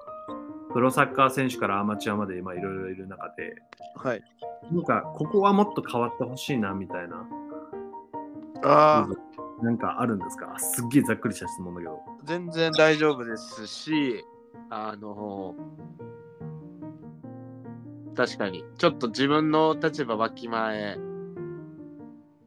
[0.74, 3.56] プロサッカー選手からアマチュアまで今いろいろいる中で、
[3.96, 4.24] はい。
[4.72, 7.28] なんか、ここはもっと変わってほしいな、みたいな、
[8.64, 9.29] ああ、
[9.62, 10.58] なんかあるんですか？
[10.58, 12.00] すっげえざっくりした質問だけど。
[12.24, 14.24] 全然大丈夫ですし、
[14.70, 15.56] あの
[18.16, 20.98] 確かに、ちょっと自分の立場わきまえ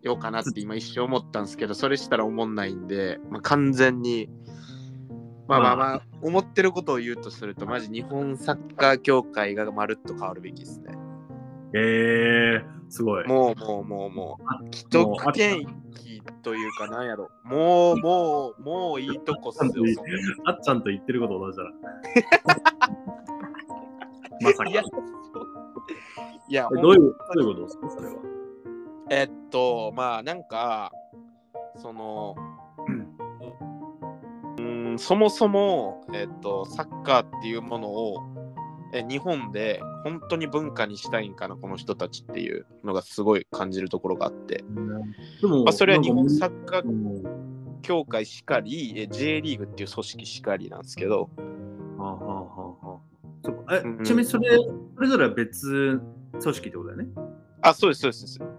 [0.03, 4.29] ようかなって今一瞬思ったんですけど、それしたら思んないんで、まあ、完全に、
[5.49, 10.95] まあまあまあ、思ってることを言うとすると、マジ日本サッカー協会がまるっと変わるべきですね。
[11.75, 13.27] えー、すごい。
[13.27, 17.31] もうもうもうもあう、既得権益というかなんやろ。
[17.45, 19.73] もうもう、もういいとこっすよ。
[20.45, 21.71] あっちゃんと言ってること同じだな。
[24.43, 24.71] まさか。
[24.71, 24.83] いや、
[26.49, 28.15] いやえどういうどういうことですかそれは。
[29.11, 30.93] えっと、まあなんか、
[31.77, 32.37] その、
[34.59, 38.19] うん、そもそも、えっと、サッカーっていうものを、
[38.93, 44.65] え日本で本当に文化にしたいんかな、この人たちっていうのがすごい感じるところがあって、
[45.41, 47.43] でも、まあ、それは日本サッカーうん。
[47.83, 51.29] 協会しかり、え J リーグっていう組織しかりなんですけど、
[51.99, 52.47] はあは
[52.79, 53.01] あは
[53.73, 54.57] えうんちなみにそれ、
[54.95, 56.01] それぞれは別
[56.31, 57.09] 組織ってことだよね？
[57.61, 58.27] あ、そうです、そうです。
[58.35, 58.53] そうで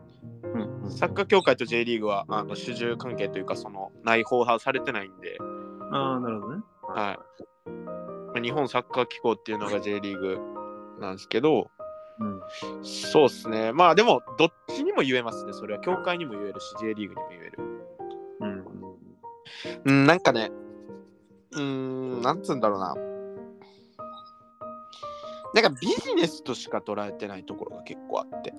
[0.44, 0.84] す。
[0.84, 5.38] うんサッカー協会と J リーグはあの主従関係というか、その内包派されてないんで、
[5.94, 6.62] ああ、なるほどね。
[6.82, 7.20] はい
[8.34, 10.40] まあ日本サッカー機構っていうのが J リーグ
[11.00, 11.70] なんですけど、
[12.20, 12.42] うん
[12.84, 13.72] そうですね。
[13.72, 15.54] まあでも、どっちにも言えますね。
[15.54, 17.60] それは協会にも言えるし、J リーグにも言える。
[18.42, 18.84] うん
[19.86, 20.52] うん、なんかね、
[21.52, 22.96] うーん、なんつうんだろうな。
[25.54, 28.54] なんかビジネスとしか捉えてないところが結構あって。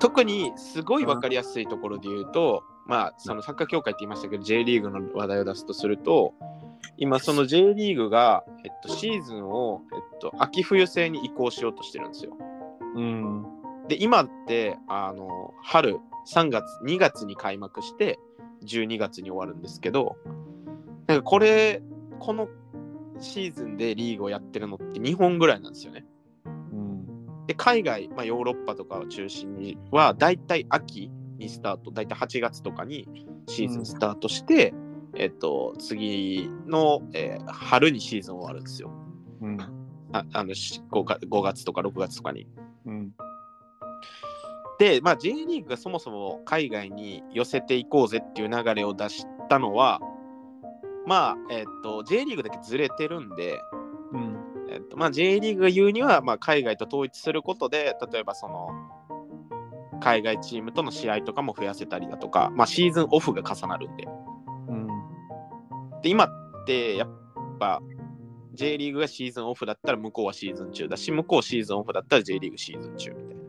[0.00, 6.34] 特にすごい分かりやすいところで言うと、まあ、そのサッカー協会って言いましたけど、J リーグの話題を出すとすると、
[6.96, 12.36] 今、その J リーグが、えっと、シーズンを、えっと、秋冬制に移行しようとしてるんですよ。
[12.94, 13.44] うん。
[13.88, 15.28] で、今って、あの、
[15.62, 15.98] 春、
[16.32, 18.18] 3月、2月に開幕して、
[18.64, 20.16] 12月に終わるんですけど、
[21.06, 21.82] なんかこれ、
[22.18, 22.48] この
[23.18, 26.06] シーズンでリーグをやってるのって2本ぐらいなんですよね。
[26.46, 27.46] うん。
[27.46, 33.06] で、海外、まあ、ヨーロッパとかを中心には、だいたい秋にスタート、だいたい8月とかに
[33.46, 34.74] シーズンスタートして、
[35.16, 38.90] えっと、次の、えー春にシーズン終わるんですよ。
[39.40, 39.60] うん。
[40.12, 42.46] ああのし 5, か5月とか6月とかに。
[42.86, 43.12] うん。
[44.78, 50.00] で、まあ、J リーグがそもそも海外に寄せていこうぜっていう流れを出したのは、
[51.06, 53.60] まあ、えっと、J リーグだけずれてるんで、
[54.12, 54.36] うん。
[54.68, 58.68] えっとまあ、J リーグが言うには、まあ、海外と統一することで、例えばその、
[60.00, 64.06] 海外チームとの試合とかも増やせたりだとか、まあ、シーズンオフが重なるんで。
[66.04, 66.08] うん。
[66.08, 67.08] で、今って、やっ
[67.58, 67.80] ぱ、
[68.52, 73.42] J リーグがシーズンオフだったら向こうはシーズン中だし、向こうシーズンオフだったら J リーグシーズン中みたいな。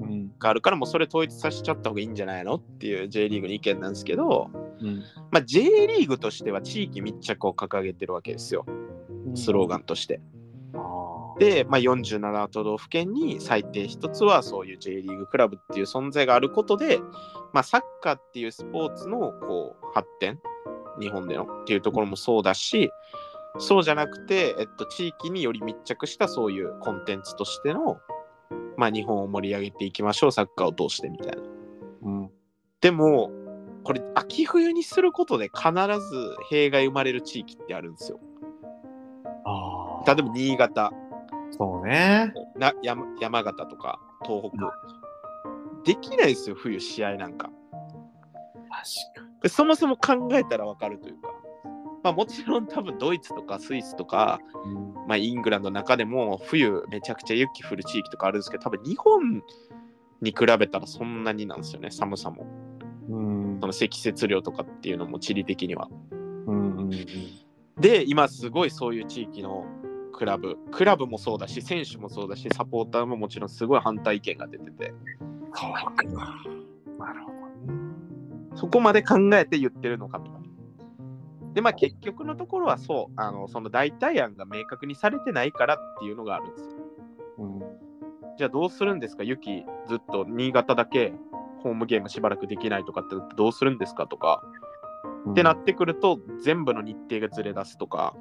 [0.00, 0.32] うん。
[0.38, 2.54] があるから、もうそれ統一させちゃった方がいいんじゃないの？
[2.54, 4.50] っていう J リーグの意見なんですけど、
[4.80, 5.02] うん。
[5.30, 8.64] まあ、J リーグとしては地域密着を掲げてるわけですよ、
[9.34, 10.20] スローガンとして。
[11.38, 16.98] で、まあ、47都道府県に最低1つはそういう J リーグクラブっていう存在があることで、
[17.52, 20.38] まあ、サッカーっていうスポーツのこう発展、
[21.00, 22.90] 日本でのっていうところもそうだし、
[23.58, 27.98] そうじゃなくて、えっと、地域により密着したそういうコンテンツとしての、
[28.76, 31.42] まあ、日本を盛り上げていきましょう、サッカーを通してみたいな。
[32.02, 32.30] うん。
[32.80, 33.30] でも、
[33.84, 38.20] これ、秋冬にすることで必ず弊害生まれる地域ってあるんですよ。
[39.44, 40.14] ああ。
[40.14, 40.92] 例えば、新潟、
[41.52, 42.34] そうね。
[42.56, 44.72] な山山形とか東北。
[45.84, 47.50] できないですよ、冬試合なんか。
[49.14, 51.28] 確かでそもそも考えたらわかるというか。
[52.02, 54.96] まあもちろん多分ドイツとかスイスとか、に。
[55.06, 59.42] まあ、イングランドの中でも冬めちゃくちゃ雪降る地域とかあるんですけど多分日本
[60.20, 62.46] に比べたらそんなになんですよね寒さも
[63.08, 63.66] うんそ。
[63.68, 66.76] の積雪量とかっていうのも地理的にはうん。
[66.78, 66.90] うん。
[67.80, 69.64] で今すごいそういう地域の
[70.12, 74.94] クラブクラブもそうだし選手もそうだしサポーターももちろんすごい反対意見が出てて
[75.54, 75.92] そうか
[76.98, 77.35] なるほどね。
[78.56, 80.32] そこまで考えて言ってるのかと。
[80.32, 80.40] か
[81.54, 83.12] でまあ結局のところはそう。
[83.16, 86.66] あのその代替案が明確にされてないからっていうのがあるんですよ。
[87.38, 87.62] うん。
[88.36, 89.22] じゃあどうするんですか？
[89.22, 90.26] ユキずっと。
[90.28, 91.14] 新潟だけ。
[91.62, 94.06] ホームゲームしばらくできないとかってどうするんですか？
[94.06, 94.42] とか、
[95.30, 98.14] ってなってくると全部の日程がずれ出すとか。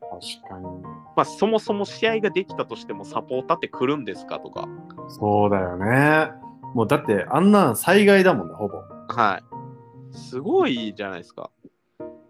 [0.00, 0.66] 確かに。
[1.14, 4.40] まあ、そもそも試合ができたとしてもサポーターって来るんですか？
[4.40, 4.66] とか。
[5.08, 6.32] そうだよね。
[6.74, 8.82] もうだってあんなん災害だもんね、ほぼ。
[9.14, 10.16] はい。
[10.16, 11.50] すごいじゃないですか。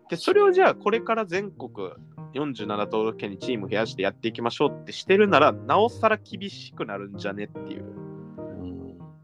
[0.09, 1.90] で、それをじゃあこれから全国
[2.35, 7.85] 47都道府県にチーム増やしてやっていきましょうってしてるなら、なおさら厳しくなるんじゃねっていう。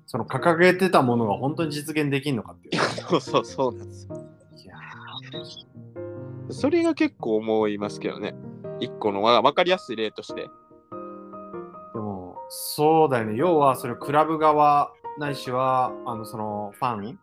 [0.09, 2.83] その掲げてたものが本当に実現できるのかっていう。
[3.03, 4.17] そうそうそうなんですよ。
[4.57, 4.75] いや
[6.51, 8.35] それが結構思いますけどね。
[8.79, 10.49] 一個のわ分かりやすい例として。
[11.93, 13.37] でも、そうだよね。
[13.37, 17.19] 要は、それクラブ側ないしは、あの、そのファン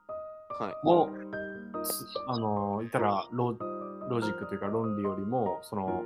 [0.60, 0.74] はい。
[2.28, 3.58] あの、いたらロ
[4.10, 6.04] ロジックというか論理よりも、その、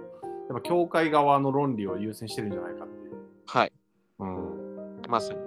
[0.50, 3.16] やっぱ協会側の論理を優先してるんじゃないかっていう。
[3.46, 3.74] はい。
[4.20, 5.02] うん。
[5.08, 5.40] まさに。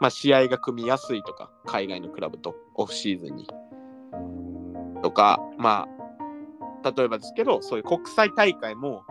[0.00, 3.48] まあ、試合が組みやすいとか、海外のクラブとオフシーズンに。
[5.02, 5.86] とか、ま
[6.82, 9.02] あ、例えばですけど、そういう国際大会も、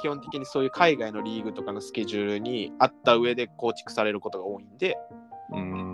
[0.00, 4.98] 基本的にそういう海外のリーグとかのスケジュールにあった上で構築されることが多いんで、
[5.52, 5.87] うん。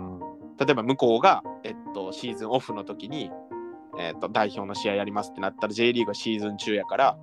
[0.59, 3.31] 例えば向こうが、えっと、シーズンオフの時に、
[3.99, 7.17] えっと、代表の試合やりますってなったら J リーグはシーズン中やから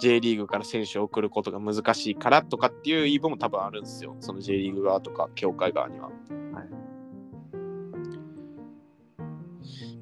[0.00, 6.08] J リーグから選手を送ることが難しいからとかっていう言い分も多分あるんですよその J リーグ側とか協会側には。
[6.08, 6.78] はい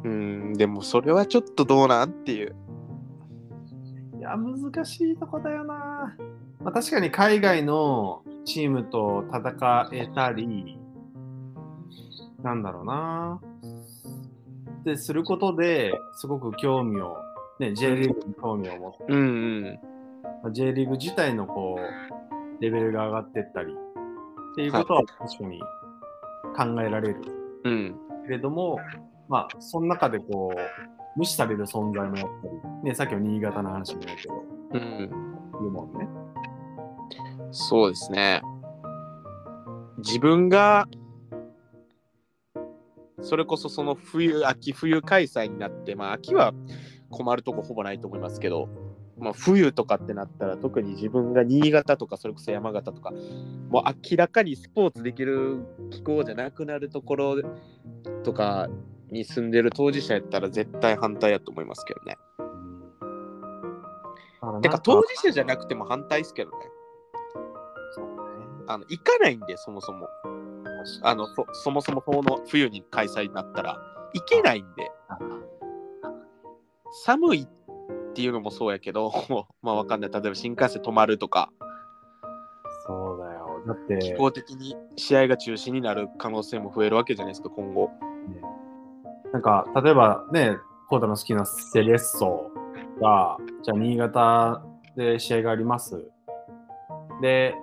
[0.05, 2.55] うんでもそれはちょっとどうなんっていう。
[4.19, 6.17] いや、難しいとこだよな。
[6.63, 10.79] まあ、確かに海外のチームと戦えたり、
[12.47, 13.41] なんだろうな。
[14.85, 17.17] で、することですごく興味を、
[17.59, 19.79] ね、J リーグに興味を持って、うんうん。
[20.45, 25.61] まあ J リーグ自体のこう、レベルが上がってったり、っていうことは確かに
[26.57, 27.21] 考えられる
[27.65, 27.97] うん。
[28.27, 28.79] けれども、
[29.29, 32.49] まあ、その中でこう、無視される存在もやっぱ
[32.85, 34.35] り、ね、さっきの新潟の話もやけど、
[34.73, 34.81] うん。
[34.81, 35.09] い
[35.65, 36.09] るもんね。
[37.51, 38.41] そうですね。
[39.99, 40.87] 自分が
[43.23, 46.53] それこそその冬、秋冬開催になって、まあ秋は
[47.11, 48.69] 困るとこほぼないと思いますけど、
[49.19, 53.13] まあ冬とかってなったら特に自分が新潟とかそれこそ山形とか、
[53.71, 57.37] もう明らかにスポーツできる気候じゃなくなるところ
[58.23, 58.69] とか
[59.11, 62.19] に住んでる当事者やったら絶対反対やと思いますけどね。
[64.63, 66.57] てか当事者じゃなくても反対ですけどね。
[67.95, 68.13] そうね。
[68.69, 70.09] あの行かないんで、そもそも。
[71.03, 73.79] あのそそもそもこの冬に開催になったら
[74.15, 74.91] 行けないんで。
[77.05, 79.13] 寒いっていうのもそうやけど
[79.61, 80.11] まあわかんない。
[80.11, 81.51] 例えば新幹線止まるとか。
[82.87, 83.63] そうだよ。
[83.67, 87.91] だっ気て、候的に試合が中止になる可能性も増えるわけじゃないですか今後。
[88.29, 88.41] ね。
[89.33, 90.57] なんか、例えばね、
[90.89, 92.51] コータの好きなセレッソ
[93.01, 94.63] が、じゃあ新潟
[94.97, 96.09] で試合があります。
[97.21, 97.55] で、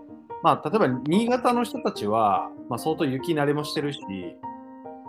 [0.43, 3.99] まあ、例えば新潟の人たちは、まあ、相当雪慣れもしてるし、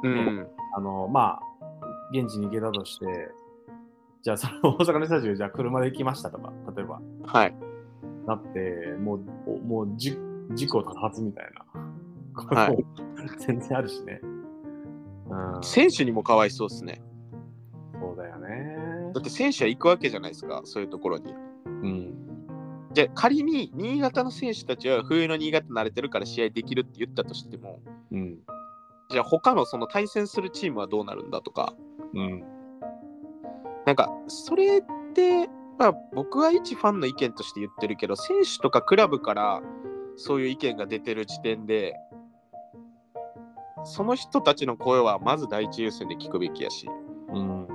[0.03, 3.07] うんあの、まあ、現地に行けたとして、
[4.23, 7.55] じゃあその大阪の人たちがじゃあ車で行きましたとか、例えば、はい
[8.27, 10.17] なって、もう、おもうじ
[10.55, 11.65] 事故多発みたいな。
[12.35, 12.85] ことはい
[13.39, 14.21] 全然あるしね。
[14.23, 17.01] うん、そ選手にもかわいそうですね
[18.15, 19.21] うだよねだ。
[19.21, 22.14] って選手は行くわけじゃないですかそういうところにうん。
[22.95, 27.81] じゃあ仮に新潟の選手たちは冬の新潟慣れてるから試合できるって言ったとしても
[28.13, 28.39] うん。
[29.11, 31.75] じゃあ他のその対戦するチームはどうなるんだとか？
[32.15, 32.45] うん。
[33.85, 35.49] なんかそれって、
[35.79, 39.61] まあ、僕は一ファンの意見として言ってるけど選手とかクラブから
[40.17, 41.95] そういう意見が出てる時点で
[43.85, 46.89] その人たちの声はまず第一優先で聞くべきやし
[47.33, 47.67] うん。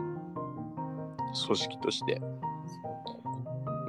[1.46, 2.22] 組織として、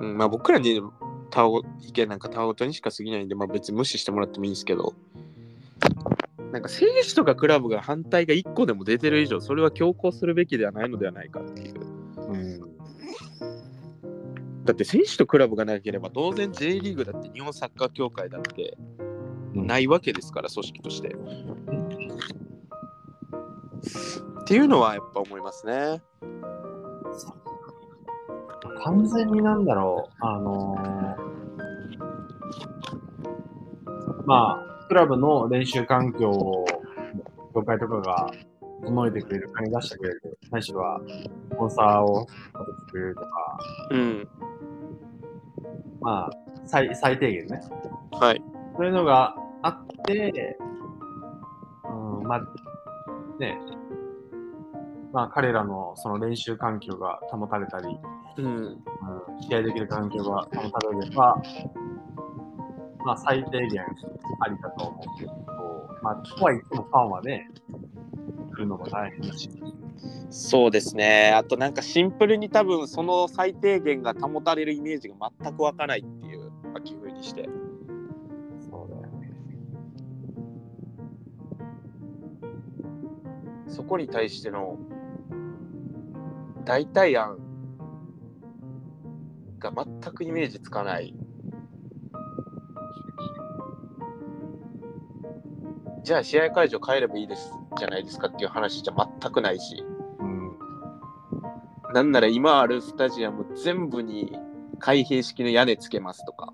[0.00, 0.82] うん、まあ僕らに
[1.30, 4.94] 他を意見なんか他ごとにしか過ぎないんで、まあ、別に無視してもらってもいいんですけど
[6.52, 11.80] なんか選手とかクラブが反対が1個でも出てる以上それは強行するべきではないのではないかっていう
[12.28, 12.60] うん。
[14.64, 18.76] だって選手とクラブがなければ当然 J リーグだって日本サッカー協会だって
[19.54, 21.16] ないわけですから組織として。
[24.40, 26.02] っていうのはやっぱ思いますね。
[28.84, 31.30] 完全になんだろう、あのー
[34.26, 36.64] まあ、クラブの練習環境を、
[37.52, 38.30] 業界とかが
[38.82, 41.00] 整えてくれる、金出してくれる、ないしは、
[41.50, 43.28] スポンサーを立ててくれるとか、
[43.90, 44.28] うん。
[46.00, 46.30] まあ、
[46.64, 47.60] 最最低限ね。
[48.12, 48.42] はい。
[48.76, 50.56] そういうのがあって、
[51.84, 52.40] うん、まあ、
[53.40, 53.58] ね、
[55.12, 57.98] まあ彼らのその練習環境が保たれたり、
[58.38, 58.46] うん。
[58.46, 58.78] うん、
[59.48, 61.42] 試合できる環境が保たれれば、
[63.04, 63.82] まあ最低限
[64.40, 65.32] ありだと思うけど、
[66.02, 67.50] まあ、とはいってもファンはね、
[68.52, 69.50] 来るのも大変だし。
[70.30, 71.32] そうですね。
[71.32, 77.48] あとなんかシンプルに多分その最低限が保たれるイメージが全く湧かないっていう秋冬にして。
[78.70, 79.30] そうだよね。
[83.66, 84.78] そこに対しての
[86.64, 87.38] 代替案
[89.58, 91.14] が全くイメージつかない。
[96.02, 99.84] じゃあ試合会場帰ればいいですじゃないですかっていう話じゃ全くないし、
[100.18, 100.58] うん。
[101.92, 104.36] なんなら今あるスタジアム全部に
[104.78, 106.52] 開閉式の屋根つけますとか、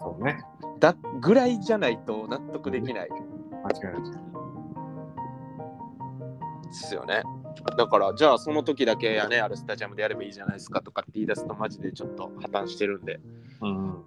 [0.00, 0.44] そうね。
[0.80, 4.12] だぐらいじゃないと納得できない間違いない。
[6.66, 7.22] ですよね。
[7.76, 13.20] だから、じゃあその時だけ屋根あるスタジアムでやればいいじゃないですかとかって言い出すとマジでちょっと破綻してるんで。
[13.60, 14.04] うん。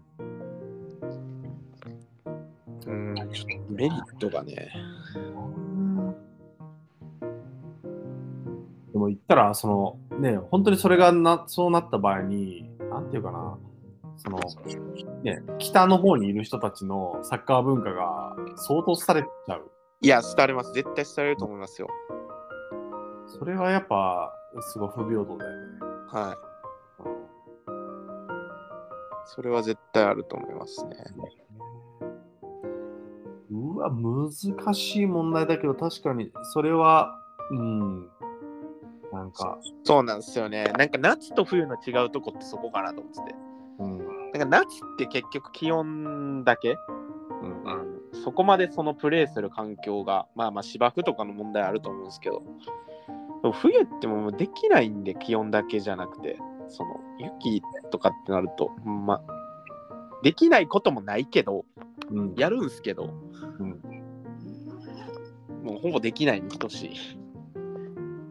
[2.88, 3.28] うん、ちょっ
[3.68, 4.72] とメリットがね。
[8.91, 9.68] でも言ったら、そ
[10.11, 13.57] のね、本当にそれがなそうなった場合に、なんていうかな、
[14.18, 14.40] その
[15.23, 19.72] ね、北の方にいる人たちのサッカー文化が相当されちゃう。
[20.02, 20.73] いや、廃れます。
[20.73, 21.88] 絶対廃れると思いますよ。
[23.40, 25.80] それはやっぱ、すごい不平等だよね。
[26.08, 26.52] はい。
[29.26, 30.98] それは絶対あると思いますね。
[33.52, 37.18] うわ、難しい問題だけど、確かに、それは、
[37.52, 38.10] うん、
[39.14, 40.66] なんか、そうなんですよね。
[40.78, 43.36] なんか夏と冬の違うとこってそこかなと思ってて。
[43.80, 44.68] うん、なんか夏っ
[44.98, 46.78] て結局気温だけ、
[47.41, 52.44] うん、そこまでそのプレーする環境が、まあまあ芝生とかの問題あると思うんですけど、
[53.49, 56.38] 冬ってもうできないんで気温だけじゃなくて、
[56.69, 59.22] その雪とかってなると、まあ、
[60.22, 61.65] できないこともないけど、
[62.11, 63.09] うん、やるんすけど、
[63.59, 63.81] うん、
[65.63, 66.91] もうほぼできないに等しい。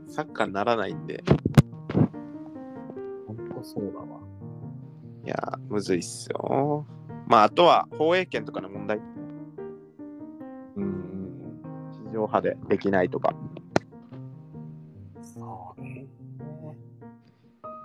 [0.06, 1.22] サッカーにならないんで、
[3.26, 4.20] 本当そうだわ。
[5.24, 6.86] いやー、むずいっすよ。
[7.26, 9.00] まあ、あとは放映権とかの問題、
[10.76, 11.62] うん、うん、
[12.10, 13.34] 地上波でできないとか、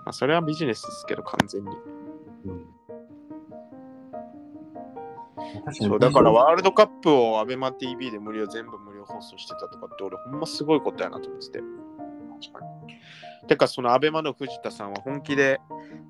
[0.06, 1.70] あ、それはビジネスですけど、完全に。
[2.46, 2.66] うん。
[5.64, 11.62] 確そうだからワールドカップを ABEMATV で無料全部無料放送してたとかって俺ほんますごいことやなと思ってて。
[13.48, 15.60] てかその ABEMA の藤田さんは本気で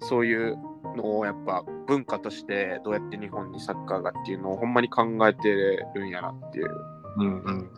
[0.01, 0.57] そういう
[0.97, 5.51] のをやっぱ文化としてどうやって日本にサッカーがっていうのをほんまに考えて
[5.95, 6.71] るんやなっていう。
[7.19, 7.71] うん、うん。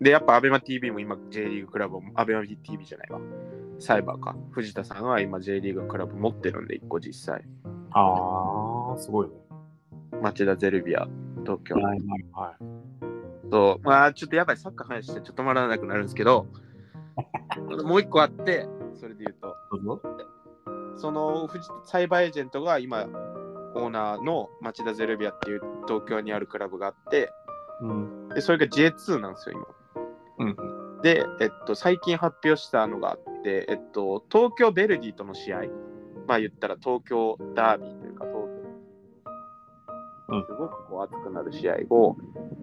[0.00, 3.20] でやっぱ ABEMATV も今 J リーグクラブを ABEMATV じゃないわ。
[3.82, 4.36] サイバーか。
[4.52, 7.44] 藤田さんは今 J リーグクラブ持ってるんで1個実際。
[7.90, 9.34] ああ、すごいね。
[10.22, 11.08] 町田ゼルビア
[11.42, 11.74] 東京。
[11.74, 12.00] はい、はい、
[12.32, 12.64] はい。
[13.50, 16.46] そう、まあちょっとやばい、サッカー話してちょっと止まらなくなるんですけど、
[17.84, 19.56] もう一個あって、それで言うと。
[20.96, 23.06] その藤サイバーエージェントが今、
[23.74, 27.32] オーナーの町田ゼルビアっていう東京にあるクラブがあって、
[27.80, 28.28] うん。
[28.28, 29.66] でそれが J2 なんですよ、
[30.38, 30.46] 今。
[30.46, 31.00] うん。
[31.02, 35.62] で、えっと、最近発表したのがあって、えっと、東京ベルディとの試合、
[36.26, 38.52] まあ言ったら東京ダービーというか、東京、
[40.28, 42.16] うんすごくこう熱くなる試合を、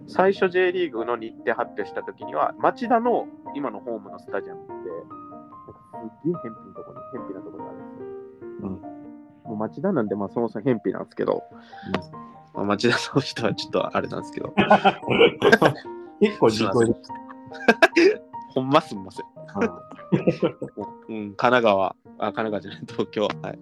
[0.06, 8.06] 最初 J リーグの日程発表したときには、町田の今のホームのスタジアムって、すっげえ偏僻なとこに、偏僻なとこにあるんですよ。
[8.62, 9.50] うん。
[9.50, 11.44] もう町田なんで、まあそもそも偏僻なんですけど、
[12.54, 14.52] まあ、町田の人はちょっとあれなんですけど、
[16.20, 16.96] 結構自己入
[18.54, 19.26] ほんますんません。
[21.08, 23.22] うん、神奈川、あ、神奈川じゃない、東京。
[23.22, 23.58] はい。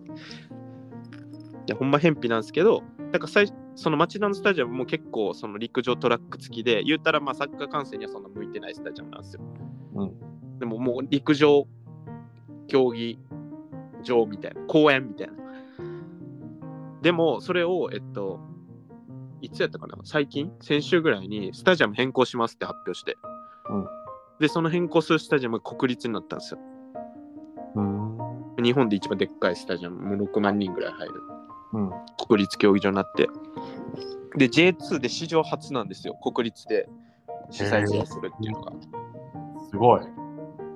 [1.66, 2.82] いや、ほんま偏僻なんですけど、
[3.12, 9.42] なんか最その町田のスタジアムも結構その陸上トラック付きで、言うたらまあサッカー観戦にはそんな向いてないスタジアムなんですよ。
[9.94, 10.58] うん。
[10.58, 11.66] でももう陸上
[12.66, 13.18] 競技
[14.02, 15.34] 場みたいな、公園みたいな。
[17.02, 18.40] でもそれを、えっと、
[19.40, 19.96] いつやったかな？
[20.04, 20.50] 最近？
[20.60, 23.16] 先週ぐらいにスタジアム変更しますって発表して。
[23.70, 23.86] うん
[24.40, 26.60] で、その変更するスタジアムが国立になったんですよ。
[27.74, 28.18] うん。
[28.62, 31.14] 日本で一番でっかいスタジアム、もう6万人ぐらい入る
[31.72, 31.90] うん。
[32.28, 33.28] 国立競技場になって。
[34.36, 36.88] で J2 で史上初なんですよ国立で
[37.50, 38.72] 主催試合するっていうのが、
[39.70, 40.00] すごい。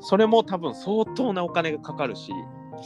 [0.00, 2.32] それも多分相当なお金がかかるし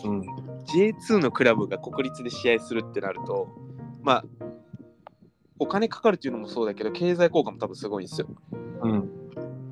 [0.05, 0.21] うん。
[0.21, 3.49] J2 のクラブが国立で試合するってなると
[4.03, 4.25] まあ
[5.59, 8.29] お金かかるっていうのもそうだけど経済効果も多分すごいんですよ
[8.83, 9.26] うん。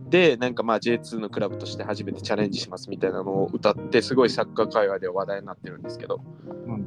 [0.08, 6.20] でなんかまあ J2 のクラブとして初めてチャレンジしますみたいなのを歌ってすごいサッカー界隈では話題になってるんですけど、
[6.66, 6.86] うん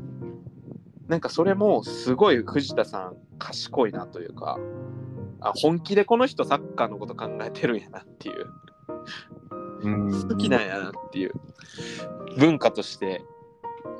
[1.07, 4.59] なんかそれもすごい藤田さん賢いなというか
[5.39, 8.45] あ本気でこの人サッカーのこと考えてるんやなっていう
[9.83, 10.27] うん。
[10.27, 11.31] 好きなんやなっていう
[12.37, 13.23] 文化として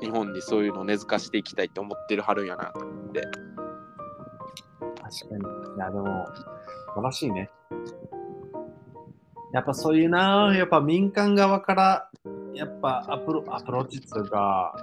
[0.02, 3.22] 日本にそういうのを根付かしていきたいって思ってるはるんやなと思って
[5.08, 5.36] 確か
[5.70, 5.76] に。
[5.76, 6.42] いや、でも、素
[6.96, 7.50] 晴らしいね。
[9.52, 12.10] やっぱそういうな、やっぱ民間側から、
[12.54, 14.74] やっぱアプロアプローチっていうか、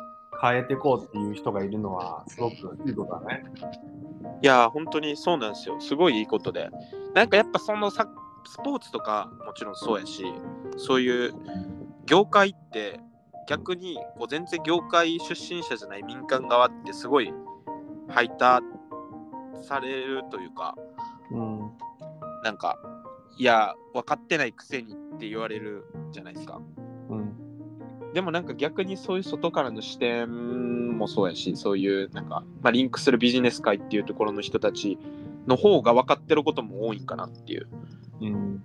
[0.41, 2.55] 変えていこうっていう人がいるのは、すごく
[2.85, 3.43] いいことだね。
[4.41, 6.69] いやー本当にそうなんですよすごいいいことで
[7.13, 8.07] なんかやっぱそのさ
[8.47, 10.23] スポーツとかもちろんそうやし
[10.77, 11.33] そういう
[12.05, 12.99] 業界って
[13.47, 17.33] 逆にこう全然業界出身者じゃない民間側ってすごい
[18.07, 18.61] 排他
[19.61, 20.75] されるというか
[21.31, 21.71] うん。
[22.43, 22.77] なんか
[23.37, 26.61] いや分かってないくせにって言われるじゃないですか
[27.09, 28.13] うん。
[28.13, 34.97] でもなんか逆にそういう外からの視点もそうやしそういうなんか、まあ、リンクするビジネス界っていうところの人たち
[35.47, 37.67] の方が分かってることも多いんかなっていう
[38.21, 38.63] うん。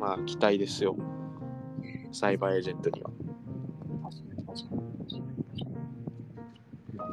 [0.00, 0.96] まあ期待ですよ
[2.12, 3.10] サイバーエージェントには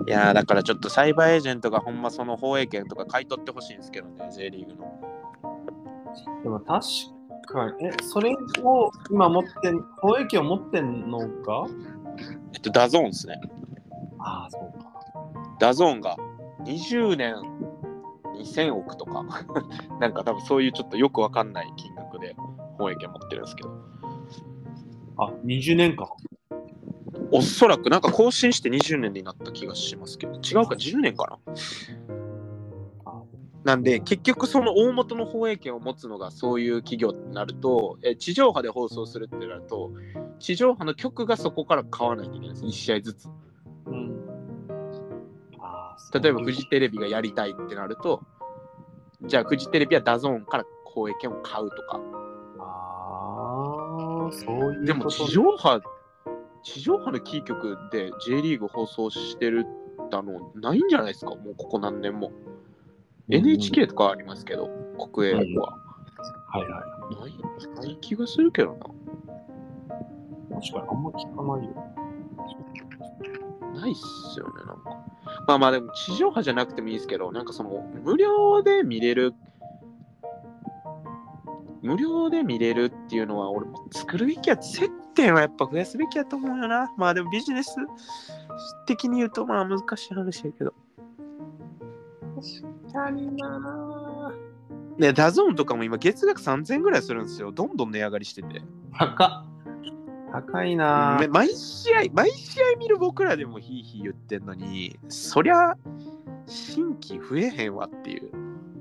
[0.05, 5.01] いやーだからちょっとサイバーエージェントがほんまその放映権とか買い取ってほしいんですけどね J リーグの。
[6.43, 6.85] でも確
[7.47, 11.65] かに、え、それを今持ってん、放映権を持ってんのが？
[12.53, 13.39] えっとダゾーンですね。
[14.19, 14.91] ああ、そうか。
[15.59, 16.17] ダゾーンが
[16.65, 17.35] 20年
[18.35, 19.23] 2000億とか。
[19.99, 22.35] なんか多分そういうちょっとよくわかんない金額で
[22.77, 23.69] 放映権持ってるんですけど。
[25.17, 26.07] あ、20年間。
[27.35, 31.53] おそらくなんか更新して20年になった気がしますけど違うか10年かな？
[33.05, 33.23] あ
[33.64, 39.91] なんで結局その大元の放映権を持つのがそういう企業になるとえ地上波で放送するってなると
[40.39, 43.27] 地上波の局がそこから買わないといけないんです1試合ずつ。
[43.88, 44.14] うん。
[46.22, 48.22] 例えばフジテレビがやりたいってなると
[49.26, 51.99] じゃあフジテレビは DAZN から放映権を買うとか。
[52.60, 54.85] ああ、そういうこと。
[54.85, 55.81] でも地上波
[56.64, 59.65] 地上波のキー局で J リーグ放送してる
[60.10, 61.31] とこないんじゃないですか？
[61.35, 62.31] もうここ何年も。
[63.30, 64.69] NHK とかありますけど、
[65.14, 65.40] 国営は。
[65.40, 67.15] はいはい。
[67.15, 67.34] ない
[67.76, 68.80] ない気がするけどな。
[70.61, 71.73] 確かにあんま聞かないよ。
[73.76, 74.84] ないっすよね、なんか。
[75.48, 77.69] まあまあでも地上波じゃなくてもいいですけど、なんかその
[78.03, 79.34] 無料で見れる、
[81.84, 86.91] 無料で見れるっていうのは俺も作るべきや、接点はやっぱ増やすべきやと思うよな。
[86.97, 87.76] まあでもビジネス
[88.88, 90.73] 的に言うとまあ難しい話やけど。
[92.35, 94.31] 確かにな
[94.97, 97.51] ね、 DAZN とかも今月額3000円ぐらいするんですよ。
[97.51, 98.61] どんどん値上がりしてて。
[98.97, 99.53] 高っ。
[100.31, 105.76] 高いなめ毎試合、毎試合見る僕らでもヒーヒー言ってんのに、そりゃ
[106.47, 108.31] 新規増えへんわっていう。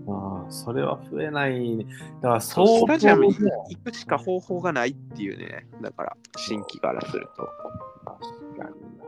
[0.08, 1.86] ああ、それは増えない、ね。
[2.20, 3.50] だからそうスタジアムに行
[3.84, 5.66] くしか方法がないっていうね。
[5.80, 7.48] だから、新規からすると。
[8.04, 8.20] 確
[8.58, 9.04] かにな。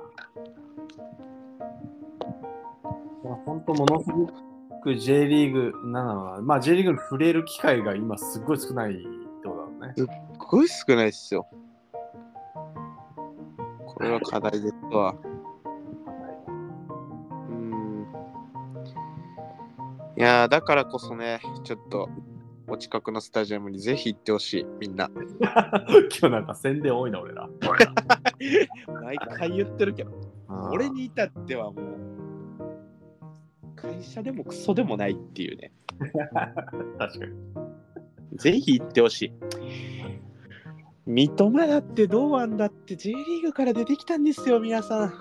[3.45, 4.27] 本当ものすご
[4.83, 9.03] く J リーグなのは、まあ J リーグに触れる機会が今すっごい少ないって
[9.45, 9.95] ことだね。
[9.97, 10.07] すっ
[10.39, 11.47] ごい少ないっすよ。
[13.87, 15.15] これは課題ですわ。
[20.17, 22.09] いやーだからこそね、ちょっと、
[22.67, 25.11] お近くのスタジアムにぜひ行ってほしい、みんな。
[25.13, 27.49] 今日なんか宣伝多いな、俺ら。
[29.03, 30.13] 毎回言ってるけど。
[30.71, 31.85] 俺に至ってはもう
[33.75, 35.73] 会社でもクソでもないっていうね
[36.99, 37.33] 確かに。
[38.39, 39.33] ぜひ行ってほしい
[41.07, 45.15] 三笘だって堂安だって J リーグから出てきたんですよ皆さん ぜ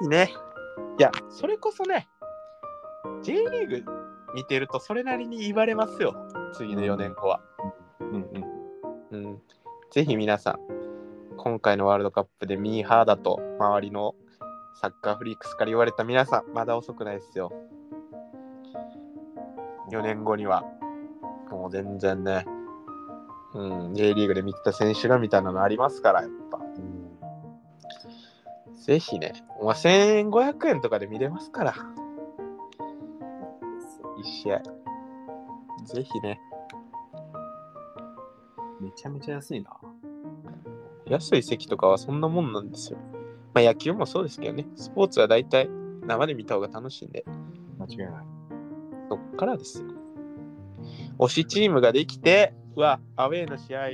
[0.00, 0.32] ひね
[0.98, 2.08] いやそれこそね
[3.22, 3.84] J リーグ
[4.34, 6.14] 見てるとそれなりに言われますよ
[6.54, 7.40] 次の4年後は
[8.00, 8.58] うんうん。
[9.10, 9.38] うん、
[9.90, 10.56] ぜひ皆さん、
[11.36, 14.14] 今回のワールドカップでミーハーだと周りの
[14.80, 17.52] サッカーフリークスから言われた皆さん、まだ遅くないですよ。
[19.90, 20.64] 4年後には、
[21.50, 22.44] もう全然ね、
[23.54, 26.58] うん、J リーグで見てた選手がみたいなのありますから、やっぱ。
[28.88, 31.74] ぜひね、まあ、1500円とかで見れますから、
[34.18, 34.62] 一試合。
[35.84, 36.40] ぜひね、
[38.80, 39.76] めちゃめちゃ安いな。
[41.04, 42.98] 安い席とかはそんなもんなんですよ。
[43.52, 45.68] まあ野球もそうですけどね、スポーツは大体
[46.06, 47.26] 生で見た方が楽しいんで、
[47.78, 48.10] 間違いない。
[49.10, 49.88] そっからですよ。
[51.18, 53.88] 推しチームができて、うわ、アウェーの試合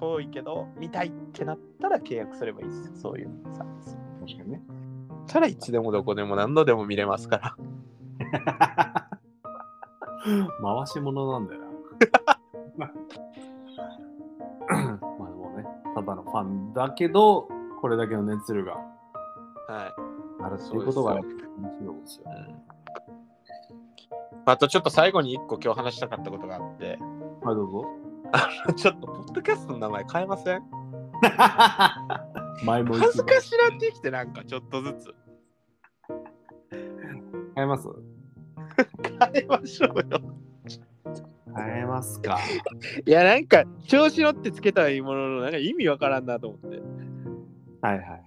[0.00, 2.92] 遠いけど、見たいってなったら契約すればいいですよ。
[2.94, 4.11] そういうサービス。
[4.26, 4.60] 確かにね。
[5.26, 7.56] たらいつでもどこでも何度でも見れますから。
[10.62, 11.66] 回し物なんだよな。
[12.86, 12.90] まあ
[15.28, 17.48] でもね、ただのファンだけど、
[17.80, 18.84] これだけの熱量がはい。
[20.44, 22.24] あるっていうことがそう面白いですよ。
[24.44, 26.98] あとちょっと最後に一個今日話したかったことがあって、
[27.42, 27.86] はい、どうぞ。
[28.76, 30.62] ちょっとポッドキャストの名前変えません？
[32.64, 35.14] 前も恥ずかしなってきてなんかちょっとずつ
[37.54, 37.88] 変えます？
[39.32, 40.04] 変えましょうよ。
[41.54, 42.38] 変えますか？
[43.04, 46.80] いやなんか調子乗ってつけたらいいもののなんか意味わからんなと思って。
[47.82, 48.22] はいはいはい。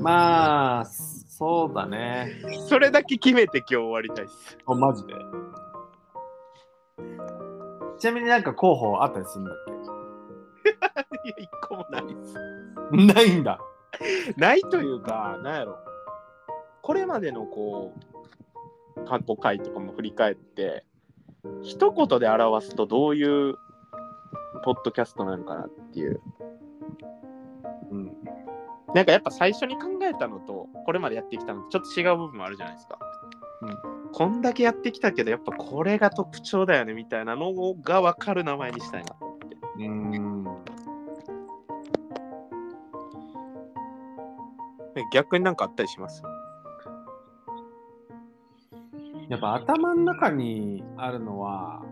[0.00, 2.30] まあ、そうだね。
[2.68, 4.56] それだけ決めて今日終わりたいっす。
[4.64, 5.12] あ、マジで？
[7.98, 9.56] ちなみになんか候補あったりするんだっ
[11.24, 12.34] いや、一個もないっす。
[12.90, 13.60] けないんだ。
[14.36, 15.78] ないというか、なんやろ。
[16.82, 17.92] これまでのこ
[18.96, 20.84] う、過去回とかも振り返って、
[21.62, 23.54] 一言で表すとどういう
[24.64, 26.20] ポッドキャストなのかなっていう。
[27.90, 28.12] うん。
[28.94, 32.98] なんかやっぱ最初に考えたのと、これまでやってきたのとちょっと違う部分もあるじゃないですか。
[33.62, 33.78] うん。
[34.12, 37.52] こんだけやってきたけど、やっぱこれが特徴だよねみたいなの
[37.82, 39.56] が分かる名前にしたいなと思って。
[39.56, 40.27] うーん。
[45.12, 46.22] 逆になんかあったりします？
[49.28, 51.82] やっぱ頭の中にあるのは、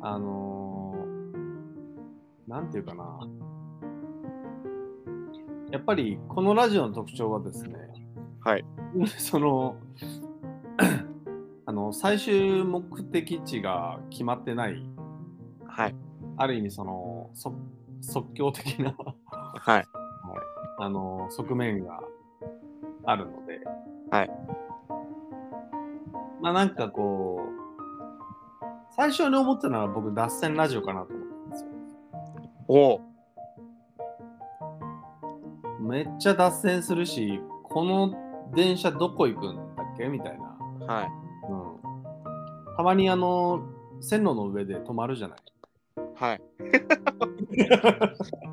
[0.00, 3.28] あのー、なんていうかな。
[5.70, 7.76] やっぱりこのラジオの特徴はですね、
[8.40, 8.64] はい。
[9.06, 9.76] その、
[11.66, 14.84] あの、最終目的地が決まってない、
[15.68, 15.94] はい。
[16.36, 17.54] ある意味その、そ
[18.00, 18.92] 即興的な、
[19.30, 19.99] はい。
[20.80, 22.00] あの、側面が
[23.04, 23.60] あるので、
[24.10, 24.30] はい。
[26.40, 31.70] まあなんかこう、最初に思ったのは僕、脱線ラジオかなと思ったんですよ。
[32.68, 33.00] おう
[35.82, 38.14] めっちゃ脱線するし、この
[38.54, 40.86] 電車どこ行くんだっけみたいな。
[40.86, 41.10] はい。
[41.50, 42.76] うん。
[42.76, 43.62] たまにあの、
[44.00, 45.38] 線路の上で止まるじゃない。
[46.14, 46.42] はい。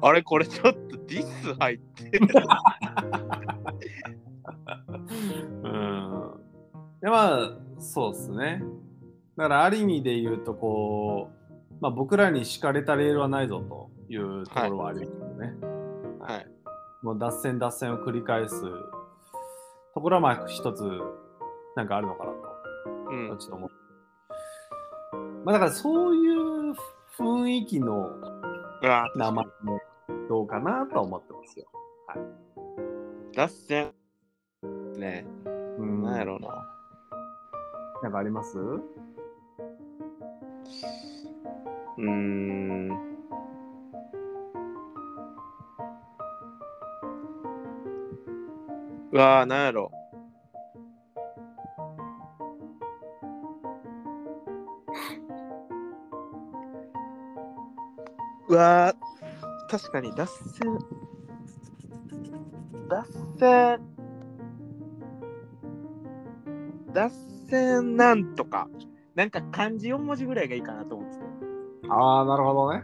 [0.02, 2.28] あれこれちょっとディス入ってる。
[5.64, 6.34] うん。
[7.02, 8.64] でまあ、そうですね。
[9.38, 15.53] だからある意味で言うと、こう、まあ僕らに敷かれたレールはないぞというところはありますよね。
[16.19, 16.48] はい。
[17.03, 18.61] もう脱線脱線を繰り返す
[19.94, 20.84] ところはまあ一つ
[21.76, 22.38] なんかあるのかなと、
[23.11, 23.38] うん。
[23.38, 23.69] ちょっと思う。
[25.45, 26.74] まあだからそういう
[27.18, 28.10] 雰囲気の
[29.15, 29.79] 名前も
[30.29, 31.65] どうかなとは思ってますよ。
[33.33, 33.93] 脱線。
[34.97, 35.25] ね
[35.77, 36.47] うんなんやろうな。
[38.03, 38.57] なんかあります？
[38.59, 42.89] うーん。
[49.11, 49.91] うわー、なんやろ。
[58.57, 60.77] わー、確かに脱線。
[62.89, 63.05] 脱
[63.39, 63.79] 線。
[66.93, 67.11] 脱
[67.49, 68.67] 線なんとか。
[69.15, 71.23] なんか漢字4文字ぐらいがいいかなと思ってて。
[71.89, 72.84] ああ、なるほどね。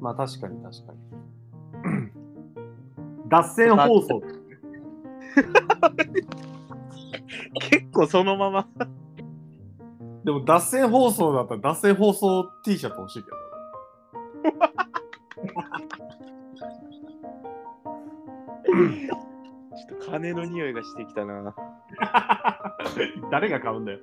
[0.00, 0.98] まあ確かに確かに。
[3.28, 4.22] 脱線放送。
[7.70, 8.68] 結構そのまま。
[10.24, 13.36] でも脱線放送だったら脱線放送 T シャツ欲しいけど。
[19.76, 21.54] ちょっと金の匂いがしてきたな。
[23.30, 23.98] 誰が買うんだよ。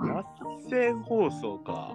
[0.00, 0.24] 脱
[0.70, 1.94] 線放送か。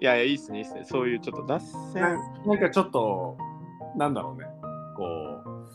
[0.00, 0.84] いやいや、いいっすね、いいっすね。
[0.84, 1.60] そういうちょっと脱な
[1.92, 2.02] 線。
[2.46, 3.36] なんかちょっと、
[3.96, 4.46] なんだろうね。
[4.96, 5.68] こう、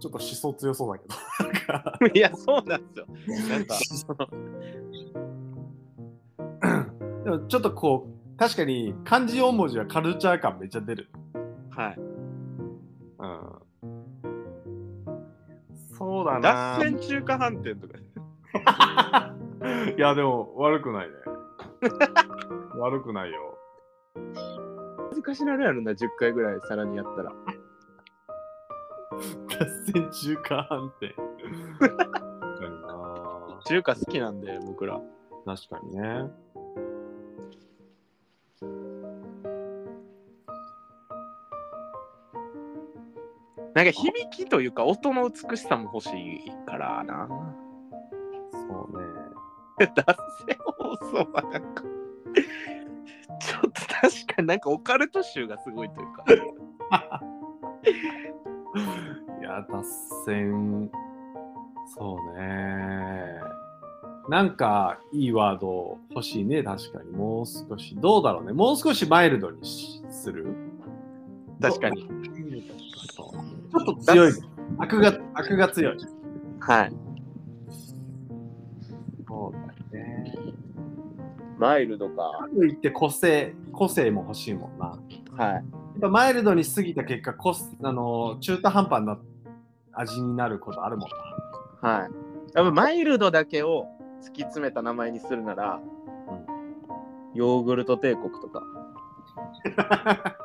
[0.00, 1.08] ちょっと思想強そうだけ
[2.08, 2.14] ど。
[2.14, 3.06] いや、そうなんですよ。
[3.48, 3.76] なんか、
[7.26, 11.10] でもちょっとこう、確かに漢字4文字はカルチャー感めっちゃ出る。
[11.70, 11.96] はい。
[11.98, 12.02] う
[13.26, 13.40] ん。
[15.98, 16.84] そうだな脱。
[16.84, 17.94] 線中華飯店とか。
[19.98, 21.14] いや、でも悪くないね。
[22.78, 23.58] 悪くないよ。
[25.12, 27.32] 難しなるやろな、10回ぐらいさらにやったら。
[29.48, 31.12] 脱線中華飯店。
[33.66, 35.00] 中華好きなんで、僕ら。
[35.44, 36.30] 確かにね。
[43.76, 46.08] なんか響きというか、音の美しさも欲し
[46.46, 47.28] いからな。
[48.50, 49.06] そうね。
[49.94, 50.16] 脱
[50.46, 51.82] 線放送はなんか、
[53.38, 53.70] ちょっと
[54.00, 56.24] 確かになんかオカルト集がすごいというか。
[59.40, 59.84] いや、脱
[60.24, 60.90] 線。
[61.98, 63.40] そうね。
[64.30, 67.10] なんかいいワード欲しいね、確かに。
[67.10, 67.94] もう少し。
[67.96, 68.54] どうだろうね。
[68.54, 70.56] もう少しマイルドにしする？
[71.60, 72.08] 確かに。
[73.84, 74.32] ちょっと強い。
[74.78, 75.96] 悪が、悪が強い。
[76.60, 76.92] はい。
[79.26, 79.52] そう
[79.92, 80.34] だよね。
[81.58, 82.16] マイルドか。
[82.16, 84.98] かといって個性、個性も欲しいもんな。
[85.36, 85.54] はい。
[85.54, 85.64] やっ
[86.00, 89.18] ぱマイルドに過ぎた結果、コスあの中途半端な
[89.92, 91.10] 味になることあるもん
[91.82, 91.88] な。
[91.90, 92.10] はい。
[92.52, 93.86] 多分マイルドだけを
[94.22, 95.80] 突き詰めた名前にするなら、
[97.34, 98.62] ヨーグルト帝国とか。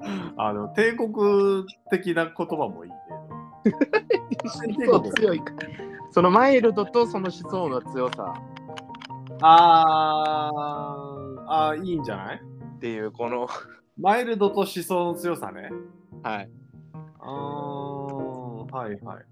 [0.36, 2.96] あの帝国的な言葉もいいね。
[5.16, 5.52] 強いか。
[6.10, 8.34] そのマイルドとその思想の強さ
[9.42, 12.40] あーあー、いいんじゃない？
[12.76, 13.48] っていう、この、
[13.98, 15.70] マイルドと思想の強さね。
[16.22, 16.50] はい。
[17.20, 19.24] あーはいはい。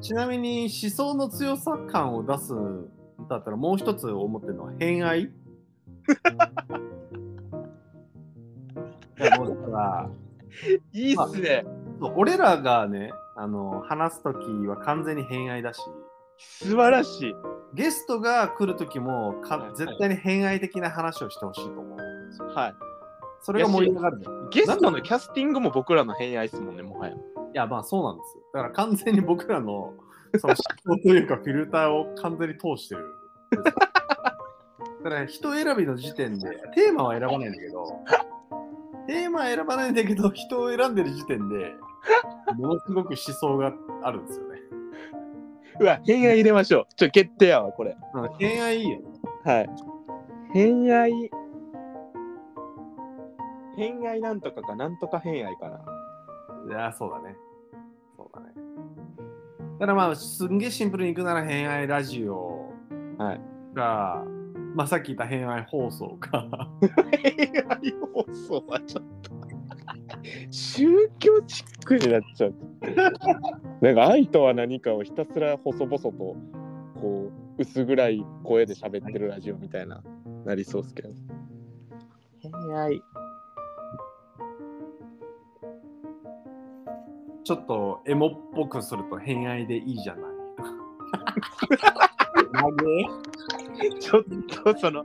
[0.00, 2.88] ちなみに思想の強さ感を出すん
[3.28, 5.22] だったらもう一つ思ってるのは偏愛？
[5.22, 5.30] い
[9.24, 10.10] やもうだから
[10.92, 11.64] いいっすね。
[12.00, 15.80] そう俺らがねあの話すときは完全に偏愛だし
[16.36, 17.34] 素晴らしい。
[17.74, 21.98] ゲストが来るときもかはい絶対に偏愛的な話をしてほしいと思う。
[22.54, 22.74] はい。
[23.40, 24.20] それが盛り上がる
[24.50, 27.14] ゲストのキャスティングも僕らの偏愛っすもんね、もはや。
[27.54, 28.42] やまあそうなんですよ。
[28.52, 29.94] だから完全に僕らの
[30.38, 30.54] その
[30.86, 33.06] 思考というかフィルターを完全に通してる。
[35.04, 38.00] だから人選びの時点でテーマは選ばないんだけど
[39.06, 41.74] テーマは選ばないんだけど人を選んでる時点で
[42.56, 43.72] ものすごく思想が
[44.02, 44.58] あるんですよね。
[45.80, 46.94] うわ、偏愛入れましょう。
[46.96, 47.96] ちょ、決定やわ、これ。
[48.14, 49.04] うん偏愛いいよね。
[49.44, 49.70] はい。
[50.52, 51.30] 偏愛。
[53.76, 55.80] 偏愛なんとかか、なんとか偏愛かな。
[56.68, 57.36] いや、そうだね。
[58.16, 58.52] そうだね。
[59.80, 62.70] だからまあ、すんげえシンプルにいくなら偏愛ラジオ
[63.18, 63.40] はい。
[63.74, 64.24] が、
[64.74, 66.70] まあさっき言った偏愛放送か。
[67.22, 69.32] 偏愛放送はちょっと。
[70.50, 72.54] 宗教チックになっちゃう。
[73.80, 76.36] なんか愛とは何かをひたすら細々とこ
[77.58, 80.02] う薄暗い声で喋ってるラジオみたいな
[80.44, 81.10] なりそうっすけど。
[82.40, 83.02] 偏愛。
[87.44, 90.32] ちょっとエモっぽくすると偏愛でいいじゃない。
[94.00, 94.24] ちょっ
[94.64, 95.04] とその、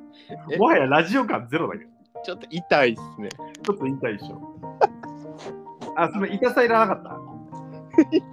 [0.51, 0.57] え？
[0.57, 1.91] もはやラジオ感ゼロだけど。
[2.25, 3.29] ちょっと痛いっすね。
[3.29, 4.41] ちょっと言いでしょ。
[5.95, 7.17] あ、その痛さいらなかった？
[8.11, 8.23] 痛い。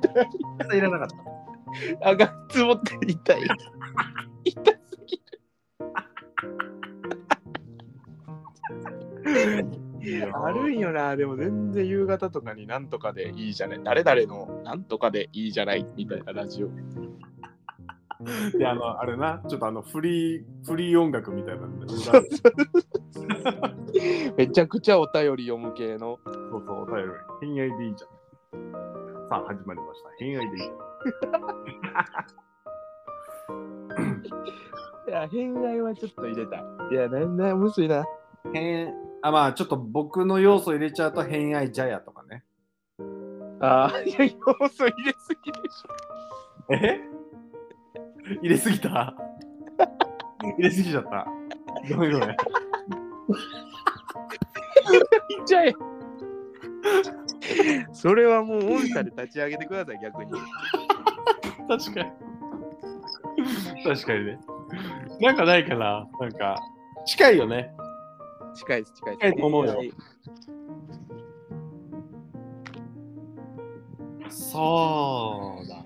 [0.58, 1.08] 痛さいらなかっ
[2.00, 2.08] た。
[2.08, 3.40] あがっつぼって痛い。
[4.44, 5.22] 痛すぎる。
[10.34, 13.80] あるんよな、でも全然夕方とかになんとかでいいじゃない。
[13.82, 16.68] 誰々のなんとかでいいじゃないみたいなラジオ。
[18.58, 21.88] で、あの、あれな、ちょっとあの、フリー、フリー音楽みたいなんで。
[21.88, 22.12] そ
[24.36, 26.18] めちゃくちゃお便り読む系の。
[26.24, 26.30] う
[26.64, 27.02] そう、お便り。
[27.40, 28.10] 偏愛でいいじゃん。
[29.28, 30.08] さあ、始まりました。
[30.18, 30.68] 偏愛でいいじ
[35.08, 36.64] いや、偏愛はちょっと入れたい。
[36.92, 38.04] いや、なんだ、むずいな。
[38.52, 38.92] 偏
[39.22, 42.44] あ、まあ、ちょっと僕の要素入れちゃうと、偏愛ジャヤとかね。
[43.60, 44.30] ああ、いや、要
[44.68, 46.74] 素入れすぎでしょ。
[46.74, 47.00] え？
[48.42, 49.14] 入れすぎた？
[50.42, 51.26] 入れすぎちゃった？
[51.90, 52.30] ごめんごめん。
[52.30, 52.36] いっ
[55.46, 55.74] ちゃえ。
[57.92, 60.30] それはもう音差で立ち上げてください、逆に。
[61.68, 62.10] 確かに。
[63.84, 64.38] 確かにね。
[65.20, 66.08] なんかないかな？
[66.20, 66.56] なんか、
[67.06, 67.70] 近いよね。
[68.54, 69.82] 近いです、近い近いと思うよ
[74.28, 75.83] そうだ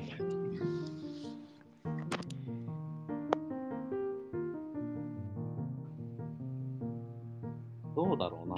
[7.99, 8.55] どうだろうな。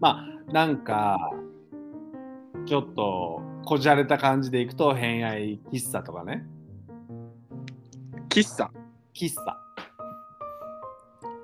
[0.00, 1.30] まあ、なんか、
[2.66, 6.44] ちょっと、こじゃれた感じでいくと、偏愛喫茶とかね。
[8.28, 8.70] 喫茶？
[9.14, 9.58] 喫茶。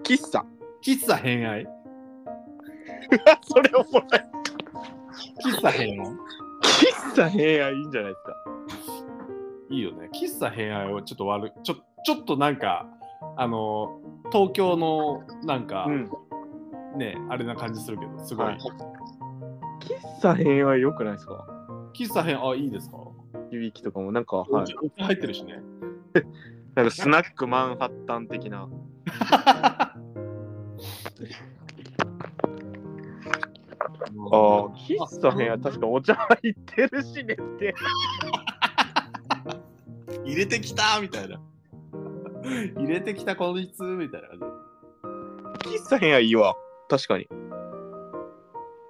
[0.05, 0.45] 喫茶？
[0.85, 1.67] 喫茶偏愛
[3.41, 4.11] それおもろい。
[5.43, 6.07] 喫茶偏愛
[6.61, 8.37] 喫茶平愛いいんじゃないですか。
[9.71, 10.11] いいよね。
[10.13, 11.53] 喫茶偏愛をちょっと悪い。
[11.63, 12.87] ちょちょっとなんか、
[13.39, 16.11] あの、東京のなんか、ん。
[16.97, 18.47] ね、あれな感じするけど、すごい。
[18.47, 18.59] はい
[19.83, 21.45] 喫茶平愛よくないですか？
[21.93, 22.99] 喫茶偏愛、あ、いいですか、
[23.51, 25.05] 響きとかもなんか、はいお茶。
[25.07, 25.61] 入ってるしね。
[26.77, 28.69] なんかスナックマンハッタン的な。
[29.35, 29.93] あ
[34.31, 37.75] あ、喫茶平愛確かお茶入ってるしねって。
[40.25, 41.41] 入れてきたみたいな。
[42.77, 44.45] 入れてきたこいつみたいな感じ。
[45.79, 46.55] 喫茶平愛いいわ。
[46.93, 47.27] 確かに。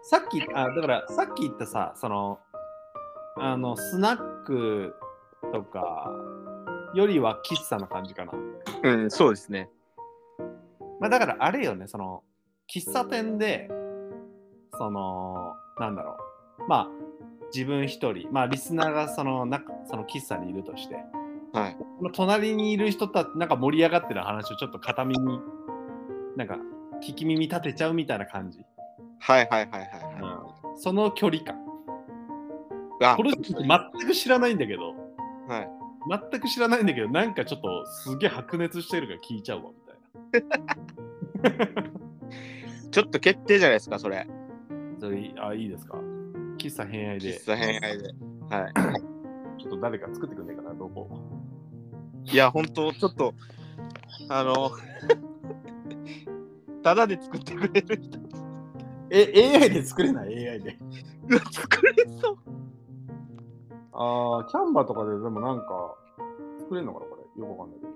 [0.03, 2.41] さっき、あ、だからさっき言ったさ、その、
[3.37, 4.93] あの、スナック
[5.53, 6.11] とか
[6.95, 8.33] よりは喫茶な感じかな。
[8.83, 9.71] うん、そうですね。
[10.99, 12.25] まあだからあれよね、その、
[12.69, 13.71] 喫茶店で、
[14.77, 16.17] その、なんだろ
[16.59, 16.69] う。
[16.69, 16.89] まあ、
[17.55, 20.97] 自分一人、まあリスナーがその、なその喫茶にいるとして、
[21.53, 21.77] はい。
[21.77, 25.41] この隣にいる人となんか盛り上がってる話をちょっと片耳、
[26.37, 26.59] なんか
[27.03, 28.65] 聞き耳立てちゃうみたいな感じ。
[29.19, 31.57] はいはいはいはいはその距離感。
[33.17, 34.95] これ全く知らないんだけど、
[35.49, 35.69] はい。
[36.31, 39.71] 全く知らないんだけど、なんかちょっとすげえ白熱してるから聞いちゃうわ
[40.33, 40.45] みたい
[41.63, 41.83] な。
[42.91, 44.27] ちょっと決定じゃないですか、それ。
[45.01, 45.99] それいいあ、いいですか？
[46.59, 48.05] 喫茶偏愛で、喫茶偏愛で。
[48.51, 48.73] はい。
[49.61, 51.09] ちょっと誰か作ってくんねえかな、どこ。
[52.25, 53.35] いや、ほんと、ちょっと、
[54.29, 54.71] あの、
[56.83, 58.19] ただで作ってくれる人。
[59.11, 60.79] え、AI で作れない ?AI で。
[61.53, 62.39] 作れそう。
[63.93, 65.95] ああ、キャンバーとかででもなんか
[66.61, 67.23] 作れるのかなこれ。
[67.43, 67.93] よくわかんないけど。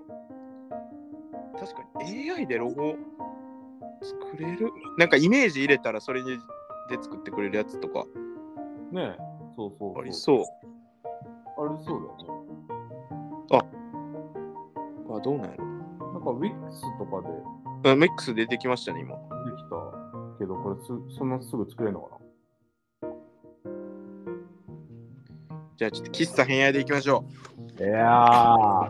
[1.59, 2.95] 確かに AI でロゴ
[4.01, 4.71] 作れる？
[4.97, 6.37] なんかイメージ入れたらそれで
[7.01, 8.05] 作ってくれるやつとか
[8.91, 9.17] ねえ、
[9.55, 10.01] そうそうそう。
[10.01, 10.39] ありそう。
[10.39, 10.43] あ
[11.75, 13.67] りそうだよね。
[15.09, 15.65] あ、どうなんやろ
[16.13, 16.51] なんか Wix
[16.99, 17.27] とかで
[17.83, 17.95] あ。
[17.95, 19.15] メックス出てきましたね、今。
[19.15, 19.21] で
[19.57, 20.07] きた
[20.39, 22.17] けど、これすそんなすぐ作れるのか
[25.77, 27.23] じゃあちょっと喫茶偏愛でいきましょ
[27.79, 28.25] ないや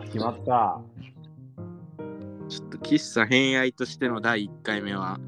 [0.04, 0.80] 決まった。
[2.02, 2.48] う。
[2.48, 5.20] ちょっと喫茶偏愛としての第1回目は、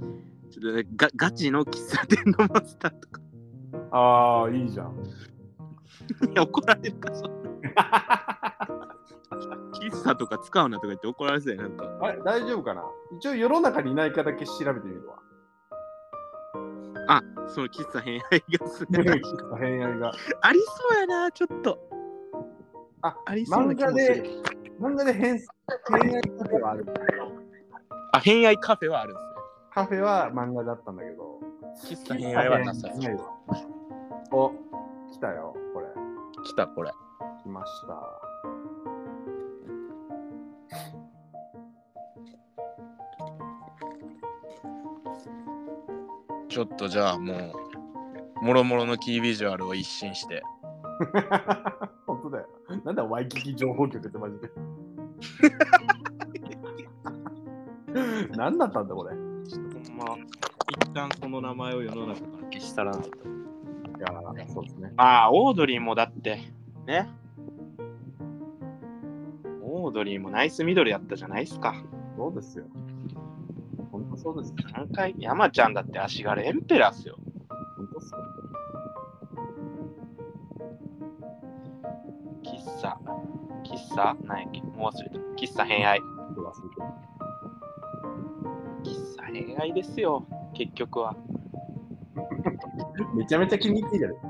[0.51, 3.20] ちょっとねガガチの喫茶店のマスターとか
[3.91, 4.97] ああ、いいじゃん。
[6.32, 8.57] に怒られるか、そんな
[9.81, 11.85] 喫茶とか使うなとか言って怒られそうやなんか。
[12.01, 12.85] あれ、大丈夫かな？
[13.16, 15.16] 一応世の中にいないかだけ調べてみるわ。
[17.09, 19.02] あ、その喫茶偏愛がすね。
[19.59, 20.12] 偏愛が。
[20.43, 21.78] ありそうやな、ちょっと。
[23.02, 24.31] あ、ありそうな漫画気もするで、
[24.81, 26.86] 漫画で偏偏愛カフェはある。
[28.12, 29.31] あ、偏愛カフェはあるんですね。
[29.73, 31.40] カフェは漫画だったんだけど、
[31.85, 32.89] 喫茶偏愛はなさ
[34.31, 34.52] そお、
[35.12, 35.86] 来たよ、これ。
[36.44, 36.93] 来た、これ。
[37.43, 38.20] 来ました。
[46.51, 47.55] ちょっとじゃあも
[48.43, 50.43] う、もろもろのキービジュアルを一新して。
[52.06, 52.47] 本当だよ。
[52.85, 54.51] なんだワイキキ情報局ってマジで。
[58.36, 59.14] 何だったんだこれ。
[59.14, 59.18] い
[59.48, 60.27] ちょっとほんま、
[60.82, 63.18] 一旦その名前を世の中から消し去らないと。
[64.01, 64.93] やー、そうですね。
[64.97, 66.40] ああ、オードリーもだって、
[66.86, 67.09] ね。
[69.62, 71.74] オードリーもナイスミドルやったじゃないですか。
[72.16, 72.64] そうですよ。
[74.22, 74.56] そうですよ。
[74.74, 77.16] 何回、山ちゃんだって足軽エンペラーっすよ。
[77.76, 78.18] 本当っすよ。
[82.44, 82.98] 喫茶、
[83.64, 85.18] 喫茶、なんやっけ、もう忘れた。
[85.36, 86.01] 喫茶偏愛。
[88.84, 91.16] 喫茶偏愛ですよ、結局は。
[93.14, 94.16] めちゃめちゃ気に入っている。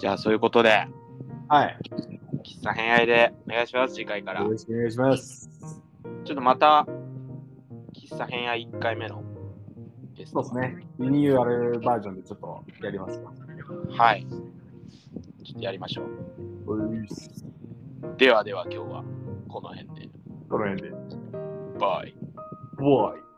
[0.00, 0.86] じゃあ、そういうことで、
[1.48, 1.78] はい。
[2.60, 4.42] 喫茶偏愛でお願いします、次回から。
[4.42, 5.48] よろしくお願いします。
[6.24, 6.86] ちょっとまた、
[7.94, 9.22] 喫茶偏愛1回目の
[10.14, 10.86] ゲストそうですね。
[10.98, 13.32] リニューアルバージョンでちょっとやりますか。
[13.88, 14.26] はい。
[15.42, 16.06] ちょっとやりましょう。
[18.18, 19.04] ではでは今日は
[19.48, 20.08] この辺で。
[20.50, 20.90] この辺で。
[21.78, 22.14] バイ。
[22.76, 23.29] ボーイ。